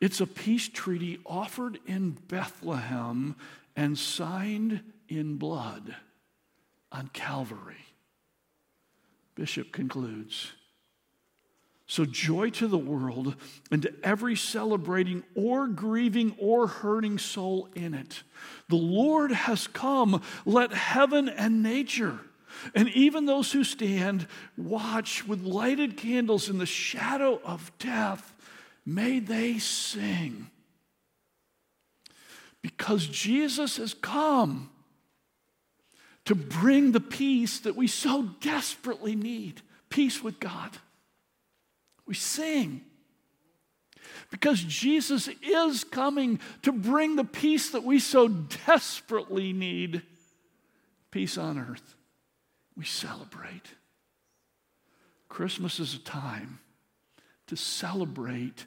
It's 0.00 0.20
a 0.20 0.26
peace 0.26 0.68
treaty 0.68 1.18
offered 1.26 1.78
in 1.86 2.12
Bethlehem 2.28 3.34
and 3.74 3.98
signed 3.98 4.82
in 5.08 5.36
blood 5.36 5.96
on 6.92 7.08
Calvary. 7.12 7.86
Bishop 9.34 9.72
concludes. 9.72 10.52
So, 11.90 12.04
joy 12.04 12.50
to 12.50 12.68
the 12.68 12.76
world 12.76 13.34
and 13.70 13.80
to 13.82 13.94
every 14.04 14.36
celebrating 14.36 15.24
or 15.34 15.66
grieving 15.66 16.36
or 16.38 16.66
hurting 16.66 17.18
soul 17.18 17.68
in 17.74 17.94
it. 17.94 18.22
The 18.68 18.76
Lord 18.76 19.32
has 19.32 19.66
come. 19.66 20.20
Let 20.44 20.72
heaven 20.74 21.30
and 21.30 21.62
nature 21.62 22.20
and 22.74 22.88
even 22.90 23.26
those 23.26 23.52
who 23.52 23.64
stand 23.64 24.26
watch 24.56 25.26
with 25.26 25.42
lighted 25.42 25.96
candles 25.96 26.48
in 26.48 26.58
the 26.58 26.66
shadow 26.66 27.40
of 27.44 27.72
death, 27.78 28.34
may 28.84 29.20
they 29.20 29.58
sing. 29.58 30.50
Because 32.62 33.06
Jesus 33.06 33.76
has 33.76 33.94
come 33.94 34.70
to 36.24 36.34
bring 36.34 36.92
the 36.92 37.00
peace 37.00 37.60
that 37.60 37.76
we 37.76 37.86
so 37.86 38.24
desperately 38.40 39.14
need 39.14 39.62
peace 39.88 40.22
with 40.22 40.40
God. 40.40 40.76
We 42.06 42.14
sing. 42.14 42.82
Because 44.30 44.60
Jesus 44.60 45.28
is 45.42 45.84
coming 45.84 46.40
to 46.62 46.72
bring 46.72 47.16
the 47.16 47.24
peace 47.24 47.70
that 47.70 47.84
we 47.84 47.98
so 47.98 48.28
desperately 48.28 49.52
need 49.52 50.02
peace 51.10 51.38
on 51.38 51.58
earth 51.58 51.94
we 52.78 52.84
celebrate. 52.84 53.74
Christmas 55.28 55.80
is 55.80 55.94
a 55.94 55.98
time 55.98 56.60
to 57.48 57.56
celebrate 57.56 58.66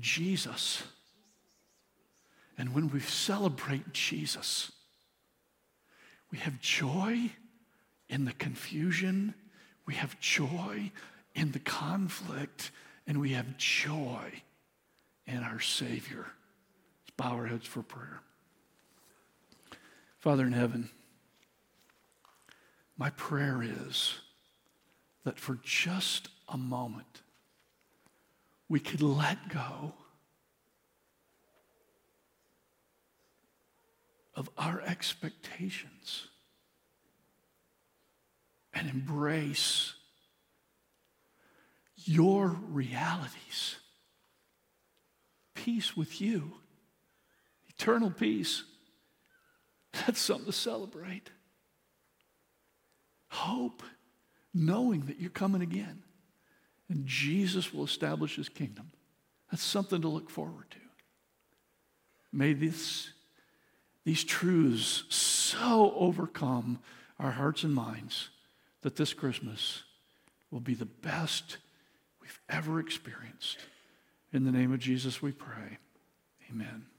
Jesus. 0.00 0.82
And 2.56 2.74
when 2.74 2.88
we 2.88 3.00
celebrate 3.00 3.92
Jesus, 3.92 4.72
we 6.30 6.38
have 6.38 6.60
joy 6.60 7.30
in 8.08 8.24
the 8.24 8.32
confusion, 8.32 9.34
we 9.86 9.94
have 9.94 10.18
joy 10.18 10.90
in 11.34 11.52
the 11.52 11.58
conflict, 11.58 12.70
and 13.06 13.20
we 13.20 13.32
have 13.32 13.58
joy 13.58 14.42
in 15.26 15.38
our 15.38 15.60
Savior. 15.60 16.26
Let's 17.02 17.10
bow 17.16 17.32
our 17.32 17.46
heads 17.46 17.66
for 17.66 17.82
prayer. 17.82 18.20
Father 20.20 20.46
in 20.46 20.52
heaven, 20.52 20.88
my 22.96 23.10
prayer 23.10 23.62
is 23.62 24.14
that 25.24 25.38
for 25.38 25.58
just 25.62 26.28
a 26.48 26.56
moment, 26.56 27.22
we 28.68 28.80
could 28.80 29.02
let 29.02 29.48
go 29.48 29.94
of 34.34 34.48
our 34.56 34.80
expectations 34.80 36.26
and 38.74 38.88
embrace 38.88 39.94
your 41.96 42.56
realities. 42.70 43.76
Peace 45.54 45.96
with 45.96 46.20
you, 46.20 46.52
eternal 47.68 48.10
peace. 48.10 48.64
That's 49.92 50.20
something 50.20 50.46
to 50.46 50.52
celebrate 50.52 51.30
hope, 53.32 53.82
knowing 54.52 55.06
that 55.06 55.18
you're 55.18 55.30
coming 55.30 55.62
again. 55.62 56.02
And 56.88 57.06
Jesus 57.06 57.72
will 57.72 57.84
establish 57.84 58.36
his 58.36 58.50
kingdom. 58.50 58.90
That's 59.50 59.62
something 59.62 60.02
to 60.02 60.08
look 60.08 60.28
forward 60.28 60.70
to. 60.70 60.78
May 62.32 62.52
this, 62.52 63.10
these 64.04 64.24
truths 64.24 65.04
so 65.08 65.94
overcome 65.96 66.78
our 67.18 67.30
hearts 67.30 67.64
and 67.64 67.74
minds 67.74 68.28
that 68.82 68.96
this 68.96 69.14
Christmas 69.14 69.82
will 70.50 70.60
be 70.60 70.74
the 70.74 70.84
best 70.84 71.56
we've 72.20 72.40
ever 72.50 72.80
experienced. 72.80 73.58
In 74.32 74.44
the 74.44 74.52
name 74.52 74.72
of 74.72 74.80
Jesus, 74.80 75.22
we 75.22 75.32
pray. 75.32 75.78
Amen. 76.50 76.91